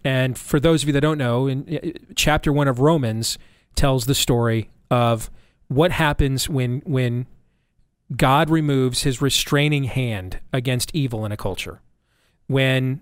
[0.05, 3.39] And for those of you that don't know, in uh, chapter one of Romans
[3.75, 5.31] tells the story of
[5.69, 7.27] what happens when when
[8.17, 11.81] God removes his restraining hand against evil in a culture.
[12.47, 13.01] When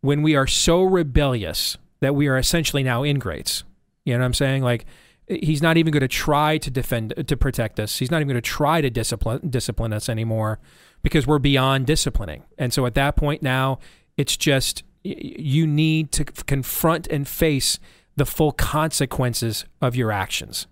[0.00, 3.64] when we are so rebellious that we are essentially now ingrates.
[4.04, 4.62] You know what I'm saying?
[4.62, 4.86] Like
[5.28, 7.98] he's not even going to try to defend to protect us.
[7.98, 10.58] He's not even going to try to discipline discipline us anymore
[11.04, 12.42] because we're beyond disciplining.
[12.58, 13.78] And so at that point now
[14.16, 17.78] it's just you need to confront and face
[18.16, 20.66] the full consequences of your actions.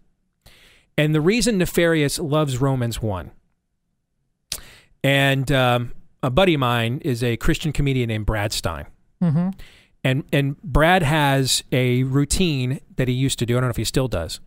[0.97, 3.31] And the reason Nefarious loves Romans 1,
[5.05, 5.93] and um,
[6.23, 8.87] a buddy of mine is a Christian comedian named Brad Stine.
[9.23, 9.51] Mm-hmm.
[10.05, 13.77] And, and Brad has a routine that he used to do, I don't know if
[13.77, 14.41] he still does,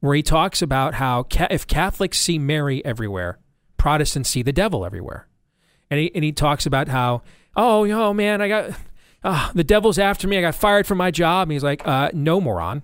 [0.00, 3.38] where he talks about how ca- if Catholics see Mary everywhere,
[3.76, 5.26] Protestants see the devil everywhere.
[5.90, 7.22] And he, and he talks about how,
[7.56, 8.70] oh, oh man, I got,
[9.24, 10.38] ah, the devil's after me.
[10.38, 11.48] I got fired from my job.
[11.48, 12.82] And he's like, uh, no, moron.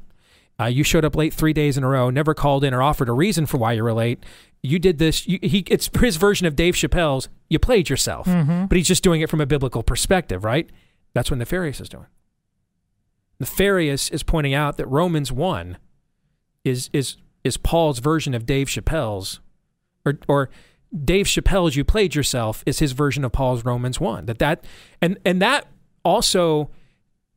[0.59, 3.09] Uh, you showed up late three days in a row, never called in or offered
[3.09, 4.25] a reason for why you were late.
[4.63, 5.29] You did this.
[5.29, 7.29] You, he, it's his version of Dave Chappelle's.
[7.51, 10.69] You played yourself, but he's just doing it from a biblical perspective, right?
[11.13, 12.07] That's what Nefarious is doing.
[13.39, 15.77] Nefarious is pointing out that Romans one
[16.65, 19.41] is is is Paul's version of Dave Chappelle's,
[20.07, 20.51] or or
[21.05, 24.27] Dave Chappelle's "You Played Yourself" is his version of Paul's Romans one.
[24.27, 24.65] That that
[25.01, 25.67] and and that
[26.05, 26.71] also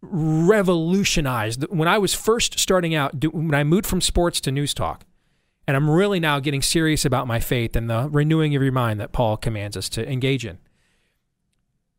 [0.01, 3.23] revolutionized when I was first starting out.
[3.33, 5.05] When I moved from sports to news talk,
[5.67, 8.99] and I'm really now getting serious about my faith and the renewing of your mind
[8.99, 10.57] that Paul commands us to engage in.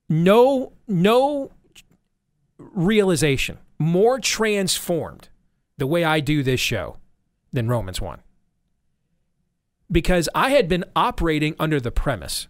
[0.09, 1.53] No, no
[2.59, 5.29] realization more transformed
[5.79, 6.99] the way I do this show
[7.53, 8.21] than Romans 1.
[9.91, 12.47] Because I had been operating under the premise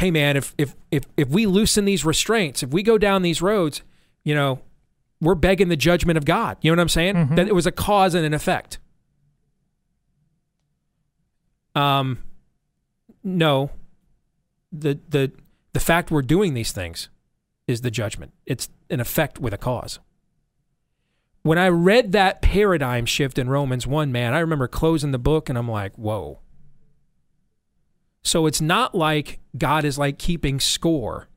[0.00, 3.42] hey man, if if if if we loosen these restraints, if we go down these
[3.42, 3.82] roads,
[4.24, 4.60] you know,
[5.20, 6.56] we're begging the judgment of God.
[6.62, 7.34] You know what I'm saying?
[7.34, 8.78] That it was a cause and an effect.
[11.74, 12.18] Um
[13.22, 13.70] no.
[14.72, 15.32] The the
[15.72, 17.10] the fact we're doing these things
[17.66, 18.32] is the judgment.
[18.46, 19.98] It's an effect with a cause.
[21.42, 25.48] When I read that paradigm shift in Romans 1, man, I remember closing the book
[25.48, 26.40] and I'm like, whoa.
[28.22, 31.28] So it's not like God is like keeping score.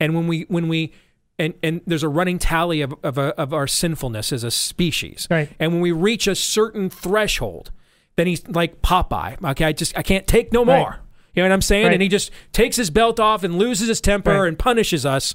[0.00, 0.92] And when we when we
[1.38, 5.28] and and there's a running tally of of, a, of our sinfulness as a species.
[5.30, 5.50] Right.
[5.58, 7.70] And when we reach a certain threshold,
[8.16, 9.42] then he's like Popeye.
[9.52, 10.90] Okay, I just I can't take no more.
[10.90, 10.98] Right.
[11.34, 11.86] You know what I'm saying?
[11.86, 11.92] Right.
[11.92, 15.34] And he just takes his belt off and loses his temper and punishes us.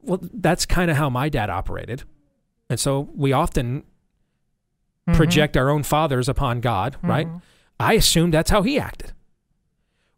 [0.00, 2.04] Well, that's kind of how my dad operated.
[2.72, 3.84] And so we often
[5.08, 5.16] Mm-hmm.
[5.16, 7.26] project our own fathers upon God, right?
[7.80, 9.10] I assumed that's how he acted.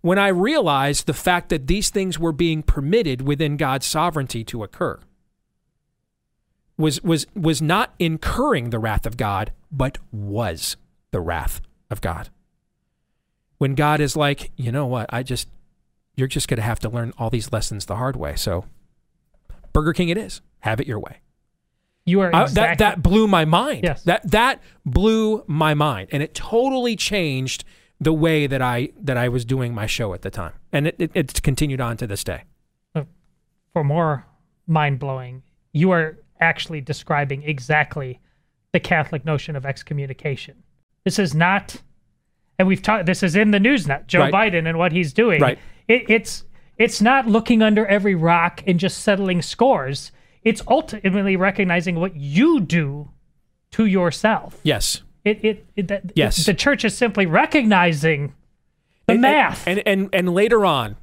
[0.03, 4.63] When I realized the fact that these things were being permitted within God's sovereignty to
[4.63, 5.01] occur
[6.77, 10.77] was was was not incurring the wrath of God, but was
[11.13, 12.29] the wrath of God.
[13.57, 15.49] When God is like, you know what, I just
[16.15, 18.37] you're just going to have to learn all these lessons the hard way.
[18.37, 18.67] So
[19.73, 20.43] Burger King it is.
[20.61, 21.21] Have it your way.
[22.07, 23.85] You are I- exactly that that blew my mind.
[23.85, 24.03] Yes.
[24.03, 27.65] That that blew my mind, and it totally changed
[28.01, 30.97] the way that I that I was doing my show at the time, and it,
[30.99, 32.45] it it's continued on to this day.
[32.95, 33.05] Uh,
[33.73, 34.27] for more
[34.67, 35.43] mind blowing.
[35.73, 38.21] You are actually describing exactly
[38.73, 40.63] the Catholic notion of excommunication.
[41.05, 41.81] This is not,
[42.59, 43.07] and we've talked.
[43.07, 44.01] This is in the news now.
[44.07, 44.33] Joe Right.
[44.33, 45.41] Biden and what he's doing.
[45.41, 45.59] Right.
[45.89, 46.45] It, it's
[46.77, 50.13] it's not looking under every rock and just settling scores.
[50.45, 53.11] It's ultimately recognizing what you do
[53.73, 54.61] to yourself.
[54.63, 56.45] Yes, It it, it that Yes.
[56.47, 58.35] the church is simply recognizing
[59.07, 59.67] The and, math.
[59.67, 60.97] and, and and later on,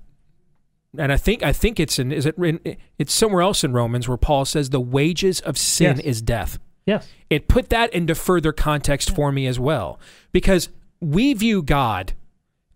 [0.97, 2.59] and I think I think it's in is it in,
[2.97, 6.05] it's somewhere else in Romans where Paul says the wages of sin Yes.
[6.05, 6.59] is death.
[6.85, 7.07] yes.
[7.29, 9.99] It put that into further context for me as well
[10.31, 10.69] because
[10.99, 12.13] we view God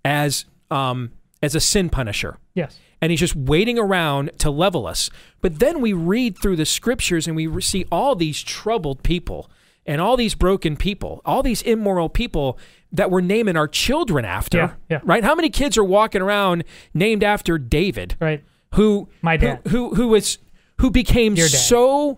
[0.03, 1.11] as um
[1.45, 2.79] as a sin punisher Yes.
[3.01, 5.09] and he's just waiting around to level us.
[5.41, 9.49] But then we read through the scriptures and we see all these troubled people
[9.85, 12.57] and all these broken people, all these immoral people
[12.91, 14.57] that we're naming our children after.
[14.57, 14.99] Yeah, yeah.
[15.03, 15.23] Right?
[15.23, 16.63] How many kids are walking around
[16.93, 18.43] named after David, Right.
[18.73, 19.59] who My dad.
[19.67, 20.39] who who, who was
[20.79, 22.17] who became so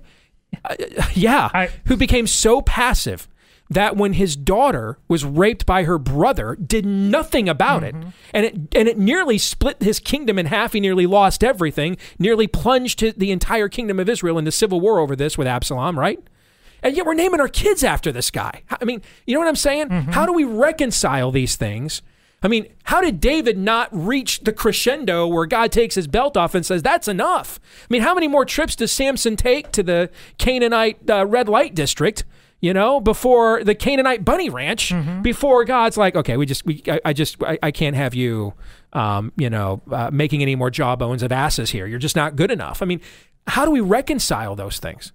[0.63, 0.75] uh,
[1.13, 3.27] yeah, I- who became so passive
[3.69, 8.07] that when his daughter was raped by her brother, did nothing about Mm-hmm.
[8.07, 10.73] it, and it and it nearly split his kingdom in half.
[10.73, 15.15] He nearly lost everything, nearly plunged the entire kingdom of Israel into civil war over
[15.15, 16.19] this with Absalom, right?
[16.84, 18.61] And yet we're naming our kids after this guy.
[18.69, 19.89] I mean, you know what I'm saying?
[19.89, 20.11] Mm-hmm.
[20.11, 22.02] How do we reconcile these things?
[22.44, 26.53] I mean, how did David not reach the crescendo where God takes his belt off
[26.53, 27.60] and says, that's enough?
[27.81, 31.73] I mean, how many more trips does Samson take to the Canaanite uh, red light
[31.73, 32.23] district,
[32.59, 36.99] you know, before the Canaanite bunny ranch, before God's like, okay, we just, we, I,
[37.05, 38.53] I just, I, I can't have you,
[38.93, 41.85] um, you know, uh, making any more jawbones of asses here.
[41.85, 42.81] You're just not good enough.
[42.81, 43.01] I mean,
[43.47, 45.13] how do we reconcile those things?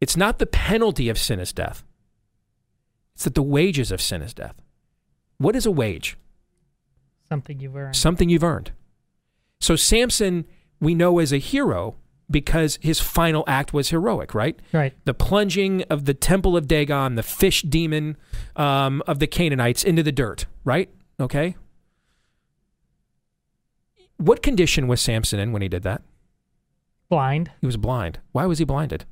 [0.00, 1.82] It's not the penalty of sin is death.
[3.14, 4.54] It's that the wages of sin is death.
[5.38, 6.16] What is a wage?
[7.28, 7.96] Something you've earned.
[7.96, 8.72] Something you've earned.
[9.60, 10.44] So Samson,
[10.80, 11.96] we know as a hero
[12.30, 14.58] because his final act was heroic, right?
[14.72, 14.92] right.
[15.04, 18.16] The plunging of the temple of Dagon, the fish demon
[18.56, 20.90] um, of the Canaanites, into the dirt, right?
[21.20, 21.54] Okay.
[24.16, 26.02] What condition was Samson in when he did that?
[27.08, 27.50] Blind.
[27.60, 28.18] He was blind.
[28.32, 29.04] Why was he blinded?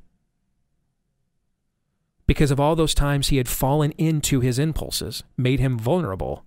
[2.27, 6.43] Because of all those times he had fallen into his impulses, made him vulnerable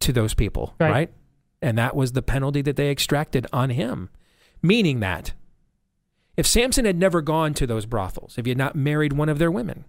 [0.00, 0.90] to those people, Right.
[0.90, 1.12] right?
[1.62, 4.10] And that was the penalty that they extracted on him.
[4.62, 5.32] Meaning that
[6.36, 9.38] if Samson had never gone to those brothels, if he had not married one of
[9.38, 9.84] their women,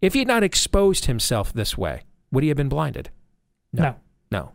[0.00, 3.10] if he had not exposed himself this way, would he have been blinded?
[3.72, 3.96] No.
[4.30, 4.52] No.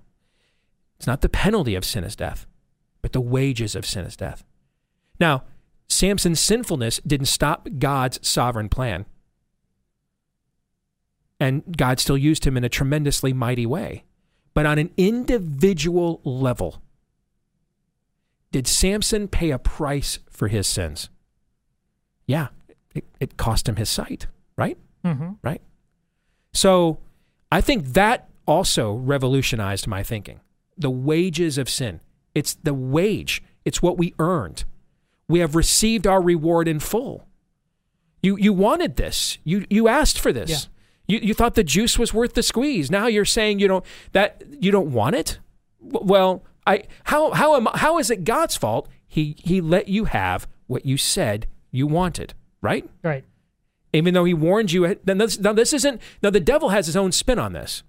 [0.97, 2.47] It's not the penalty of sin is death,
[3.01, 4.43] but the wages of sin is death.
[5.19, 5.43] Now,
[5.87, 9.05] Samson's sinfulness didn't stop God's sovereign plan.
[11.39, 14.03] And God still used him in a tremendously mighty way.
[14.53, 16.81] But on an individual level,
[18.57, 21.11] did Samson pay a price for his sins?
[22.25, 22.47] Yeah,
[22.95, 24.25] it, it cost him his sight,
[24.57, 24.79] right?
[25.05, 25.33] Mm-hmm.
[25.43, 25.61] right?
[26.55, 26.97] So
[27.51, 30.39] I think that also revolutionized my thinking.
[30.75, 31.99] The wages of sin.
[32.33, 34.63] It's the wage, it's what we earned.
[35.27, 37.27] We have received our reward in full.
[38.23, 39.37] You, you wanted this.
[39.43, 40.49] You, you asked for this.
[40.49, 41.15] Yeah.
[41.15, 42.89] You, you thought the juice was worth the squeeze.
[42.89, 45.37] Now you're saying you don't that you don't want it.
[45.79, 48.87] Well, I how how am how is it God's fault?
[49.07, 52.87] He he let you have what you said you wanted, right?
[53.03, 53.23] Right.
[53.93, 54.99] even though he warned you.
[55.03, 56.01] Then this, now this isn't.
[56.21, 57.83] Now the devil has his own spin on this.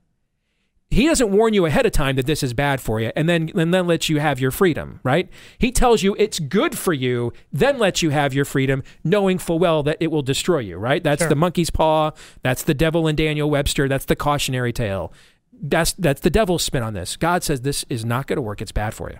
[0.90, 3.50] He doesn't warn you ahead of time that this is bad for you, and then
[3.55, 5.00] and then lets you have your freedom.
[5.02, 5.28] Right?
[5.59, 9.59] He tells you it's good for you, then lets you have your freedom, knowing full
[9.59, 10.78] well that it will destroy you.
[10.78, 11.05] Right?
[11.05, 11.28] That's Sure.
[11.28, 12.12] the monkey's paw.
[12.42, 13.86] That's the devil and Daniel Webster.
[13.86, 15.12] That's the cautionary tale.
[15.60, 17.16] That's that's the devil's spin on this.
[17.16, 18.60] God says this is not going to work.
[18.60, 19.18] It's bad for you.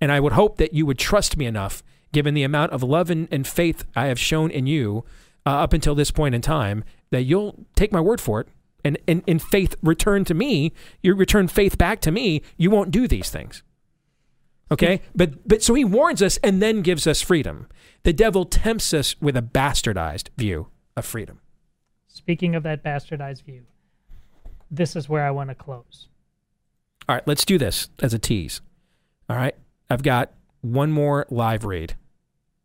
[0.00, 1.82] And I would hope that you would trust me enough,
[2.12, 5.04] given the amount of love and, and faith I have shown in you
[5.46, 8.48] uh, up until this point in time, that you'll take my word for it
[8.84, 10.72] and, and in faith return to me.
[11.02, 12.42] You return faith back to me.
[12.56, 13.62] You won't do these things.
[14.70, 17.68] Okay, but but so he warns us and then gives us freedom.
[18.04, 21.40] The devil tempts us with a bastardized view of freedom.
[22.06, 23.64] Speaking of that bastardized view,
[24.72, 26.08] this is where I want to close.
[27.08, 28.60] All right, let's do this as a tease.
[29.28, 29.54] All right,
[29.90, 30.32] I've got
[30.62, 31.94] one more live read.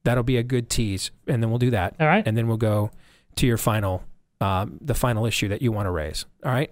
[0.04, 1.96] That'll be a good tease, and then we'll do that.
[2.00, 2.26] All right.
[2.26, 2.92] and then we'll go
[3.36, 4.04] to your final,
[4.40, 6.26] um, the final issue that you want to raise.
[6.46, 6.72] All right.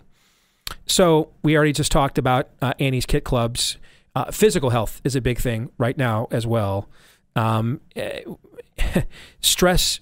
[0.86, 3.78] So we already just talked about uh, Annie's Kit Clubs.
[4.16, 6.90] Uh, physical health is a big thing right now as well.
[7.36, 8.22] Um, eh,
[9.41, 9.99] stress.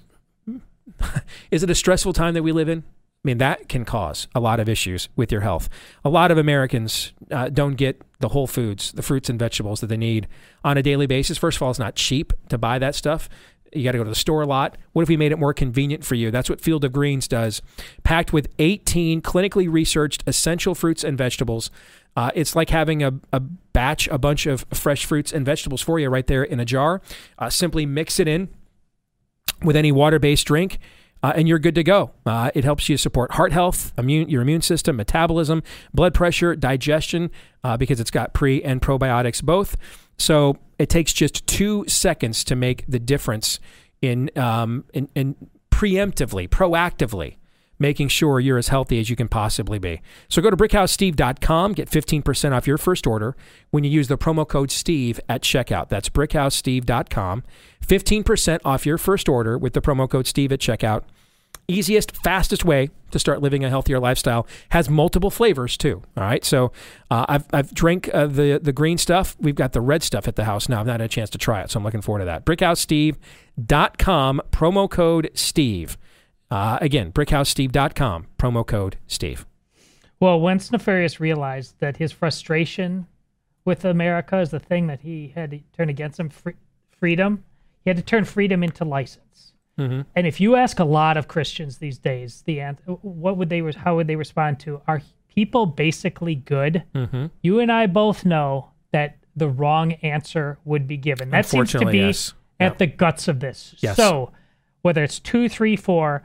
[1.51, 2.83] is it a stressful time that we live in?
[3.23, 5.69] I mean, that can cause a lot of issues with your health.
[6.03, 9.87] A lot of Americans uh, don't get the whole foods, the fruits and vegetables that
[9.87, 10.27] they need
[10.63, 11.37] on a daily basis.
[11.37, 13.29] First of all, it's not cheap to buy that stuff.
[13.71, 14.77] You got to go to the store a lot.
[14.91, 16.31] What if we made it more convenient for you?
[16.31, 17.61] That's what Field of Greens does.
[18.03, 21.71] Packed with 18 clinically researched essential fruits and vegetables.
[22.15, 25.97] Uh, it's like having a, a batch, a bunch of fresh fruits and vegetables for
[25.97, 27.01] you right there in a jar.
[27.39, 28.49] Uh, simply mix it in
[29.63, 30.77] with any water based drink.
[31.23, 32.11] Uh, and you're good to go.
[32.25, 35.63] Uh, it helps you support heart health, immune, your immune system, metabolism,
[35.93, 37.31] blood pressure, digestion,
[37.63, 39.77] uh, because it's got pre and probiotics both.
[40.17, 43.59] So it takes just two seconds to make the difference
[44.01, 45.35] in, um, in, in
[45.71, 47.37] preemptively, proactively
[47.83, 50.01] making sure you're as healthy as you can possibly be.
[50.29, 53.35] So go to brickhousesteve.com, get 15% off your first order
[53.71, 55.89] when you use the promo code Steve at checkout.
[55.89, 57.43] That's brickhousesteve.com.
[57.85, 61.03] 15% off your first order with the promo code Steve at checkout.
[61.67, 66.01] Easiest, fastest way to start living a healthier lifestyle has multiple flavors too.
[66.17, 66.73] All right, so
[67.09, 69.37] uh, I've I've drank uh, the the green stuff.
[69.39, 70.81] We've got the red stuff at the house now.
[70.81, 72.43] I've not had a chance to try it, so I'm looking forward to that.
[72.45, 75.97] BrickHouseSteve.com promo code Steve.
[76.53, 79.47] Uh, again, brickhousesteve.com, promo code Steve.
[80.19, 83.07] Well, once Nefarious realized that his frustration
[83.65, 86.53] with America is the thing that he had to turn against him, free,
[86.91, 87.43] freedom,
[87.83, 89.53] he had to turn freedom into license.
[89.79, 90.01] Mm-hmm.
[90.15, 92.59] And if you ask a lot of Christians these days, the
[93.01, 94.79] what would they how would they respond to?
[94.87, 95.01] Are
[95.33, 96.83] people basically good?
[96.93, 97.25] Mm-hmm.
[97.41, 101.31] You and I both know that the wrong answer would be given.
[101.31, 102.35] That seems to be yes.
[102.59, 103.73] at the guts of this.
[103.79, 103.97] Yes.
[103.97, 104.31] So,
[104.83, 106.21] whether it's two, three, four,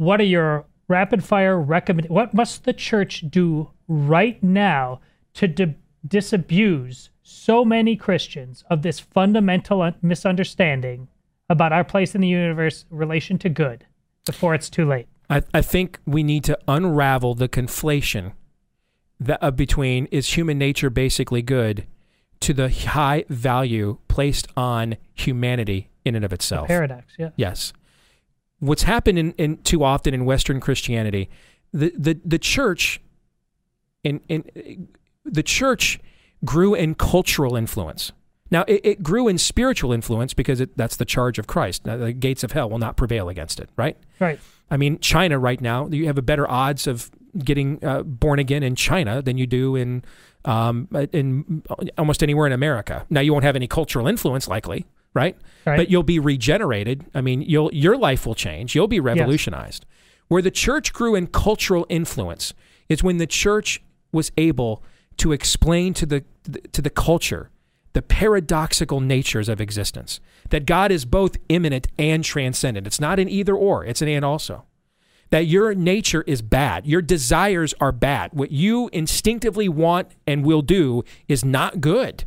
[0.00, 2.08] what are your rapid fire recommend?
[2.08, 5.00] What must the church do right now
[5.34, 5.76] to di-
[6.08, 11.08] disabuse so many Christians of this fundamental un- misunderstanding
[11.50, 13.84] about our place in the universe, relation to good,
[14.24, 15.06] before it's too late?
[15.28, 18.32] I, I think we need to unravel the conflation
[19.20, 21.86] that, uh, between is human nature basically good
[22.40, 26.68] to the high value placed on humanity in and of itself.
[26.68, 27.30] Paradox, yeah.
[27.36, 27.74] Yes.
[28.60, 31.28] What's happened in, in too often in Western Christianity,
[31.72, 33.00] the, the, the church
[34.04, 34.88] in, in
[35.24, 35.98] the church
[36.44, 38.12] grew in cultural influence.
[38.50, 41.86] Now it, it grew in spiritual influence because it, that's the charge of Christ.
[41.86, 43.96] Now, the gates of hell will not prevail against it, right?
[44.18, 44.40] Right.
[44.70, 48.62] I mean, China right now, you have a better odds of getting uh, born again
[48.62, 50.04] in China than you do in
[50.44, 51.62] um, in
[51.98, 53.04] almost anywhere in America.
[53.10, 55.36] Now, you won't have any cultural influence, likely, right?
[55.66, 55.76] Right.
[55.76, 57.04] But you'll be regenerated.
[57.14, 58.74] I mean, you'll your life will change.
[58.74, 59.86] You'll be revolutionized.
[60.28, 62.54] Where the church grew in cultural influence
[62.88, 63.82] is when the church
[64.12, 64.82] was able
[65.18, 66.24] to explain to the
[66.72, 67.50] to the culture
[67.92, 70.20] the paradoxical natures of existence.
[70.50, 72.86] That God is both immanent and transcendent.
[72.86, 74.64] It's not an either or, it's an and also.
[75.30, 76.86] That your nature is bad.
[76.86, 78.32] Your desires are bad.
[78.32, 82.24] What you instinctively want and will do is not good.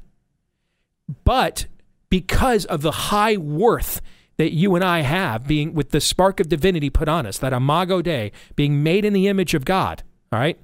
[1.24, 1.68] But
[2.14, 4.00] because of the high worth
[4.38, 7.54] that you and I have, being with the spark of divinity put on us, that
[7.54, 10.60] imago Dei, being made in the image of God, all right?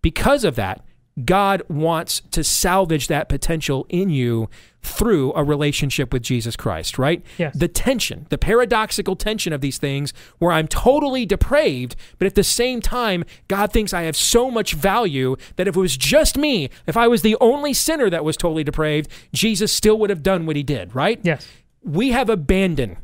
[0.00, 0.82] Because of that,
[1.22, 4.48] God wants to salvage that potential in you
[4.82, 7.24] through a relationship with Jesus Christ, right?
[7.38, 7.56] Yes.
[7.56, 12.44] The tension, the paradoxical tension of these things where I'm totally depraved, but at the
[12.44, 16.68] same time, God thinks I have so much value that if it was just me,
[16.86, 20.46] if I was the only sinner that was totally depraved, Jesus still would have done
[20.46, 21.20] what he did, right?
[21.22, 21.46] Yes.
[21.82, 22.96] we have abandoned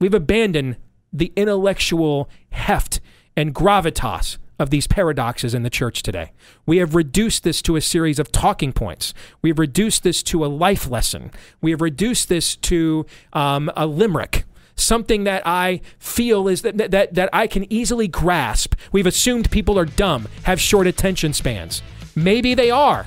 [0.00, 0.76] we've abandoned
[1.12, 3.00] the intellectual heft
[3.36, 6.32] and gravitas of these paradoxes in the church today.
[6.66, 9.12] We have reduced this to a series of talking points.
[9.42, 11.30] We have reduced this to a life lesson.
[11.60, 14.44] We have reduced this to um, a limerick.
[14.76, 18.74] Something that I feel is that, that that I can easily grasp.
[18.90, 21.80] We've assumed people are dumb, have short attention spans.
[22.16, 23.06] Maybe they are,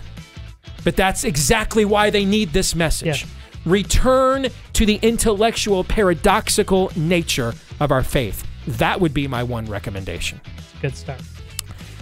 [0.85, 3.23] but that's exactly why they need this message.
[3.23, 3.29] Yeah.
[3.65, 8.47] Return to the intellectual, paradoxical nature of our faith.
[8.65, 10.39] That would be my one recommendation.
[10.81, 11.21] Good start.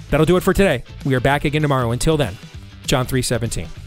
[0.09, 0.83] That'll do it for today.
[1.05, 1.91] We are back again tomorrow.
[1.91, 2.37] Until then,
[2.85, 3.84] John 3:17.